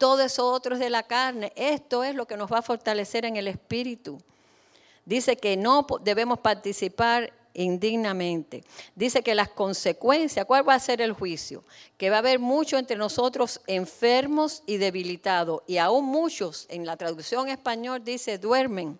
todo 0.00 0.22
eso 0.22 0.50
otro 0.50 0.76
es 0.76 0.80
de 0.80 0.88
la 0.88 1.02
carne. 1.02 1.52
Esto 1.56 2.02
es 2.02 2.14
lo 2.14 2.26
que 2.26 2.38
nos 2.38 2.50
va 2.50 2.60
a 2.60 2.62
fortalecer 2.62 3.26
en 3.26 3.36
el 3.36 3.46
espíritu. 3.46 4.18
Dice 5.04 5.36
que 5.36 5.58
no 5.58 5.86
debemos 6.02 6.38
participar 6.38 7.30
indignamente. 7.52 8.64
Dice 8.94 9.22
que 9.22 9.34
las 9.34 9.50
consecuencias, 9.50 10.46
¿cuál 10.46 10.66
va 10.66 10.74
a 10.74 10.80
ser 10.80 11.02
el 11.02 11.12
juicio? 11.12 11.62
Que 11.98 12.08
va 12.08 12.16
a 12.16 12.20
haber 12.20 12.38
muchos 12.38 12.78
entre 12.78 12.96
nosotros 12.96 13.60
enfermos 13.66 14.62
y 14.64 14.78
debilitados. 14.78 15.60
Y 15.66 15.76
aún 15.76 16.06
muchos, 16.06 16.64
en 16.70 16.86
la 16.86 16.96
traducción 16.96 17.48
español 17.48 18.02
dice 18.02 18.38
duermen, 18.38 18.98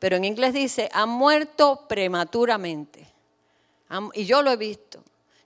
pero 0.00 0.16
en 0.16 0.24
inglés 0.24 0.54
dice 0.54 0.88
han 0.92 1.10
muerto 1.10 1.84
prematuramente. 1.88 3.06
Y 4.14 4.24
yo 4.24 4.42
lo 4.42 4.50
he 4.50 4.56
visto. 4.56 5.04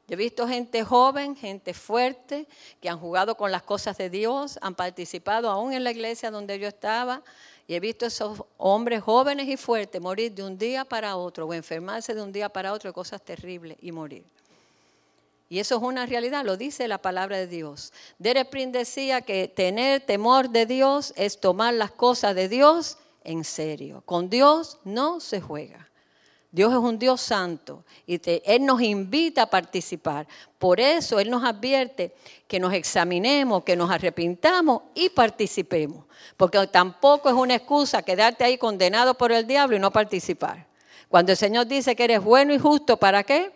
Yo 0.08 0.14
he 0.14 0.16
visto 0.16 0.46
gente 0.46 0.84
joven, 0.84 1.34
gente 1.34 1.74
fuerte, 1.74 2.46
que 2.80 2.88
han 2.88 2.98
jugado 2.98 3.36
con 3.36 3.50
las 3.50 3.62
cosas 3.62 3.98
de 3.98 4.08
Dios, 4.08 4.56
han 4.62 4.76
participado 4.76 5.50
aún 5.50 5.72
en 5.72 5.82
la 5.82 5.90
iglesia 5.90 6.30
donde 6.30 6.58
yo 6.60 6.68
estaba, 6.68 7.22
y 7.66 7.74
he 7.74 7.80
visto 7.80 8.06
esos 8.06 8.44
hombres 8.56 9.02
jóvenes 9.02 9.48
y 9.48 9.56
fuertes 9.56 10.00
morir 10.00 10.32
de 10.32 10.44
un 10.44 10.56
día 10.56 10.84
para 10.84 11.16
otro 11.16 11.46
o 11.46 11.54
enfermarse 11.54 12.14
de 12.14 12.22
un 12.22 12.30
día 12.30 12.48
para 12.48 12.72
otro 12.72 12.92
cosas 12.92 13.20
terribles 13.20 13.76
y 13.80 13.90
morir. 13.90 14.24
Y 15.48 15.58
eso 15.58 15.76
es 15.76 15.82
una 15.82 16.06
realidad, 16.06 16.44
lo 16.44 16.56
dice 16.56 16.86
la 16.86 16.98
palabra 16.98 17.36
de 17.36 17.46
Dios. 17.46 17.92
Derek 18.18 18.50
decía 18.70 19.22
que 19.22 19.48
tener 19.48 20.00
temor 20.00 20.50
de 20.50 20.66
Dios 20.66 21.12
es 21.16 21.40
tomar 21.40 21.74
las 21.74 21.90
cosas 21.92 22.34
de 22.34 22.48
Dios 22.48 22.98
en 23.24 23.44
serio. 23.44 24.02
Con 24.06 24.28
Dios 24.30 24.78
no 24.84 25.20
se 25.20 25.40
juega. 25.40 25.88
Dios 26.56 26.72
es 26.72 26.78
un 26.78 26.98
Dios 26.98 27.20
santo 27.20 27.84
y 28.06 28.18
Él 28.24 28.64
nos 28.64 28.80
invita 28.80 29.42
a 29.42 29.46
participar. 29.50 30.26
Por 30.58 30.80
eso 30.80 31.20
Él 31.20 31.28
nos 31.28 31.44
advierte 31.44 32.14
que 32.48 32.58
nos 32.58 32.72
examinemos, 32.72 33.62
que 33.62 33.76
nos 33.76 33.90
arrepintamos 33.90 34.84
y 34.94 35.10
participemos. 35.10 36.06
Porque 36.34 36.66
tampoco 36.68 37.28
es 37.28 37.34
una 37.34 37.56
excusa 37.56 38.00
quedarte 38.00 38.42
ahí 38.42 38.56
condenado 38.56 39.12
por 39.12 39.32
el 39.32 39.46
diablo 39.46 39.76
y 39.76 39.78
no 39.78 39.90
participar. 39.90 40.66
Cuando 41.10 41.32
el 41.32 41.36
Señor 41.36 41.66
dice 41.66 41.94
que 41.94 42.04
eres 42.04 42.24
bueno 42.24 42.54
y 42.54 42.58
justo, 42.58 42.96
¿para 42.96 43.22
qué? 43.22 43.52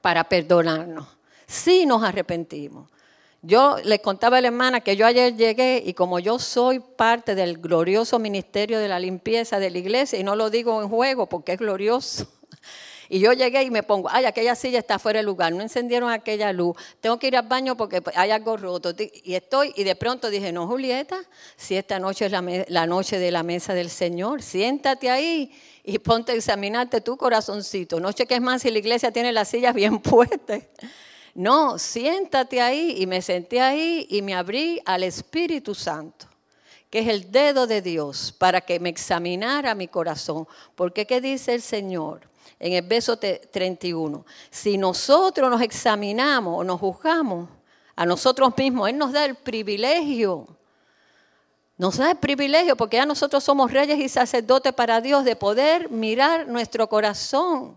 Para 0.00 0.24
perdonarnos. 0.24 1.06
Si 1.46 1.86
nos 1.86 2.02
arrepentimos. 2.02 2.90
Yo 3.44 3.76
les 3.82 3.98
contaba 3.98 4.38
a 4.38 4.40
la 4.40 4.46
hermana 4.48 4.82
que 4.82 4.94
yo 4.94 5.04
ayer 5.04 5.36
llegué 5.36 5.82
y 5.84 5.94
como 5.94 6.20
yo 6.20 6.38
soy 6.38 6.78
parte 6.78 7.34
del 7.34 7.58
glorioso 7.58 8.20
ministerio 8.20 8.78
de 8.78 8.86
la 8.86 9.00
limpieza 9.00 9.58
de 9.58 9.68
la 9.68 9.78
iglesia, 9.78 10.16
y 10.16 10.22
no 10.22 10.36
lo 10.36 10.48
digo 10.48 10.80
en 10.80 10.88
juego 10.88 11.28
porque 11.28 11.52
es 11.54 11.58
glorioso, 11.58 12.28
Y 13.08 13.18
yo 13.18 13.32
llegué 13.32 13.64
y 13.64 13.70
me 13.70 13.82
pongo, 13.82 14.08
ay, 14.10 14.24
aquella 14.26 14.54
silla 14.54 14.78
está 14.78 14.98
fuera 14.98 15.18
de 15.18 15.24
lugar, 15.24 15.52
no 15.52 15.60
encendieron 15.60 16.10
aquella 16.10 16.52
luz, 16.52 16.76
tengo 17.00 17.18
que 17.18 17.26
ir 17.26 17.36
al 17.36 17.46
baño 17.46 17.76
porque 17.76 18.00
hay 18.14 18.30
algo 18.30 18.56
roto. 18.56 18.94
Y 19.24 19.34
estoy, 19.34 19.72
y 19.76 19.84
de 19.84 19.96
pronto 19.96 20.30
dije, 20.30 20.50
no, 20.50 20.66
Julieta, 20.66 21.18
si 21.56 21.76
esta 21.76 21.98
noche 21.98 22.26
es 22.26 22.32
la, 22.32 22.42
la 22.68 22.86
noche 22.86 23.18
de 23.18 23.30
la 23.30 23.42
mesa 23.42 23.74
del 23.74 23.90
Señor, 23.90 24.40
siéntate 24.40 25.10
ahí 25.10 25.52
y 25.84 25.98
ponte 25.98 26.32
a 26.32 26.36
examinarte 26.36 27.02
tu 27.02 27.18
corazoncito. 27.18 28.00
Noche 28.00 28.24
que 28.24 28.36
es 28.36 28.40
más 28.40 28.62
si 28.62 28.70
la 28.70 28.78
iglesia 28.78 29.10
tiene 29.10 29.32
las 29.32 29.48
sillas 29.48 29.74
bien 29.74 29.98
puestas. 30.00 30.62
No, 31.34 31.78
siéntate 31.78 32.60
ahí 32.60 32.96
y 32.98 33.06
me 33.06 33.22
senté 33.22 33.60
ahí 33.60 34.06
y 34.10 34.22
me 34.22 34.34
abrí 34.34 34.80
al 34.84 35.02
Espíritu 35.02 35.74
Santo, 35.74 36.26
que 36.90 37.00
es 37.00 37.08
el 37.08 37.30
dedo 37.30 37.66
de 37.66 37.80
Dios, 37.80 38.34
para 38.36 38.60
que 38.60 38.78
me 38.78 38.90
examinara 38.90 39.74
mi 39.74 39.88
corazón. 39.88 40.46
Porque 40.74 41.06
¿qué 41.06 41.20
dice 41.20 41.54
el 41.54 41.62
Señor? 41.62 42.28
En 42.58 42.74
el 42.74 42.82
verso 42.82 43.18
31, 43.18 44.24
si 44.50 44.78
nosotros 44.78 45.50
nos 45.50 45.62
examinamos 45.62 46.60
o 46.60 46.64
nos 46.64 46.78
juzgamos 46.78 47.48
a 47.96 48.06
nosotros 48.06 48.52
mismos, 48.56 48.88
Él 48.88 48.98
nos 48.98 49.12
da 49.12 49.24
el 49.24 49.34
privilegio 49.34 50.46
nos 51.82 51.96
da 51.96 52.12
el 52.12 52.16
privilegio, 52.16 52.76
porque 52.76 52.98
ya 52.98 53.06
nosotros 53.06 53.42
somos 53.42 53.72
reyes 53.72 53.98
y 53.98 54.08
sacerdotes 54.08 54.72
para 54.72 55.00
Dios, 55.00 55.24
de 55.24 55.34
poder 55.34 55.90
mirar 55.90 56.46
nuestro 56.46 56.88
corazón. 56.88 57.76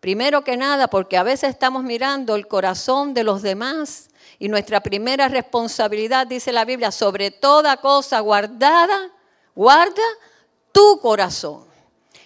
Primero 0.00 0.44
que 0.44 0.56
nada, 0.56 0.88
porque 0.88 1.16
a 1.16 1.22
veces 1.22 1.50
estamos 1.50 1.82
mirando 1.82 2.36
el 2.36 2.46
corazón 2.46 3.14
de 3.14 3.24
los 3.24 3.42
demás 3.42 4.08
y 4.38 4.48
nuestra 4.48 4.80
primera 4.80 5.28
responsabilidad, 5.28 6.26
dice 6.26 6.52
la 6.52 6.64
Biblia, 6.64 6.92
sobre 6.92 7.30
toda 7.32 7.76
cosa 7.78 8.20
guardada, 8.20 9.10
guarda 9.54 10.02
tu 10.70 11.00
corazón. 11.00 11.64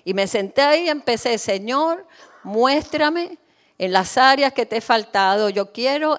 Y 0.04 0.12
me 0.12 0.26
senté 0.26 0.60
ahí 0.60 0.84
y 0.84 0.88
empecé, 0.90 1.38
Señor, 1.38 2.06
muéstrame 2.42 3.38
en 3.78 3.92
las 3.92 4.18
áreas 4.18 4.52
que 4.52 4.66
te 4.66 4.76
he 4.76 4.80
faltado. 4.80 5.48
Yo 5.48 5.72
quiero 5.72 6.18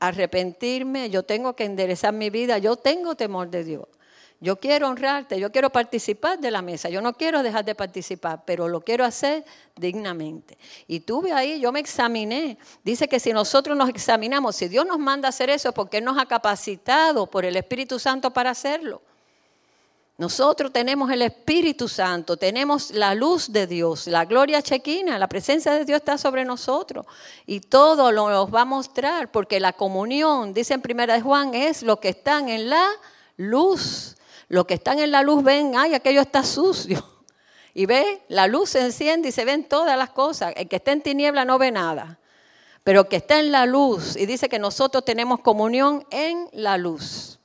arrepentirme, 0.00 1.08
yo 1.08 1.22
tengo 1.22 1.54
que 1.54 1.64
enderezar 1.64 2.12
mi 2.12 2.28
vida, 2.28 2.58
yo 2.58 2.76
tengo 2.76 3.14
temor 3.14 3.48
de 3.48 3.64
Dios. 3.64 3.86
Yo 4.42 4.56
quiero 4.56 4.88
honrarte, 4.88 5.38
yo 5.38 5.52
quiero 5.52 5.68
participar 5.68 6.38
de 6.38 6.50
la 6.50 6.62
mesa, 6.62 6.88
yo 6.88 7.02
no 7.02 7.12
quiero 7.12 7.42
dejar 7.42 7.62
de 7.62 7.74
participar, 7.74 8.42
pero 8.46 8.68
lo 8.68 8.80
quiero 8.80 9.04
hacer 9.04 9.44
dignamente. 9.76 10.56
Y 10.88 11.00
tuve 11.00 11.30
ahí, 11.30 11.60
yo 11.60 11.70
me 11.72 11.80
examiné. 11.80 12.56
Dice 12.82 13.06
que 13.06 13.20
si 13.20 13.34
nosotros 13.34 13.76
nos 13.76 13.90
examinamos, 13.90 14.56
si 14.56 14.68
Dios 14.68 14.86
nos 14.86 14.98
manda 14.98 15.28
hacer 15.28 15.50
eso, 15.50 15.72
porque 15.72 15.98
Él 15.98 16.04
nos 16.04 16.18
ha 16.18 16.24
capacitado 16.24 17.26
por 17.26 17.44
el 17.44 17.54
Espíritu 17.54 17.98
Santo 17.98 18.30
para 18.30 18.50
hacerlo. 18.50 19.02
Nosotros 20.16 20.72
tenemos 20.72 21.10
el 21.10 21.20
Espíritu 21.20 21.86
Santo, 21.86 22.36
tenemos 22.38 22.92
la 22.92 23.14
luz 23.14 23.52
de 23.52 23.66
Dios, 23.66 24.06
la 24.06 24.24
gloria 24.24 24.62
chequina, 24.62 25.18
la 25.18 25.28
presencia 25.28 25.72
de 25.72 25.84
Dios 25.84 26.00
está 26.00 26.16
sobre 26.16 26.44
nosotros 26.44 27.06
y 27.46 27.60
todo 27.60 28.12
lo 28.12 28.50
va 28.50 28.62
a 28.62 28.66
mostrar 28.66 29.30
porque 29.30 29.60
la 29.60 29.72
comunión, 29.72 30.52
dice 30.52 30.74
en 30.74 30.82
primera 30.82 31.14
de 31.14 31.22
Juan, 31.22 31.54
es 31.54 31.82
lo 31.82 32.00
que 32.00 32.10
están 32.10 32.50
en 32.50 32.68
la 32.68 32.86
luz. 33.38 34.16
Los 34.50 34.66
que 34.66 34.74
están 34.74 34.98
en 34.98 35.12
la 35.12 35.22
luz 35.22 35.44
ven, 35.44 35.74
ay, 35.76 35.94
aquello 35.94 36.20
está 36.20 36.44
sucio. 36.44 37.02
Y 37.72 37.86
ve, 37.86 38.24
la 38.26 38.48
luz 38.48 38.70
se 38.70 38.80
enciende 38.80 39.28
y 39.28 39.32
se 39.32 39.44
ven 39.44 39.62
todas 39.62 39.96
las 39.96 40.10
cosas. 40.10 40.52
El 40.56 40.68
que 40.68 40.74
está 40.74 40.90
en 40.90 41.02
tiniebla 41.02 41.44
no 41.44 41.56
ve 41.56 41.70
nada. 41.70 42.18
Pero 42.82 43.02
el 43.02 43.06
que 43.06 43.14
está 43.14 43.38
en 43.38 43.52
la 43.52 43.64
luz, 43.64 44.16
y 44.16 44.26
dice 44.26 44.48
que 44.48 44.58
nosotros 44.58 45.04
tenemos 45.04 45.38
comunión 45.38 46.04
en 46.10 46.48
la 46.50 46.76
luz. 46.78 47.38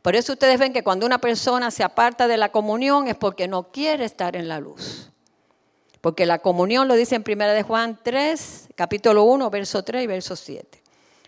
Por 0.00 0.16
eso 0.16 0.32
ustedes 0.32 0.58
ven 0.58 0.72
que 0.72 0.82
cuando 0.82 1.04
una 1.04 1.18
persona 1.18 1.70
se 1.70 1.84
aparta 1.84 2.26
de 2.26 2.38
la 2.38 2.50
comunión 2.50 3.06
es 3.06 3.16
porque 3.16 3.48
no 3.48 3.70
quiere 3.70 4.06
estar 4.06 4.34
en 4.34 4.48
la 4.48 4.58
luz. 4.58 5.10
Porque 6.00 6.24
la 6.24 6.38
comunión 6.38 6.88
lo 6.88 6.94
dice 6.94 7.16
en 7.16 7.24
1 7.26 7.48
de 7.48 7.62
Juan 7.64 8.00
3, 8.02 8.68
capítulo 8.74 9.24
1, 9.24 9.50
verso 9.50 9.82
3 9.82 10.04
y 10.04 10.06
verso 10.06 10.36
7. 10.36 10.82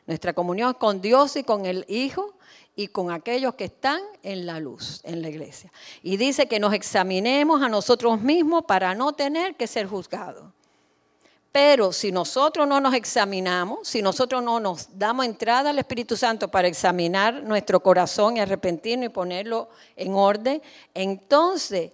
Nuestra 0.07 0.33
comunión 0.33 0.73
con 0.73 1.03
Dios 1.03 1.37
y 1.37 1.45
con 1.45 1.67
el 1.67 1.85
Hijo 1.87 2.38
y 2.79 2.87
con 2.87 3.11
aquellos 3.11 3.57
que 3.57 3.65
están 3.65 4.01
en 4.23 4.47
la 4.47 4.61
luz, 4.61 5.01
en 5.03 5.21
la 5.21 5.29
iglesia. 5.29 5.69
Y 6.01 6.17
dice 6.17 6.47
que 6.47 6.61
nos 6.61 6.73
examinemos 6.73 7.61
a 7.61 7.69
nosotros 7.69 8.21
mismos 8.21 8.63
para 8.69 8.95
no 8.95 9.13
tener 9.15 9.57
que 9.57 9.67
ser 9.67 9.89
juzgados. 9.89 10.45
Pero 11.51 11.93
si 11.93 12.13
nosotros 12.13 12.69
no 12.69 12.81
nos 12.81 12.95
examinamos, 12.95 13.89
si 13.89 14.01
nosotros 14.01 14.45
no 14.45 14.61
nos 14.61 14.97
damos 14.97 15.27
entrada 15.27 15.71
al 15.71 15.79
Espíritu 15.81 16.17
Santo 16.17 16.47
para 16.47 16.69
examinar 16.69 17.43
nuestro 17.43 17.81
corazón 17.81 18.37
y 18.37 18.41
arrepentirnos 18.41 19.07
y 19.07 19.13
ponerlo 19.13 19.69
en 19.97 20.15
orden, 20.15 20.63
entonces 20.95 21.91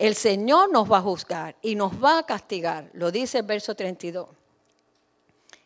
el 0.00 0.16
Señor 0.16 0.72
nos 0.72 0.90
va 0.90 0.98
a 0.98 1.02
juzgar 1.02 1.54
y 1.62 1.76
nos 1.76 1.92
va 2.02 2.18
a 2.18 2.26
castigar. 2.26 2.90
Lo 2.92 3.12
dice 3.12 3.38
el 3.38 3.44
verso 3.44 3.76
32 3.76 4.37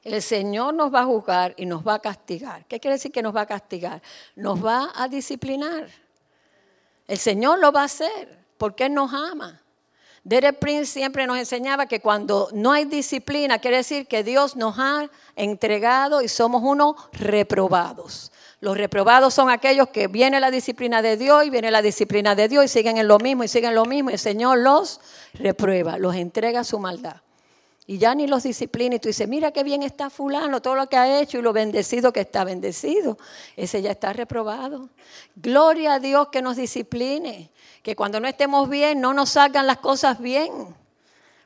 el 0.05 0.21
Señor 0.21 0.75
nos 0.75 0.93
va 0.93 1.01
a 1.01 1.05
juzgar 1.05 1.55
y 1.57 1.67
nos 1.67 1.87
va 1.87 1.95
a 1.95 1.99
castigar. 2.01 2.65
¿Qué 2.67 2.81
quiere 2.81 2.97
decir 2.97 3.13
que 3.13 3.23
nos 3.23 3.35
va 3.35 3.43
a 3.43 3.47
castigar? 3.47 4.03
Nos 4.35 4.65
va 4.65 4.91
a 4.95 5.09
disciplinar. 5.09 5.89
El 7.07 7.19
Señor 7.19 7.61
lo 7.61 7.71
va 7.73 7.83
a 7.83 7.85
hacer 7.85 8.39
porque 8.59 8.87
Él 8.87 8.95
nos 8.95 9.13
ama. 9.13 9.61
Derek 10.25 10.61
Prince 10.61 10.87
siempre 10.93 11.27
nos 11.27 11.37
enseñaba 11.37 11.87
que 11.87 12.01
cuando 12.01 12.49
no 12.53 12.71
hay 12.71 12.85
disciplina, 12.85 13.59
quiere 13.59 13.79
decir 13.79 14.07
que 14.07 14.23
Dios 14.23 14.55
nos 14.55 14.79
ha 14.79 15.11
entregado 15.35 16.23
y 16.23 16.29
somos 16.29 16.63
unos 16.63 16.95
reprobados. 17.13 18.31
Los 18.61 18.77
reprobados 18.77 19.35
son 19.35 19.51
aquellos 19.51 19.89
que 19.89 20.07
viene 20.07 20.39
la 20.39 20.53
disciplina 20.53 21.03
de 21.03 21.17
Dios 21.17 21.45
y 21.45 21.51
viene 21.51 21.73
la 21.73 21.83
disciplina 21.83 22.37
de 22.37 22.49
Dios 22.49 22.65
y 22.65 22.69
siguen 22.69 22.99
en 22.99 23.09
lo 23.09 23.19
mismo 23.19 23.43
y 23.43 23.49
siguen 23.49 23.75
lo 23.75 23.85
mismo 23.85 24.11
y 24.11 24.13
el 24.13 24.19
Señor 24.21 24.59
los 24.59 25.01
reprueba, 25.35 25.99
los 25.99 26.15
entrega 26.15 26.63
su 26.63 26.79
maldad. 26.79 27.17
Y 27.87 27.99
ya 27.99 28.15
ni 28.15 28.29
los 28.29 28.45
disciplina 28.45 28.95
y 28.95 28.99
tú 29.01 29.09
dices, 29.09 29.27
mira 29.27 29.51
qué 29.51 29.65
bien 29.65 29.83
está 29.83 30.09
fulano, 30.09 30.63
todo 30.63 30.77
lo 30.77 30.89
que 30.89 30.97
ha 30.97 31.21
hecho 31.21 31.39
y 31.39 31.43
lo 31.43 31.53
bendecido 31.53 32.13
que 32.13 32.21
está 32.21 32.45
bendecido. 32.45 33.19
Ese 33.57 33.83
ya 33.83 33.91
está 33.91 34.13
reprobado. 34.13 34.89
Gloria 35.35 35.95
a 35.95 35.99
Dios 35.99 36.29
que 36.29 36.43
nos 36.43 36.57
discipline, 36.57 37.51
que 37.83 37.97
cuando 37.97 38.21
no 38.21 38.29
estemos 38.29 38.69
bien 38.69 39.01
no 39.01 39.13
nos 39.13 39.31
salgan 39.31 39.67
las 39.67 39.79
cosas 39.79 40.21
bien. 40.21 40.53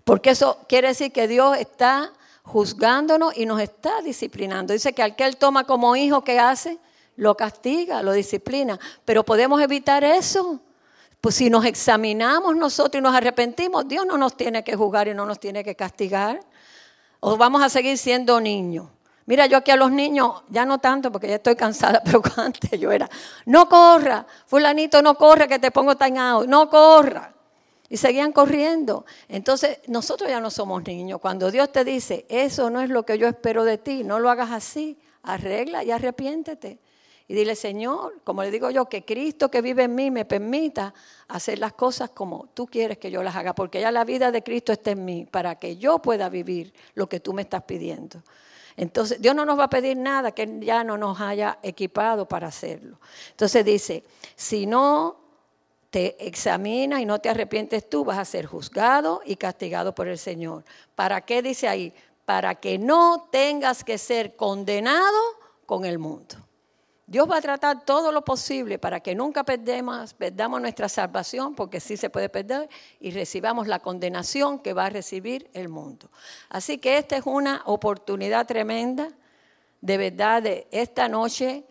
Porque 0.05 0.30
eso 0.30 0.59
quiere 0.68 0.89
decir 0.89 1.11
que 1.11 1.26
Dios 1.26 1.57
está 1.57 2.12
juzgándonos 2.43 3.37
y 3.37 3.47
nos 3.47 3.61
está 3.61 4.03
disciplinando. 4.03 4.72
Dice 4.72 4.93
que 4.93 5.03
al 5.03 5.16
que 5.16 5.24
Él 5.24 5.37
toma 5.37 5.64
como 5.64 5.97
hijo, 5.97 6.22
¿qué 6.22 6.39
hace? 6.39 6.78
Lo 7.16 7.34
castiga, 7.37 8.03
lo 8.03 8.12
disciplina. 8.12 8.78
Pero 9.05 9.24
podemos 9.24 9.61
evitar 9.61 10.05
eso. 10.05 10.61
Pues 11.21 11.35
si 11.35 11.51
nos 11.51 11.64
examinamos 11.64 12.57
nosotros 12.57 13.01
y 13.01 13.03
nos 13.03 13.14
arrepentimos, 13.14 13.89
Dios 13.89 14.07
no 14.07 14.17
nos 14.17 14.37
tiene 14.37 14.62
que 14.62 14.77
juzgar 14.77 15.09
y 15.09 15.14
no 15.14 15.27
nos 15.27 15.41
tiene 15.41 15.64
que 15.64 15.75
castigar. 15.75 16.41
O 17.21 17.37
vamos 17.37 17.62
a 17.62 17.69
seguir 17.69 17.99
siendo 17.99 18.41
niños. 18.41 18.89
Mira, 19.27 19.47
yo 19.47 19.59
aquí 19.59 19.73
a 19.73 19.77
los 19.77 19.91
niños, 19.91 20.43
ya 20.49 20.64
no 20.64 20.79
tanto 20.79 21.11
porque 21.11 21.29
ya 21.29 21.35
estoy 21.37 21.57
cansada, 21.57 22.01
pero 22.05 22.23
antes 22.37 22.79
yo 22.79 22.93
era, 22.93 23.11
no 23.45 23.69
corra, 23.69 24.25
fulanito, 24.47 25.03
no 25.03 25.17
corra 25.17 25.49
que 25.49 25.59
te 25.59 25.71
pongo 25.71 25.97
tan 25.97 26.14
no 26.14 26.71
corra. 26.71 27.33
Y 27.89 27.99
seguían 27.99 28.33
corriendo. 28.33 29.05
Entonces, 29.29 29.79
nosotros 29.87 30.29
ya 30.29 30.41
no 30.41 30.51
somos 30.51 30.85
niños. 30.85 31.21
Cuando 31.21 31.53
Dios 31.53 31.71
te 31.71 31.85
dice, 31.85 32.27
eso 32.29 32.69
no 32.69 32.81
es 32.81 32.91
lo 32.91 33.05
que 33.05 33.17
yo 33.17 33.29
espero 33.29 33.62
de 33.62 33.79
ti, 33.79 34.03
no 34.03 34.19
lo 34.19 34.29
hagas 34.29 34.51
así, 34.51 34.99
arregla 35.23 35.85
y 35.85 35.93
arrepiéntete. 35.93 36.81
Y 37.29 37.35
dile, 37.35 37.57
Señor, 37.57 38.20
como 38.22 38.43
le 38.43 38.51
digo 38.51 38.70
yo, 38.70 38.89
que 38.89 39.05
Cristo 39.05 39.51
que 39.51 39.61
vive 39.61 39.85
en 39.85 39.95
mí 39.95 40.11
me 40.12 40.24
permita 40.24 40.95
hacer 41.29 41.59
las 41.59 41.72
cosas 41.72 42.11
como 42.11 42.49
tú 42.55 42.66
quieres 42.66 42.99
que 42.99 43.11
yo 43.11 43.22
las 43.22 43.35
haga, 43.35 43.55
porque 43.55 43.81
ya 43.81 43.91
la 43.91 44.05
vida 44.05 44.31
de 44.31 44.43
Cristo 44.43 44.72
está 44.72 44.93
en 44.93 45.05
mí, 45.05 45.27
para 45.29 45.57
que 45.57 45.77
yo 45.77 45.99
pueda 45.99 46.29
vivir 46.29 46.72
lo 46.95 47.09
que 47.09 47.18
tú 47.18 47.33
me 47.33 47.43
estás 47.43 47.64
pidiendo. 47.64 48.22
Entonces, 48.77 49.20
Dios 49.20 49.35
no 49.35 49.45
nos 49.45 49.59
va 49.59 49.64
a 49.64 49.70
pedir 49.70 49.97
nada 49.97 50.33
que 50.33 50.61
ya 50.61 50.85
no 50.85 50.97
nos 50.99 51.20
haya 51.20 51.59
equipado 51.62 52.29
para 52.29 52.49
hacerlo. 52.49 53.01
Entonces 53.31 53.64
dice, 53.64 54.05
si 54.37 54.66
no 54.66 55.16
te 55.91 56.27
examinas 56.27 57.01
y 57.01 57.07
no 57.07 57.18
te 57.20 57.29
arrepientes 57.29 57.89
tú, 57.89 58.05
vas 58.05 58.18
a 58.18 58.24
ser 58.24 58.47
juzgado 58.47 59.22
y 59.24 59.37
castigado 59.37 59.95
por 59.95 60.07
el 60.09 60.18
Señor. 60.18 60.62
¿Para 60.95 61.22
qué 61.22 61.43
dice 61.43 61.66
ahí? 61.68 61.93
Para 62.24 62.57
que 62.57 62.79
no 62.79 63.29
tengas 63.33 63.83
que 63.83 63.99
ser 63.99 64.37
condenado 64.37 65.18
con 65.64 65.85
el 65.85 65.99
mundo. 65.99 66.45
Dios 67.09 67.30
va 67.30 67.36
a 67.36 67.40
tratar 67.40 67.84
todo 67.84 68.11
lo 68.11 68.24
posible 68.24 68.80
para 68.80 68.98
que 68.98 69.14
nunca 69.14 69.44
perdemos, 69.44 70.12
perdamos 70.12 70.61
nuestra 70.61 70.88
salvación, 70.88 71.54
porque 71.54 71.78
sí 71.78 71.96
se 71.96 72.11
puede 72.11 72.28
perder, 72.28 72.68
y 72.98 73.12
recibamos 73.12 73.68
la 73.68 73.78
condenación 73.78 74.59
que 74.59 74.72
va 74.72 74.86
a 74.86 74.90
recibir 74.90 75.48
el 75.52 75.68
mundo. 75.68 76.11
Así 76.48 76.78
que 76.78 76.98
esta 76.98 77.16
es 77.16 77.22
una 77.24 77.62
oportunidad 77.66 78.44
tremenda, 78.44 79.09
de 79.80 79.98
verdad, 79.98 80.42
de 80.42 80.66
esta 80.72 81.09
noche, 81.09 81.64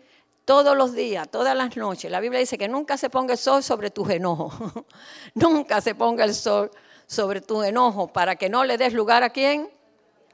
todos 0.46 0.74
los 0.74 0.94
días, 0.94 1.28
todas 1.28 1.54
las 1.54 1.76
noches. 1.76 2.10
La 2.10 2.20
Biblia 2.20 2.40
dice 2.40 2.56
que 2.56 2.68
nunca 2.68 2.96
se 2.96 3.10
ponga 3.10 3.34
el 3.34 3.38
sol 3.38 3.62
sobre 3.62 3.90
tus 3.90 4.08
enojos, 4.08 4.72
nunca 5.34 5.82
se 5.82 5.94
ponga 5.94 6.24
el 6.24 6.34
sol 6.34 6.70
sobre 7.06 7.42
tu 7.42 7.62
enojo, 7.62 8.08
para 8.08 8.36
que 8.36 8.48
no 8.48 8.64
le 8.64 8.78
des 8.78 8.94
lugar 8.94 9.22
a 9.22 9.28
quién? 9.28 9.68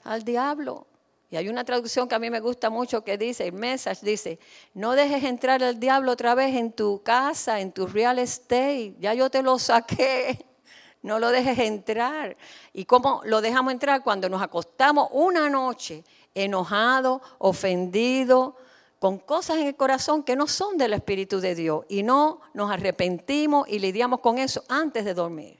Al 0.04 0.22
diablo. 0.22 0.86
Y 1.32 1.36
hay 1.38 1.48
una 1.48 1.64
traducción 1.64 2.06
que 2.08 2.14
a 2.14 2.18
mí 2.18 2.28
me 2.28 2.40
gusta 2.40 2.68
mucho 2.68 3.02
que 3.02 3.16
dice, 3.16 3.46
el 3.46 3.54
message 3.54 4.04
dice, 4.04 4.38
no 4.74 4.92
dejes 4.92 5.24
entrar 5.24 5.62
el 5.62 5.80
diablo 5.80 6.12
otra 6.12 6.34
vez 6.34 6.54
en 6.54 6.72
tu 6.72 7.02
casa, 7.02 7.58
en 7.58 7.72
tu 7.72 7.86
real 7.86 8.18
estate, 8.18 8.94
ya 9.00 9.14
yo 9.14 9.30
te 9.30 9.42
lo 9.42 9.58
saqué. 9.58 10.44
no 11.02 11.18
lo 11.18 11.30
dejes 11.30 11.58
entrar. 11.58 12.36
¿Y 12.74 12.84
cómo 12.84 13.22
lo 13.24 13.40
dejamos 13.40 13.72
entrar? 13.72 14.02
Cuando 14.02 14.28
nos 14.28 14.42
acostamos 14.42 15.08
una 15.10 15.48
noche 15.48 16.04
enojado, 16.34 17.22
ofendido, 17.38 18.54
con 18.98 19.18
cosas 19.18 19.56
en 19.56 19.68
el 19.68 19.74
corazón 19.74 20.24
que 20.24 20.36
no 20.36 20.46
son 20.46 20.76
del 20.76 20.92
Espíritu 20.92 21.40
de 21.40 21.54
Dios 21.54 21.86
y 21.88 22.02
no 22.02 22.42
nos 22.52 22.70
arrepentimos 22.70 23.66
y 23.70 23.78
lidiamos 23.78 24.20
con 24.20 24.36
eso 24.36 24.64
antes 24.68 25.06
de 25.06 25.14
dormir. 25.14 25.58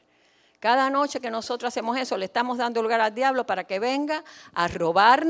Cada 0.61 0.91
noche 0.91 1.19
que 1.19 1.31
nosotros 1.31 1.69
hacemos 1.69 1.97
eso, 1.97 2.19
le 2.19 2.27
estamos 2.27 2.59
dando 2.59 2.83
lugar 2.83 3.01
al 3.01 3.15
diablo 3.15 3.47
para 3.47 3.65
que 3.65 3.79
venga 3.81 4.23
a 4.53 4.69
robar, 4.69 5.27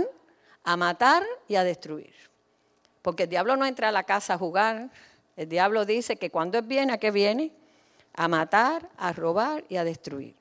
a 0.65 0.77
matar 0.77 1.25
y 1.49 1.57
a 1.57 1.65
destruir. 1.65 2.15
Porque 3.03 3.25
el 3.25 3.29
diablo 3.29 3.57
no 3.57 3.67
entra 3.67 3.89
a 3.89 3.93
la 3.93 4.05
casa 4.05 4.35
a 4.35 4.39
jugar. 4.39 4.91
El 5.37 5.49
diablo 5.49 5.85
dice 5.85 6.17
que 6.17 6.31
cuando 6.31 6.61
viene, 6.63 6.93
¿a 6.93 6.99
qué 6.99 7.11
viene? 7.11 7.53
A 8.15 8.29
matar, 8.29 8.89
a 8.97 9.13
robar 9.13 9.65
y 9.69 9.77
a 9.77 9.85
destruir. 9.85 10.35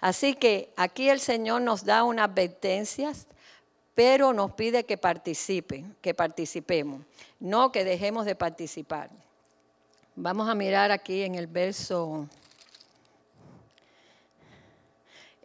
Así 0.00 0.34
que 0.34 0.72
aquí 0.76 1.08
el 1.08 1.20
Señor 1.20 1.62
nos 1.62 1.84
da 1.84 2.02
unas 2.02 2.28
advertencias, 2.28 3.26
pero 3.94 4.32
nos 4.32 4.52
pide 4.52 4.84
que 4.84 4.98
participen, 4.98 5.94
que 6.00 6.12
participemos, 6.12 7.02
no 7.38 7.70
que 7.70 7.84
dejemos 7.84 8.26
de 8.26 8.34
participar. 8.34 9.10
Vamos 10.16 10.48
a 10.48 10.54
mirar 10.54 10.90
aquí 10.90 11.22
en 11.22 11.36
el 11.36 11.46
verso 11.46 12.28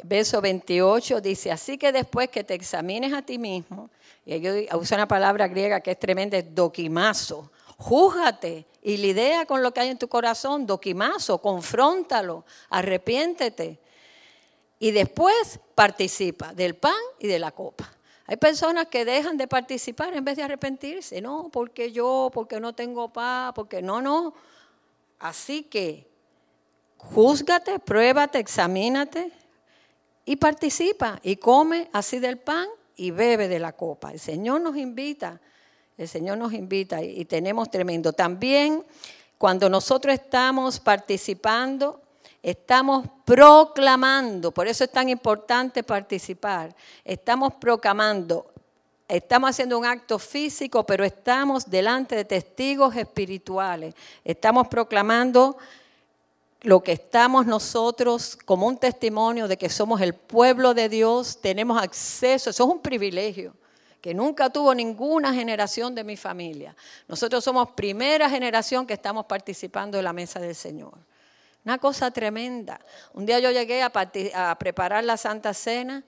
verso 0.04 0.42
28 0.42 1.22
dice, 1.22 1.52
así 1.52 1.78
que 1.78 1.92
después 1.92 2.30
que 2.30 2.44
te 2.44 2.54
examines 2.54 3.14
a 3.14 3.22
ti 3.22 3.38
mismo, 3.38 3.90
y 4.26 4.34
ellos 4.34 4.56
usa 4.74 4.98
una 4.98 5.08
palabra 5.08 5.48
griega 5.48 5.80
que 5.80 5.92
es 5.92 6.00
tremenda, 6.00 6.38
es 6.38 6.54
doquimazo, 6.54 7.52
júzgate 7.78 8.66
y 8.82 8.98
lidia 8.98 9.46
con 9.46 9.64
lo 9.64 9.74
que 9.74 9.82
hay 9.82 9.90
en 9.90 9.98
tu 9.98 10.08
corazón, 10.08 10.66
doquimazo, 10.66 11.40
confróntalo, 11.40 12.46
arrepiéntete. 12.70 13.80
Y 14.80 14.92
después 14.92 15.60
participa 15.74 16.54
del 16.54 16.76
pan 16.76 16.96
y 17.20 17.28
de 17.28 17.40
la 17.40 17.52
copa. 17.52 17.92
Hay 18.28 18.38
personas 18.38 18.88
que 18.88 19.06
dejan 19.06 19.38
de 19.38 19.48
participar 19.48 20.14
en 20.14 20.24
vez 20.24 20.36
de 20.36 20.44
arrepentirse. 20.44 21.22
No, 21.22 21.50
porque 21.52 21.92
yo, 21.92 22.30
porque 22.34 22.60
no 22.60 22.74
tengo 22.74 23.12
paz, 23.12 23.54
porque 23.56 23.82
no, 23.82 24.02
no. 24.02 24.34
Así 25.20 25.64
que 25.64 26.08
júzgate, 26.98 27.80
pruébate, 27.80 28.40
examínate, 28.40 29.32
y 30.28 30.36
participa 30.36 31.20
y 31.24 31.38
come 31.38 31.90
así 31.94 32.20
del 32.20 32.38
pan 32.38 32.68
y 32.98 33.12
bebe 33.12 33.48
de 33.48 33.60
la 33.60 33.72
copa. 33.72 34.12
El 34.12 34.20
Señor 34.20 34.60
nos 34.60 34.76
invita, 34.76 35.40
el 35.98 36.08
Señor 36.08 36.38
nos 36.38 36.52
invita 36.52 37.02
y, 37.02 37.24
tenemos 37.24 37.72
tremendo. 37.72 38.12
También 38.12 38.84
cuando 39.38 39.70
nosotros 39.70 40.14
estamos 40.14 40.82
participando, 40.82 42.02
estamos 42.44 43.08
proclamando, 43.24 44.52
por 44.52 44.68
eso 44.68 44.84
es 44.84 44.92
tan 44.92 45.08
importante 45.08 45.82
participar, 45.82 46.76
estamos 47.06 47.54
proclamando, 47.54 48.52
estamos 49.08 49.52
haciendo 49.52 49.80
un 49.80 49.86
acto 49.86 50.20
físico, 50.20 50.86
pero 50.86 51.06
estamos 51.06 51.70
delante 51.70 52.18
de 52.18 52.26
testigos 52.26 52.98
espirituales, 52.98 53.96
estamos 54.26 54.68
proclamando 54.68 55.58
lo 56.62 56.82
que 56.82 56.92
estamos 56.94 57.46
nosotros 57.46 58.38
como 58.46 58.68
un 58.68 58.78
testimonio 58.78 59.48
de 59.48 59.58
que 59.58 59.70
somos 59.70 60.02
el 60.02 60.14
pueblo 60.14 60.74
de 60.74 60.90
Dios, 60.90 61.40
tenemos 61.42 61.82
acceso, 61.82 62.50
eso 62.50 62.64
es 62.64 62.70
un 62.70 62.82
privilegio 62.82 63.54
que 64.02 64.14
nunca 64.14 64.50
tuvo 64.50 64.74
ninguna 64.74 65.34
generación 65.34 65.94
de 65.94 66.04
mi 66.04 66.16
familia. 66.16 66.76
Nosotros 67.08 67.44
somos 67.44 67.72
primera 67.72 68.30
generación 68.30 68.86
que 68.86 68.94
estamos 68.94 69.26
participando 69.26 69.98
de 69.98 70.04
la 70.04 70.14
mesa 70.14 70.40
del 70.40 70.56
Señor. 70.56 70.94
Una 71.66 71.78
cosa 71.78 72.12
tremenda. 72.12 72.80
Un 73.14 73.26
día 73.26 73.40
yo 73.40 73.52
llegué 73.52 73.82
a, 73.82 73.92
a 74.36 74.58
preparar 74.58 75.04
la 75.04 75.18
Santa 75.18 75.54
Cena 75.54 76.04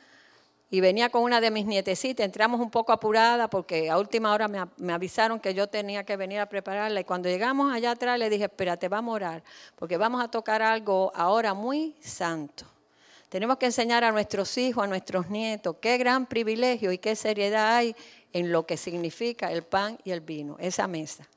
y 0.71 0.81
venía 0.81 1.09
con 1.09 1.23
una 1.23 1.41
de 1.41 1.49
mis 1.49 1.65
nietecitas, 1.65 2.23
entramos 2.23 2.61
un 2.61 2.69
poco 2.69 2.91
apurada 2.91 3.49
porque 3.49 3.89
a 3.89 3.97
última 3.97 4.31
hora 4.33 4.47
me, 4.47 4.93
avisaron 4.93 5.39
que 5.39 5.53
yo 5.53 5.67
tenía 5.67 6.03
que 6.03 6.15
venir 6.15 6.39
a 6.39 6.45
prepararla 6.47 6.99
y 6.99 7.03
cuando 7.03 7.27
llegamos 7.27 7.73
allá 7.73 7.91
atrás 7.91 8.19
le 8.19 8.29
dije, 8.29 8.45
espérate, 8.45 8.87
vamos 8.87 9.13
a 9.13 9.15
orar, 9.15 9.43
porque 9.75 9.97
vamos 9.97 10.23
a 10.23 10.27
tocar 10.27 10.61
algo 10.61 11.11
ahora 11.15 11.53
muy 11.53 11.95
santo. 12.01 12.65
Tenemos 13.29 13.57
que 13.57 13.67
enseñar 13.67 14.03
a 14.03 14.11
nuestros 14.11 14.57
hijos, 14.57 14.83
a 14.83 14.87
nuestros 14.87 15.29
nietos, 15.29 15.77
qué 15.81 15.97
gran 15.97 16.25
privilegio 16.27 16.91
y 16.91 16.97
qué 16.97 17.15
seriedad 17.15 17.75
hay 17.75 17.95
en 18.33 18.51
lo 18.51 18.65
que 18.65 18.77
significa 18.77 19.51
el 19.51 19.63
pan 19.63 19.97
y 20.03 20.11
el 20.11 20.21
vino, 20.21 20.55
esa 20.59 20.87
mesa. 20.87 21.27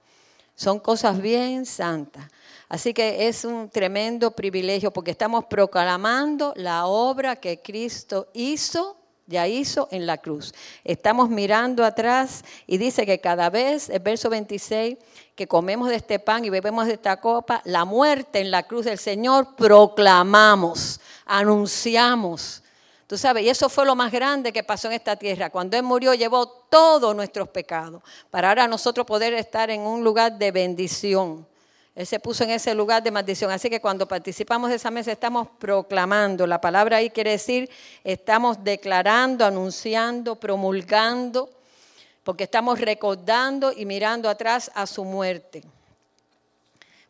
Son 0.55 0.79
cosas 0.79 1.21
bien 1.21 1.65
santas. 1.65 2.25
Así 2.69 2.93
que 2.93 3.29
es 3.29 3.45
un 3.45 3.71
tremendo 3.71 4.31
privilegio 4.31 4.91
porque 4.91 5.11
estamos 5.11 5.47
proclamando 5.47 6.53
la 6.57 6.87
obra 6.87 7.37
que 7.37 7.61
Cristo 7.61 8.29
hizo 8.35 9.02
ya 9.27 9.47
hizo 9.49 9.89
en 9.91 10.07
la 10.07 10.19
cruz. 10.19 10.55
Estamos 10.85 11.29
mirando 11.29 11.85
atrás 11.85 12.45
y 12.67 12.79
dice 12.79 13.07
que 13.07 13.21
cada 13.21 13.51
vez, 13.51 13.89
el 13.89 14.01
verso 14.01 14.29
26, 14.31 14.97
que 15.35 15.49
comemos 15.49 15.89
de 15.89 15.97
este 15.97 16.19
pan 16.19 16.45
y 16.45 16.51
bebemos 16.51 16.87
de 16.87 16.95
esta 16.95 17.21
copa, 17.21 17.63
la 17.65 17.85
muerte 17.85 18.41
en 18.41 18.51
la 18.51 18.65
cruz 18.65 18.85
del 18.85 18.99
Señor 18.99 19.55
proclamamos, 19.57 21.01
anunciamos. 21.25 22.63
Tú 23.07 23.19
sabes, 23.19 23.45
y 23.45 23.51
eso 23.51 23.69
fue 23.69 23.85
lo 23.85 23.95
más 23.95 24.11
grande 24.11 24.53
que 24.53 24.63
pasó 24.63 24.89
en 24.89 24.95
esta 24.95 25.17
tierra. 25.17 25.51
Cuando 25.51 25.77
Él 25.77 25.83
murió, 25.83 26.15
llevó 26.15 26.47
todos 26.47 27.15
nuestros 27.15 27.49
pecados, 27.49 28.03
para 28.31 28.49
ahora 28.49 28.67
nosotros 28.67 29.07
poder 29.07 29.35
estar 29.35 29.71
en 29.71 29.83
un 29.83 30.03
lugar 30.03 30.39
de 30.39 30.51
bendición. 30.51 31.47
Él 31.95 32.07
se 32.07 32.19
puso 32.19 32.45
en 32.45 32.51
ese 32.51 32.75
lugar 32.75 33.03
de 33.03 33.11
maldición. 33.11 33.51
Así 33.51 33.69
que 33.69 33.81
cuando 33.81 34.09
participamos 34.09 34.71
de 34.71 34.77
esa 34.77 34.91
mesa 34.91 35.13
estamos 35.13 35.49
proclamando. 35.59 36.47
La 36.47 36.61
palabra 36.61 36.97
ahí 36.97 37.11
quiere 37.11 37.33
decir, 37.33 37.71
estamos 38.03 38.65
declarando, 38.65 39.45
anunciando, 39.45 40.37
promulgando, 40.37 41.51
porque 42.25 42.45
estamos 42.45 42.81
recordando 42.81 43.73
y 43.73 43.85
mirando 43.85 44.31
atrás 44.31 44.71
a 44.75 44.87
su 44.87 45.05
muerte. 45.05 45.63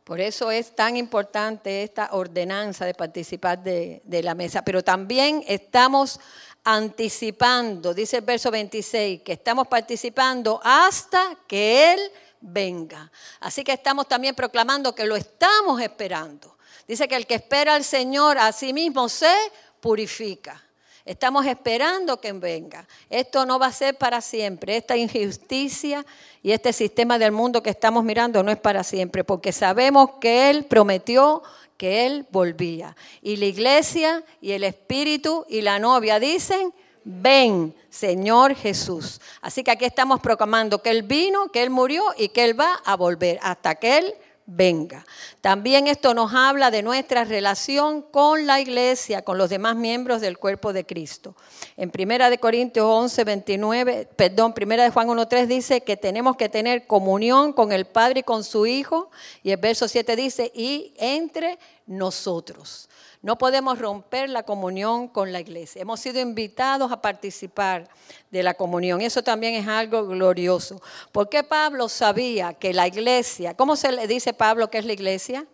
Por 0.02 0.20
eso 0.20 0.50
es 0.50 0.74
tan 0.74 0.96
importante 0.96 1.84
esta 1.84 2.08
ordenanza 2.10 2.84
de 2.84 2.94
participar 2.94 3.62
de, 3.62 4.02
de 4.04 4.22
la 4.24 4.34
mesa. 4.34 4.64
Pero 4.64 4.82
también 4.82 5.44
estamos 5.46 6.18
anticipando, 6.64 7.94
dice 7.94 8.16
el 8.16 8.24
verso 8.24 8.50
26, 8.50 9.22
que 9.22 9.32
estamos 9.32 9.68
participando 9.68 10.60
hasta 10.64 11.38
que 11.46 11.92
Él 11.92 12.00
venga. 12.42 13.10
Así 13.40 13.64
que 13.64 13.72
estamos 13.72 14.06
también 14.08 14.34
proclamando 14.34 14.94
que 14.94 15.06
lo 15.06 15.16
estamos 15.16 15.80
esperando. 15.80 16.58
Dice 16.86 17.08
que 17.08 17.16
el 17.16 17.26
que 17.26 17.36
espera 17.36 17.74
al 17.74 17.84
Señor 17.84 18.36
a 18.38 18.52
sí 18.52 18.72
mismo 18.72 19.08
se 19.08 19.34
purifica. 19.80 20.62
Estamos 21.04 21.46
esperando 21.46 22.20
que 22.20 22.32
venga. 22.32 22.86
Esto 23.10 23.44
no 23.44 23.58
va 23.58 23.66
a 23.66 23.72
ser 23.72 23.98
para 23.98 24.20
siempre. 24.20 24.76
Esta 24.76 24.96
injusticia 24.96 26.06
y 26.42 26.52
este 26.52 26.72
sistema 26.72 27.18
del 27.18 27.32
mundo 27.32 27.62
que 27.62 27.70
estamos 27.70 28.04
mirando 28.04 28.42
no 28.42 28.52
es 28.52 28.58
para 28.58 28.84
siempre, 28.84 29.24
porque 29.24 29.52
sabemos 29.52 30.10
que 30.20 30.50
Él 30.50 30.64
prometió 30.64 31.42
que 31.76 32.06
Él 32.06 32.26
volvía. 32.30 32.96
Y 33.20 33.36
la 33.36 33.46
iglesia 33.46 34.24
y 34.40 34.52
el 34.52 34.62
Espíritu 34.62 35.44
y 35.48 35.62
la 35.62 35.80
novia 35.80 36.20
dicen, 36.20 36.72
ven, 37.04 37.74
Señor 37.90 38.54
Jesús. 38.54 39.20
Así 39.40 39.62
que 39.62 39.70
aquí 39.70 39.84
estamos 39.84 40.20
proclamando 40.20 40.82
que 40.82 40.90
Él 40.90 41.02
vino, 41.02 41.48
que 41.48 41.62
Él 41.62 41.70
murió 41.70 42.04
y 42.16 42.28
que 42.28 42.44
Él 42.44 42.58
va 42.58 42.74
a 42.84 42.96
volver 42.96 43.38
hasta 43.42 43.74
que 43.74 43.98
Él 43.98 44.14
venga. 44.46 45.04
También 45.40 45.86
esto 45.86 46.14
nos 46.14 46.34
habla 46.34 46.70
de 46.70 46.82
nuestra 46.82 47.24
relación 47.24 48.02
con 48.02 48.46
la 48.46 48.60
iglesia, 48.60 49.22
con 49.22 49.38
los 49.38 49.50
demás 49.50 49.76
miembros 49.76 50.20
del 50.20 50.38
cuerpo 50.38 50.72
de 50.72 50.84
Cristo. 50.84 51.36
En 51.76 51.90
Primera 51.90 52.30
de 52.30 52.38
Corintios 52.38 52.86
11, 52.86 53.24
29, 53.24 54.08
perdón, 54.16 54.52
Primera 54.52 54.84
de 54.84 54.90
Juan 54.90 55.08
1, 55.08 55.28
3 55.28 55.48
dice 55.48 55.80
que 55.82 55.96
tenemos 55.96 56.36
que 56.36 56.48
tener 56.48 56.86
comunión 56.86 57.52
con 57.52 57.72
el 57.72 57.86
Padre 57.86 58.20
y 58.20 58.24
con 58.24 58.44
su 58.44 58.66
Hijo. 58.66 59.10
Y 59.42 59.50
el 59.50 59.58
verso 59.58 59.88
7 59.88 60.16
dice, 60.16 60.52
y 60.54 60.94
entre 60.96 61.58
nosotros. 61.86 62.88
No 63.22 63.38
podemos 63.38 63.78
romper 63.78 64.28
la 64.28 64.42
comunión 64.42 65.06
con 65.06 65.30
la 65.30 65.40
iglesia. 65.40 65.80
Hemos 65.80 66.00
sido 66.00 66.20
invitados 66.20 66.90
a 66.90 67.00
participar 67.00 67.88
de 68.32 68.42
la 68.42 68.54
comunión. 68.54 69.00
Eso 69.00 69.22
también 69.22 69.54
es 69.54 69.68
algo 69.68 70.04
glorioso. 70.06 70.82
¿Por 71.12 71.28
qué 71.28 71.44
Pablo 71.44 71.88
sabía 71.88 72.54
que 72.54 72.74
la 72.74 72.88
iglesia, 72.88 73.54
¿cómo 73.54 73.76
se 73.76 73.92
le 73.92 74.08
dice 74.08 74.32
Pablo 74.34 74.70
que 74.70 74.78
es 74.78 74.84
la 74.84 74.92
iglesia? 74.92 75.46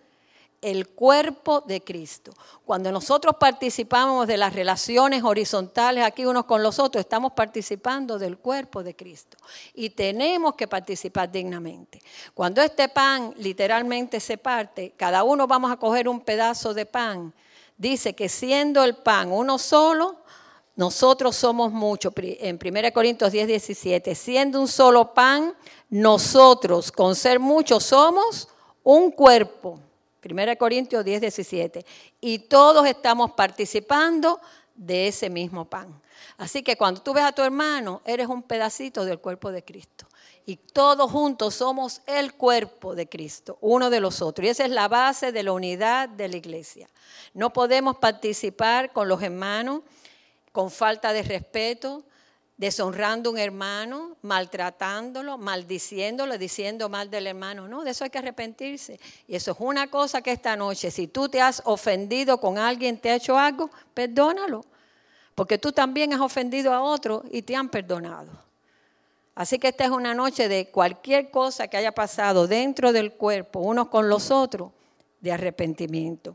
el 0.61 0.89
cuerpo 0.89 1.61
de 1.61 1.83
Cristo. 1.83 2.33
Cuando 2.65 2.91
nosotros 2.91 3.37
participamos 3.39 4.27
de 4.27 4.37
las 4.37 4.53
relaciones 4.53 5.23
horizontales 5.23 6.05
aquí 6.05 6.27
unos 6.27 6.47
con 6.47 6.63
los 6.63 6.79
otros, 6.79 7.01
estamos 7.01 7.33
participando 7.33 8.19
del 8.19 8.39
cuerpo 8.39 8.83
de 8.83 8.97
Cristo. 8.97 9.37
Y 9.73 9.91
tenemos 9.91 10.55
que 10.55 10.67
participar 10.67 11.31
dignamente. 11.31 12.03
Cuando 12.35 12.61
este 12.61 12.89
pan 12.89 13.33
literalmente 13.37 14.19
se 14.19 14.37
parte, 14.37 14.95
cada 14.97 15.23
uno 15.23 15.47
vamos 15.47 15.71
a 15.71 15.77
coger 15.77 16.09
un 16.09 16.21
pedazo 16.21 16.75
de 16.75 16.87
pan 16.87 17.33
dice 17.79 18.15
que 18.15 18.29
siendo 18.29 18.85
el 18.85 18.97
pan 18.97 19.33
uno 19.33 19.59
solo, 19.59 20.17
nosotros 20.77 21.35
somos 21.35 21.73
muchos. 21.73 22.13
En 22.17 22.59
1 22.63 22.93
Corintios 22.93 23.33
10, 23.33 23.49
17, 23.49 24.15
siendo 24.15 24.61
un 24.61 24.69
solo 24.69 25.15
pan, 25.15 25.55
nosotros 25.89 26.93
con 26.93 27.15
ser 27.15 27.41
muchos 27.41 27.85
somos 27.85 28.49
un 28.83 29.11
cuerpo. 29.11 29.81
1 30.23 30.59
Corintios 30.59 31.05
10, 31.05 31.21
17. 31.23 31.87
Y 32.21 32.41
todos 32.41 32.87
estamos 32.87 33.33
participando 33.33 34.41
de 34.75 35.09
ese 35.09 35.31
mismo 35.31 35.65
pan. 35.65 36.01
Así 36.37 36.63
que 36.63 36.77
cuando 36.77 37.01
tú 37.01 37.13
ves 37.13 37.25
a 37.25 37.33
tu 37.33 37.43
hermano, 37.43 38.01
eres 38.05 38.29
un 38.29 38.43
pedacito 38.43 39.05
del 39.05 39.19
cuerpo 39.19 39.51
de 39.51 39.65
Cristo. 39.65 40.07
Y 40.49 40.57
todos 40.57 41.11
juntos 41.11 41.57
somos 41.57 42.01
el 42.07 42.33
cuerpo 42.33 42.95
de 42.95 43.07
Cristo, 43.07 43.59
uno 43.61 43.91
de 43.91 44.01
los 44.01 44.23
otros. 44.23 44.47
Y 44.47 44.49
esa 44.49 44.65
es 44.65 44.71
la 44.71 44.89
base 44.89 45.31
de 45.31 45.43
la 45.43 45.53
unidad 45.53 46.09
de 46.09 46.27
la 46.27 46.39
iglesia. 46.39 46.89
No 47.35 47.53
podemos 47.53 47.99
participar 47.99 48.95
con 48.95 49.09
los 49.09 49.23
hermanos 49.23 49.83
con 50.51 50.71
falta 50.71 51.13
de 51.13 51.23
respeto, 51.23 52.03
deshonrando 52.57 53.29
a 53.29 53.33
un 53.35 53.39
hermano, 53.39 54.17
maltratándolo, 54.23 55.37
maldiciéndolo, 55.37 56.39
diciendo 56.39 56.89
mal 56.89 57.11
del 57.11 57.27
hermano. 57.27 57.69
No, 57.69 57.85
de 57.85 57.91
eso 57.91 58.05
hay 58.05 58.11
que 58.11 58.17
arrepentirse. 58.17 58.99
Y 59.27 59.37
eso 59.37 59.51
es 59.51 59.59
una 59.61 59.91
cosa 59.91 60.23
que 60.23 60.33
esta 60.33 60.57
noche, 60.57 60.91
si 60.91 61.09
tú 61.09 61.29
te 61.29 61.43
has 61.43 61.61
ofendido 61.67 62.41
con 62.41 62.57
alguien, 62.57 62.97
te 62.97 63.11
ha 63.11 63.17
hecho 63.17 63.37
algo, 63.37 63.69
perdónalo. 63.93 64.65
Porque 65.35 65.59
tú 65.59 65.73
también 65.73 66.15
has 66.15 66.21
ofendido 66.21 66.73
a 66.73 66.81
otro 66.81 67.23
y 67.31 67.43
te 67.43 67.55
han 67.55 67.69
perdonado. 67.69 68.48
Así 69.39 69.61
que 69.61 69.69
esta 69.69 69.85
es 69.85 69.91
una 69.91 70.15
noche 70.15 70.49
de 70.49 70.67
cualquier 70.67 71.31
cosa 71.31 71.69
que 71.69 71.77
haya 71.77 71.93
pasado 71.93 72.49
dentro 72.49 72.93
del 72.93 73.13
cuerpo, 73.13 73.61
unos 73.61 73.87
con 73.87 74.09
los 74.09 74.33
otros, 74.33 74.73
de 75.21 75.31
arrepentimiento. 75.31 76.33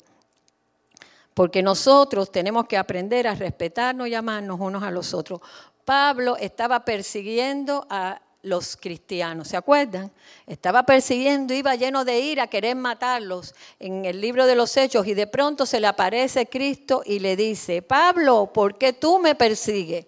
Porque 1.34 1.62
nosotros 1.62 2.32
tenemos 2.32 2.66
que 2.66 2.78
aprender 2.78 3.28
a 3.28 3.36
respetarnos 3.36 4.08
y 4.08 4.16
amarnos 4.16 4.58
unos 4.58 4.84
a 4.84 4.90
los 4.90 5.14
otros. 5.14 5.42
Pablo 5.84 6.38
estaba 6.38 6.86
persiguiendo 6.86 7.86
a 7.90 8.22
los 8.42 8.78
cristianos, 8.78 9.50
¿se 9.50 9.58
acuerdan? 9.58 10.10
Estaba 10.48 10.84
persiguiendo, 10.84 11.54
iba 11.54 11.76
lleno 11.76 12.06
de 12.06 12.22
ira 12.22 12.48
querer 12.48 12.78
matarlos 12.78 13.54
en 13.80 14.06
el 14.06 14.22
libro 14.22 14.46
de 14.46 14.56
los 14.56 14.78
Hechos 14.78 15.06
y 15.08 15.14
de 15.14 15.28
pronto 15.28 15.66
se 15.66 15.82
le 15.82 15.88
aparece 15.88 16.46
Cristo 16.46 17.04
y 17.06 17.20
le 17.20 17.36
dice, 17.36 17.82
Pablo, 17.82 18.50
¿por 18.54 18.78
qué 18.78 18.94
tú 18.94 19.20
me 19.20 19.36
persigues? 19.36 20.06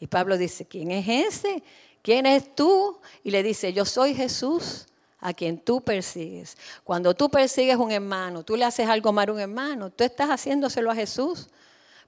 Y 0.00 0.06
Pablo 0.06 0.38
dice, 0.38 0.64
¿quién 0.64 0.92
es 0.92 1.08
ese? 1.08 1.62
¿Quién 2.08 2.24
es 2.24 2.54
tú? 2.54 2.98
Y 3.22 3.30
le 3.30 3.42
dice, 3.42 3.74
yo 3.74 3.84
soy 3.84 4.14
Jesús 4.14 4.86
a 5.20 5.34
quien 5.34 5.58
tú 5.58 5.82
persigues. 5.82 6.56
Cuando 6.82 7.12
tú 7.12 7.28
persigues 7.28 7.76
un 7.76 7.92
hermano, 7.92 8.42
tú 8.42 8.56
le 8.56 8.64
haces 8.64 8.88
algo 8.88 9.12
mal 9.12 9.28
a 9.28 9.32
un 9.34 9.40
hermano, 9.40 9.90
tú 9.90 10.04
estás 10.04 10.30
haciéndoselo 10.30 10.90
a 10.90 10.94
Jesús. 10.94 11.50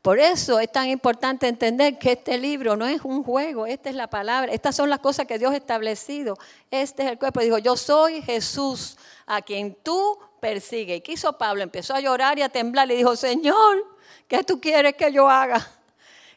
Por 0.01 0.19
eso 0.19 0.59
es 0.59 0.73
tan 0.73 0.89
importante 0.89 1.47
entender 1.47 1.99
que 1.99 2.13
este 2.13 2.39
libro 2.39 2.79
no 2.79 2.87
es 2.87 3.03
un 3.03 3.23
juego, 3.23 3.67
esta 3.67 3.91
es 3.91 3.95
la 3.95 4.09
palabra, 4.09 4.51
estas 4.55 4.75
son 4.75 4.89
las 4.89 5.01
cosas 5.01 5.27
que 5.27 5.39
Dios 5.39 5.53
ha 5.53 5.59
establecido. 5.59 6.39
Este 6.71 7.03
es 7.03 7.11
el 7.11 7.19
cuerpo. 7.19 7.41
Dijo, 7.41 7.59
yo 7.59 7.77
soy 7.77 8.23
Jesús 8.23 8.97
a 9.27 9.43
quien 9.43 9.75
tú 9.83 10.19
persigues. 10.41 10.97
¿Y 10.97 11.01
qué 11.03 11.13
hizo 11.13 11.37
Pablo? 11.37 11.63
Empezó 11.63 11.93
a 11.95 12.01
llorar 12.01 12.39
y 12.39 12.43
a 12.43 12.49
temblar. 12.49 12.89
Le 12.89 12.97
dijo, 12.97 13.17
Señor, 13.17 13.85
¿qué 14.27 14.43
tú 14.45 14.63
quieres 14.63 14.95
que 14.95 15.13
yo 15.13 15.29
haga? 15.29 15.71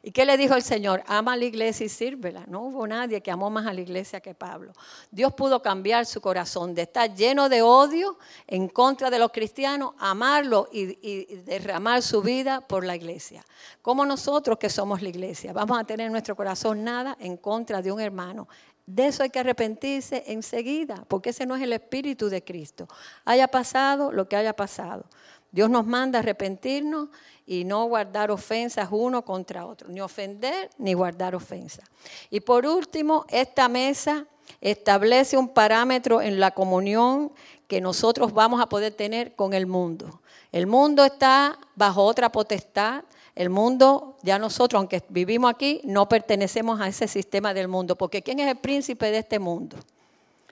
¿Y 0.06 0.12
qué 0.12 0.26
le 0.26 0.36
dijo 0.36 0.54
el 0.54 0.62
Señor? 0.62 1.02
Ama 1.08 1.32
a 1.32 1.38
la 1.38 1.46
iglesia 1.46 1.86
y 1.86 1.90
sírvela. 1.90 2.44
No 2.48 2.60
hubo 2.64 2.86
nadie 2.86 3.22
que 3.22 3.32
amó 3.32 3.50
más 3.50 3.66
a 3.66 3.72
la 3.72 3.80
iglesia 3.80 4.20
que 4.20 4.36
Pablo. 4.36 4.74
Dios 5.10 5.34
pudo 5.34 5.62
cambiar 5.62 6.06
su 6.06 6.20
corazón 6.20 6.76
de 6.76 6.82
estar 6.82 7.16
lleno 7.16 7.48
de 7.48 7.62
odio 7.62 8.18
en 8.46 8.68
contra 8.68 9.10
de 9.10 9.18
los 9.18 9.32
cristianos, 9.32 9.94
amarlo 9.98 10.68
y, 10.74 11.38
derramar 11.46 12.02
su 12.02 12.22
vida 12.22 12.60
por 12.60 12.84
la 12.84 12.98
iglesia. 12.98 13.46
Como 13.82 14.06
nosotros 14.06 14.58
que 14.58 14.70
somos 14.70 15.02
la 15.02 15.08
iglesia, 15.08 15.54
vamos 15.54 15.80
a 15.80 15.86
tener 15.86 16.08
en 16.08 16.12
nuestro 16.12 16.36
corazón 16.36 16.84
nada 16.84 17.16
en 17.22 17.38
contra 17.38 17.82
de 17.82 17.90
un 17.90 18.02
hermano. 18.02 18.50
De 18.86 19.08
eso 19.08 19.24
hay 19.24 19.30
que 19.30 19.40
arrepentirse 19.40 20.24
enseguida, 20.28 21.06
porque 21.08 21.30
ese 21.30 21.46
no 21.46 21.56
es 21.56 21.62
el 21.62 21.74
espíritu 21.74 22.30
de 22.30 22.44
Cristo. 22.44 22.88
Haya 23.24 23.48
pasado 23.48 24.12
lo 24.12 24.28
que 24.28 24.36
haya 24.36 24.56
pasado. 24.56 25.06
Dios 25.52 25.70
nos 25.70 25.86
manda 25.86 26.20
arrepentirnos 26.20 27.10
y 27.46 27.64
no 27.64 27.86
guardar 27.86 28.32
ofensas 28.32 28.90
uno 28.92 29.24
contra 29.24 29.66
otro, 29.66 29.88
ni 29.88 30.02
ofender 30.02 30.70
ni 30.78 30.94
guardar 30.94 31.36
ofensas. 31.36 31.86
Y 32.30 32.40
por 32.40 32.66
último, 32.66 33.26
esta 33.30 33.70
mesa 33.70 34.26
establece 34.62 35.38
un 35.38 35.50
parámetro 35.50 36.22
en 36.22 36.40
la 36.40 36.52
comunión 36.52 37.32
que 37.68 37.82
nosotros 37.82 38.34
vamos 38.34 38.62
a 38.62 38.68
poder 38.68 38.94
tener 38.94 39.36
con 39.36 39.54
el 39.54 39.68
mundo. 39.68 40.22
El 40.52 40.68
mundo 40.68 41.06
está 41.06 41.58
bajo 41.76 42.04
otra 42.04 42.32
potestad. 42.32 43.04
El 43.36 43.50
mundo, 43.50 44.18
ya 44.22 44.38
nosotros, 44.38 44.78
aunque 44.78 45.02
vivimos 45.10 45.50
aquí, 45.50 45.82
no 45.84 46.08
pertenecemos 46.08 46.80
a 46.80 46.88
ese 46.88 47.08
sistema 47.08 47.54
del 47.54 47.68
mundo, 47.68 47.96
porque 47.96 48.22
¿quién 48.22 48.40
es 48.40 48.48
el 48.48 48.58
príncipe 48.58 49.10
de 49.10 49.20
este 49.20 49.40
mundo? 49.40 49.78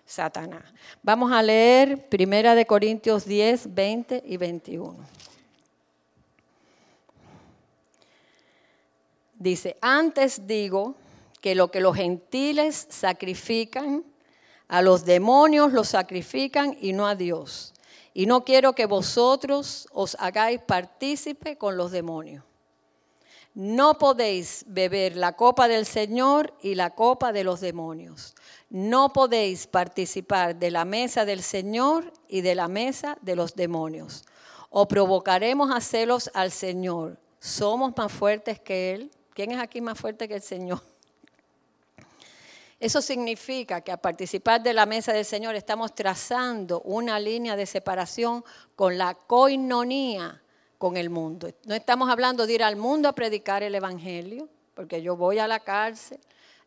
Satanás. 0.05 0.63
Vamos 1.03 1.31
a 1.31 1.41
leer 1.43 2.09
Primera 2.09 2.55
de 2.55 2.65
Corintios 2.65 3.25
10, 3.25 3.73
20 3.73 4.23
y 4.25 4.37
21. 4.37 4.97
Dice, 9.35 9.77
antes 9.79 10.45
digo 10.45 10.95
que 11.39 11.55
lo 11.55 11.71
que 11.71 11.81
los 11.81 11.95
gentiles 11.95 12.87
sacrifican, 12.89 14.03
a 14.67 14.81
los 14.81 15.05
demonios 15.05 15.71
los 15.71 15.89
sacrifican 15.89 16.77
y 16.79 16.93
no 16.93 17.07
a 17.07 17.15
Dios. 17.15 17.73
Y 18.13 18.25
no 18.25 18.43
quiero 18.43 18.73
que 18.73 18.85
vosotros 18.85 19.87
os 19.91 20.15
hagáis 20.19 20.59
partícipe 20.59 21.57
con 21.57 21.77
los 21.77 21.91
demonios. 21.91 22.43
No 23.53 23.97
podéis 23.97 24.63
beber 24.67 25.17
la 25.17 25.33
copa 25.33 25.67
del 25.67 25.85
Señor 25.85 26.53
y 26.61 26.75
la 26.75 26.91
copa 26.91 27.33
de 27.33 27.43
los 27.43 27.59
demonios. 27.59 28.33
No 28.69 29.11
podéis 29.11 29.67
participar 29.67 30.55
de 30.55 30.71
la 30.71 30.85
mesa 30.85 31.25
del 31.25 31.43
Señor 31.43 32.13
y 32.29 32.41
de 32.41 32.55
la 32.55 32.69
mesa 32.69 33.17
de 33.21 33.35
los 33.35 33.55
demonios. 33.55 34.23
O 34.69 34.87
provocaremos 34.87 35.69
a 35.69 35.81
celos 35.81 36.31
al 36.33 36.51
Señor. 36.51 37.19
¿Somos 37.41 37.91
más 37.97 38.11
fuertes 38.11 38.59
que 38.59 38.93
Él? 38.93 39.11
¿Quién 39.33 39.51
es 39.51 39.59
aquí 39.59 39.81
más 39.81 39.99
fuerte 39.99 40.29
que 40.29 40.35
el 40.35 40.41
Señor? 40.41 40.81
Eso 42.79 43.01
significa 43.01 43.81
que 43.81 43.91
al 43.91 43.99
participar 43.99 44.63
de 44.63 44.73
la 44.73 44.85
mesa 44.85 45.11
del 45.11 45.25
Señor 45.25 45.55
estamos 45.55 45.93
trazando 45.93 46.81
una 46.81 47.19
línea 47.19 47.55
de 47.55 47.65
separación 47.65 48.43
con 48.75 48.97
la 48.97 49.13
coinonía 49.13 50.40
con 50.81 50.97
el 50.97 51.11
mundo. 51.11 51.47
No 51.65 51.75
estamos 51.75 52.09
hablando 52.09 52.47
de 52.47 52.53
ir 52.53 52.63
al 52.63 52.75
mundo 52.75 53.07
a 53.07 53.13
predicar 53.13 53.61
el 53.61 53.75
Evangelio, 53.75 54.49
porque 54.73 55.03
yo 55.03 55.15
voy 55.15 55.37
a 55.37 55.47
la 55.47 55.59
cárcel 55.59 56.17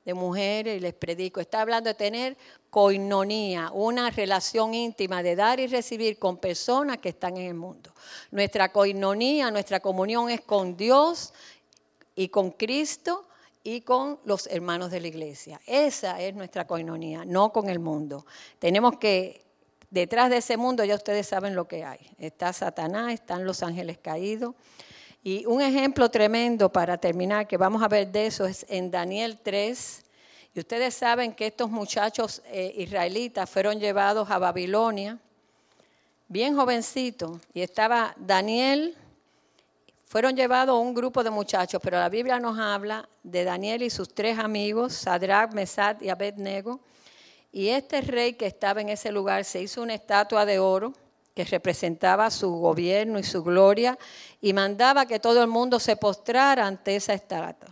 de 0.05 0.15
mujeres 0.15 0.77
y 0.77 0.81
les 0.81 0.95
predico. 0.95 1.41
Está 1.41 1.63
hablando 1.63 1.89
de 1.89 1.95
tener 1.95 2.37
coinonía, 2.71 3.73
una 3.73 4.11
relación 4.11 4.73
íntima 4.73 5.25
de 5.25 5.35
dar 5.35 5.59
y 5.59 5.67
recibir 5.67 6.21
con 6.21 6.37
personas 6.37 6.99
que 6.99 7.09
están 7.09 7.37
en 7.39 7.47
el 7.49 7.55
mundo. 7.55 7.93
Nuestra 8.31 8.71
coinonía, 8.71 9.51
nuestra 9.51 9.81
comunión 9.81 10.31
es 10.31 10.43
con 10.43 10.77
Dios 10.77 11.35
y 12.15 12.29
con 12.29 12.53
Cristo 12.53 13.27
y 13.65 13.81
con 13.81 14.21
los 14.25 14.47
hermanos 14.47 14.93
de 14.93 15.01
la 15.01 15.09
iglesia. 15.09 15.61
Esa 15.67 16.21
es 16.21 16.37
nuestra 16.37 16.69
coinonía, 16.69 17.25
no 17.25 17.53
con 17.53 17.69
el 17.69 17.81
mundo. 17.81 18.27
Tenemos 18.61 18.97
que, 18.99 19.44
detrás 19.95 20.29
de 20.29 20.39
ese 20.39 20.57
mundo 20.57 20.85
ya 20.85 20.97
ustedes 20.97 21.29
saben 21.29 21.55
lo 21.55 21.69
que 21.69 21.85
hay. 21.85 22.01
Está 22.19 22.53
Satanás, 22.53 23.15
están 23.15 23.45
los 23.45 23.63
ángeles 23.63 23.97
caídos. 23.97 24.55
Y 25.23 25.47
un 25.47 25.63
ejemplo 25.63 26.11
tremendo 26.11 26.71
para 26.71 26.99
terminar, 26.99 27.47
que 27.47 27.57
vamos 27.57 27.81
a 27.81 27.89
ver 27.89 28.11
de 28.11 28.27
eso, 28.27 28.45
es 28.45 28.67
en 28.69 28.91
Daniel 28.91 29.39
3. 29.41 30.05
Y 30.53 30.59
ustedes 30.59 30.95
saben 30.95 31.33
que 31.33 31.47
estos 31.47 31.71
muchachos 31.71 32.43
eh, 32.47 32.75
israelitas 32.77 33.49
fueron 33.49 33.79
llevados 33.79 34.29
a 34.31 34.39
Babilonia, 34.39 35.19
bien 36.27 36.57
jovencitos, 36.57 37.39
y 37.55 37.63
estaba 37.63 38.15
Daniel, 38.19 38.97
fueron 40.07 40.35
llevados 40.35 40.81
un 40.81 40.93
grupo 40.93 41.23
de 41.23 41.31
muchachos, 41.31 41.81
pero 41.83 41.99
la 41.99 42.09
Biblia 42.09 42.41
nos 42.41 42.59
habla 42.59 43.09
de 43.23 43.45
Daniel 43.45 43.85
y 43.85 43.91
sus 43.91 44.13
tres 44.13 44.39
amigos, 44.41 44.93
Sadrach, 44.93 45.53
Mesad 45.53 46.01
y 46.01 46.09
Abednego. 46.09 46.81
Y 47.57 47.69
este 47.69 48.01
rey 48.01 48.33
que 48.33 48.47
estaba 48.47 48.81
en 48.81 48.89
ese 48.89 49.13
lugar 49.13 49.45
se 49.45 49.63
hizo 49.63 49.81
una 49.81 49.95
estatua 49.95 50.45
de 50.45 50.59
oro 50.59 50.93
que 51.37 51.45
representaba 51.45 52.29
su 52.33 52.51
gobierno 52.51 53.17
y 53.17 53.23
su 53.23 53.45
gloria 53.45 53.97
y 54.41 54.53
mandaba 54.53 55.07
que 55.07 55.21
todo 55.21 55.41
el 55.41 55.47
mundo 55.47 55.79
se 55.79 55.95
postrara 55.95 56.67
ante 56.67 56.97
esa 56.97 57.15
estatua. 57.15 57.71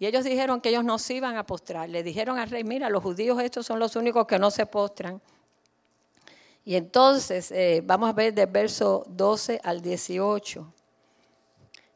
Y 0.00 0.06
ellos 0.06 0.24
dijeron 0.24 0.60
que 0.60 0.70
ellos 0.70 0.82
no 0.82 0.98
se 0.98 1.14
iban 1.14 1.36
a 1.36 1.46
postrar. 1.46 1.88
Le 1.88 2.02
dijeron 2.02 2.36
al 2.40 2.50
rey, 2.50 2.64
mira, 2.64 2.90
los 2.90 3.00
judíos 3.00 3.40
estos 3.40 3.64
son 3.64 3.78
los 3.78 3.94
únicos 3.94 4.26
que 4.26 4.40
no 4.40 4.50
se 4.50 4.66
postran. 4.66 5.22
Y 6.64 6.74
entonces, 6.74 7.52
eh, 7.52 7.80
vamos 7.84 8.08
a 8.10 8.14
ver 8.14 8.34
del 8.34 8.48
verso 8.48 9.04
12 9.06 9.60
al 9.62 9.82
18. 9.82 10.66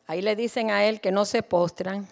Ahí 0.06 0.22
le 0.22 0.36
dicen 0.36 0.70
a 0.70 0.84
él 0.84 1.00
que 1.00 1.10
no 1.10 1.24
se 1.24 1.42
postran. 1.42 2.06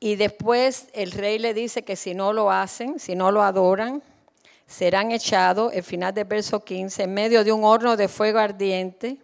Y 0.00 0.16
después 0.16 0.88
el 0.92 1.12
rey 1.12 1.38
le 1.38 1.54
dice 1.54 1.82
que 1.82 1.96
si 1.96 2.14
no 2.14 2.32
lo 2.32 2.50
hacen, 2.50 3.00
si 3.00 3.16
no 3.16 3.32
lo 3.32 3.42
adoran, 3.42 4.02
serán 4.66 5.10
echados, 5.10 5.72
el 5.72 5.82
final 5.82 6.14
del 6.14 6.26
verso 6.26 6.62
15, 6.62 7.02
en 7.02 7.14
medio 7.14 7.42
de 7.42 7.52
un 7.52 7.64
horno 7.64 7.96
de 7.96 8.06
fuego 8.06 8.38
ardiente, 8.38 9.16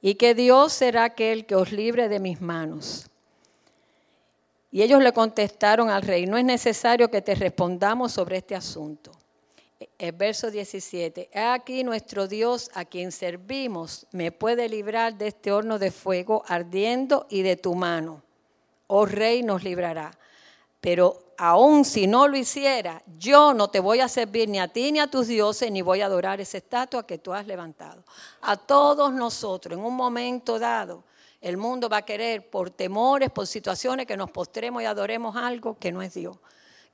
y 0.00 0.14
que 0.14 0.34
Dios 0.34 0.72
será 0.72 1.04
aquel 1.04 1.46
que 1.46 1.56
os 1.56 1.72
libre 1.72 2.08
de 2.08 2.20
mis 2.20 2.40
manos. 2.40 3.10
Y 4.70 4.82
ellos 4.82 5.02
le 5.02 5.12
contestaron 5.12 5.90
al 5.90 6.02
rey, 6.02 6.26
no 6.26 6.38
es 6.38 6.44
necesario 6.44 7.10
que 7.10 7.22
te 7.22 7.34
respondamos 7.34 8.12
sobre 8.12 8.38
este 8.38 8.54
asunto. 8.54 9.12
el 9.98 10.12
verso 10.12 10.50
17. 10.50 11.28
He 11.32 11.38
aquí 11.38 11.84
nuestro 11.84 12.28
Dios 12.28 12.70
a 12.72 12.86
quien 12.86 13.12
servimos 13.12 14.06
me 14.10 14.32
puede 14.32 14.68
librar 14.68 15.18
de 15.18 15.28
este 15.28 15.52
horno 15.52 15.78
de 15.78 15.90
fuego 15.90 16.42
ardiendo 16.46 17.26
y 17.28 17.42
de 17.42 17.56
tu 17.56 17.74
mano. 17.74 18.25
Oh 18.88 19.06
rey 19.06 19.42
nos 19.42 19.64
librará. 19.64 20.16
Pero 20.80 21.26
aun 21.38 21.84
si 21.84 22.06
no 22.06 22.28
lo 22.28 22.36
hiciera, 22.36 23.02
yo 23.18 23.54
no 23.54 23.68
te 23.68 23.80
voy 23.80 24.00
a 24.00 24.08
servir 24.08 24.48
ni 24.48 24.58
a 24.58 24.68
ti 24.68 24.92
ni 24.92 25.00
a 25.00 25.08
tus 25.08 25.26
dioses, 25.26 25.70
ni 25.70 25.82
voy 25.82 26.00
a 26.00 26.06
adorar 26.06 26.40
esa 26.40 26.58
estatua 26.58 27.06
que 27.06 27.18
tú 27.18 27.32
has 27.32 27.46
levantado. 27.46 28.04
A 28.42 28.56
todos 28.56 29.12
nosotros, 29.12 29.78
en 29.78 29.84
un 29.84 29.94
momento 29.94 30.58
dado, 30.58 31.04
el 31.40 31.56
mundo 31.56 31.88
va 31.88 31.98
a 31.98 32.02
querer, 32.02 32.48
por 32.48 32.70
temores, 32.70 33.30
por 33.30 33.46
situaciones, 33.46 34.06
que 34.06 34.16
nos 34.16 34.30
postremos 34.30 34.82
y 34.82 34.86
adoremos 34.86 35.36
algo 35.36 35.76
que 35.78 35.92
no 35.92 36.02
es 36.02 36.14
Dios, 36.14 36.36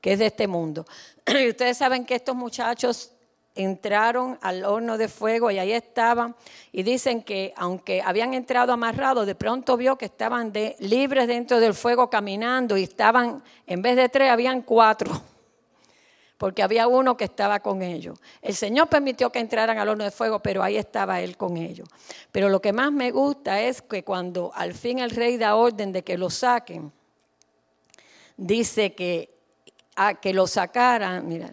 que 0.00 0.14
es 0.14 0.18
de 0.18 0.26
este 0.26 0.46
mundo. 0.46 0.86
Y 1.26 1.48
ustedes 1.48 1.78
saben 1.78 2.04
que 2.04 2.14
estos 2.14 2.34
muchachos 2.34 3.12
entraron 3.54 4.38
al 4.40 4.64
horno 4.64 4.96
de 4.96 5.08
fuego 5.08 5.50
y 5.50 5.58
ahí 5.58 5.72
estaban 5.72 6.34
y 6.70 6.82
dicen 6.82 7.22
que 7.22 7.52
aunque 7.56 8.02
habían 8.02 8.34
entrado 8.34 8.72
amarrados, 8.72 9.26
de 9.26 9.34
pronto 9.34 9.76
vio 9.76 9.96
que 9.96 10.06
estaban 10.06 10.52
de, 10.52 10.76
libres 10.78 11.26
dentro 11.26 11.60
del 11.60 11.74
fuego 11.74 12.08
caminando 12.08 12.76
y 12.76 12.84
estaban, 12.84 13.42
en 13.66 13.82
vez 13.82 13.96
de 13.96 14.08
tres, 14.08 14.30
habían 14.30 14.62
cuatro, 14.62 15.10
porque 16.38 16.62
había 16.62 16.86
uno 16.86 17.16
que 17.16 17.24
estaba 17.24 17.60
con 17.60 17.82
ellos. 17.82 18.18
El 18.40 18.54
Señor 18.54 18.88
permitió 18.88 19.30
que 19.30 19.38
entraran 19.38 19.78
al 19.78 19.88
horno 19.88 20.04
de 20.04 20.10
fuego, 20.10 20.40
pero 20.40 20.62
ahí 20.62 20.76
estaba 20.76 21.20
Él 21.20 21.36
con 21.36 21.56
ellos. 21.56 21.88
Pero 22.30 22.48
lo 22.48 22.60
que 22.60 22.72
más 22.72 22.90
me 22.90 23.10
gusta 23.10 23.60
es 23.60 23.82
que 23.82 24.02
cuando 24.02 24.50
al 24.54 24.72
fin 24.72 24.98
el 24.98 25.10
rey 25.10 25.36
da 25.36 25.56
orden 25.56 25.92
de 25.92 26.02
que 26.02 26.16
lo 26.16 26.30
saquen, 26.30 26.90
dice 28.36 28.94
que 28.94 29.30
a 29.94 30.14
que 30.14 30.32
lo 30.32 30.46
sacaran, 30.46 31.28
mira, 31.28 31.50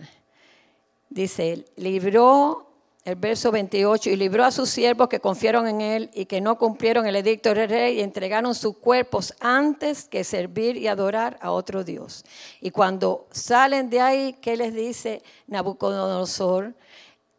dice, 1.09 1.65
libró 1.75 2.69
el 3.05 3.15
verso 3.15 3.51
28, 3.51 4.09
y 4.09 4.15
libró 4.15 4.43
a 4.45 4.51
sus 4.51 4.69
siervos 4.69 5.09
que 5.09 5.19
confiaron 5.19 5.67
en 5.67 5.81
él 5.81 6.11
y 6.13 6.25
que 6.25 6.41
no 6.41 6.57
cumplieron 6.57 7.07
el 7.07 7.15
edicto 7.15 7.53
del 7.53 7.69
rey 7.69 7.97
y 7.97 8.01
entregaron 8.01 8.53
sus 8.53 8.77
cuerpos 8.77 9.33
antes 9.39 10.05
que 10.05 10.23
servir 10.23 10.77
y 10.77 10.87
adorar 10.87 11.39
a 11.41 11.51
otro 11.51 11.83
Dios. 11.83 12.23
Y 12.61 12.71
cuando 12.71 13.27
salen 13.31 13.89
de 13.89 14.01
ahí, 14.01 14.33
¿qué 14.41 14.57
les 14.57 14.73
dice 14.73 15.23
Nabucodonosor? 15.47 16.75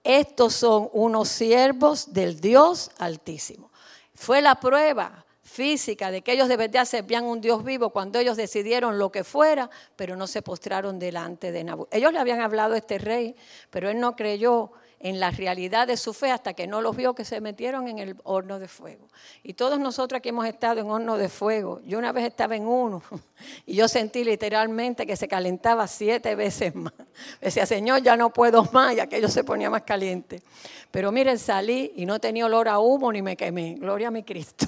Estos 0.02 0.54
son 0.54 0.88
unos 0.92 1.28
siervos 1.28 2.12
del 2.12 2.40
Dios 2.40 2.90
altísimo. 2.98 3.70
Fue 4.14 4.40
la 4.40 4.58
prueba 4.58 5.24
física 5.50 6.10
de 6.10 6.22
que 6.22 6.32
ellos 6.32 6.48
de 6.48 6.56
verdad 6.56 6.84
servían 6.84 7.24
un 7.24 7.40
Dios 7.40 7.64
vivo 7.64 7.90
cuando 7.90 8.18
ellos 8.18 8.36
decidieron 8.36 8.98
lo 8.98 9.10
que 9.10 9.24
fuera, 9.24 9.68
pero 9.96 10.16
no 10.16 10.26
se 10.26 10.42
postraron 10.42 10.98
delante 10.98 11.50
de 11.50 11.64
Nabucodonosor. 11.64 11.98
Ellos 11.98 12.12
le 12.12 12.18
habían 12.20 12.40
hablado 12.40 12.74
a 12.74 12.78
este 12.78 12.98
rey, 12.98 13.34
pero 13.68 13.90
él 13.90 13.98
no 13.98 14.14
creyó 14.14 14.70
en 15.00 15.18
la 15.18 15.30
realidad 15.30 15.88
de 15.88 15.96
su 15.96 16.12
fe 16.12 16.30
hasta 16.30 16.52
que 16.52 16.66
no 16.66 16.82
los 16.82 16.94
vio 16.94 17.14
que 17.14 17.24
se 17.24 17.40
metieron 17.40 17.88
en 17.88 17.98
el 17.98 18.16
horno 18.22 18.58
de 18.58 18.68
fuego. 18.68 19.08
Y 19.42 19.54
todos 19.54 19.80
nosotros 19.80 20.18
aquí 20.18 20.28
hemos 20.28 20.46
estado 20.46 20.80
en 20.80 20.90
horno 20.90 21.16
de 21.16 21.30
fuego. 21.30 21.80
Yo 21.86 21.98
una 21.98 22.12
vez 22.12 22.26
estaba 22.26 22.54
en 22.54 22.66
uno 22.66 23.02
y 23.66 23.74
yo 23.74 23.88
sentí 23.88 24.22
literalmente 24.22 25.06
que 25.06 25.16
se 25.16 25.26
calentaba 25.26 25.86
siete 25.88 26.34
veces 26.34 26.74
más. 26.74 26.92
Decía, 27.40 27.64
Señor, 27.64 28.02
ya 28.02 28.16
no 28.16 28.30
puedo 28.30 28.64
más 28.72 28.94
y 28.94 29.00
aquello 29.00 29.28
se 29.28 29.42
ponía 29.42 29.70
más 29.70 29.82
caliente. 29.82 30.42
Pero 30.90 31.10
miren, 31.10 31.38
salí 31.38 31.92
y 31.96 32.04
no 32.04 32.20
tenía 32.20 32.44
olor 32.44 32.68
a 32.68 32.78
humo 32.78 33.10
ni 33.10 33.22
me 33.22 33.36
quemé. 33.36 33.76
Gloria 33.80 34.08
a 34.08 34.10
mi 34.10 34.22
Cristo. 34.22 34.66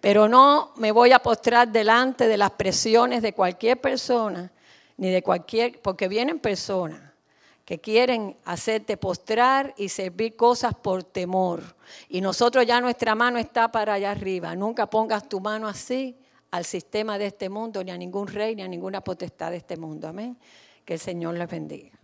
Pero 0.00 0.28
no 0.28 0.72
me 0.76 0.92
voy 0.92 1.12
a 1.12 1.18
postrar 1.18 1.68
delante 1.68 2.28
de 2.28 2.36
las 2.36 2.52
presiones 2.52 3.22
de 3.22 3.32
cualquier 3.32 3.80
persona, 3.80 4.52
ni 4.96 5.10
de 5.10 5.22
cualquier, 5.22 5.80
porque 5.80 6.08
vienen 6.08 6.38
personas 6.38 7.00
que 7.68 7.78
quieren 7.78 8.34
hacerte 8.46 8.96
postrar 8.96 9.74
y 9.76 9.90
servir 9.90 10.36
cosas 10.36 10.72
por 10.74 11.04
temor. 11.04 11.62
Y 12.08 12.22
nosotros 12.22 12.64
ya 12.64 12.80
nuestra 12.80 13.14
mano 13.14 13.38
está 13.38 13.70
para 13.70 13.92
allá 13.92 14.10
arriba. 14.10 14.56
Nunca 14.56 14.88
pongas 14.88 15.28
tu 15.28 15.38
mano 15.38 15.68
así 15.68 16.16
al 16.50 16.64
sistema 16.64 17.18
de 17.18 17.26
este 17.26 17.50
mundo, 17.50 17.84
ni 17.84 17.90
a 17.90 17.98
ningún 17.98 18.26
rey, 18.26 18.56
ni 18.56 18.62
a 18.62 18.68
ninguna 18.68 19.02
potestad 19.02 19.50
de 19.50 19.58
este 19.58 19.76
mundo. 19.76 20.08
Amén. 20.08 20.38
Que 20.82 20.94
el 20.94 21.00
Señor 21.00 21.34
les 21.34 21.50
bendiga. 21.50 21.97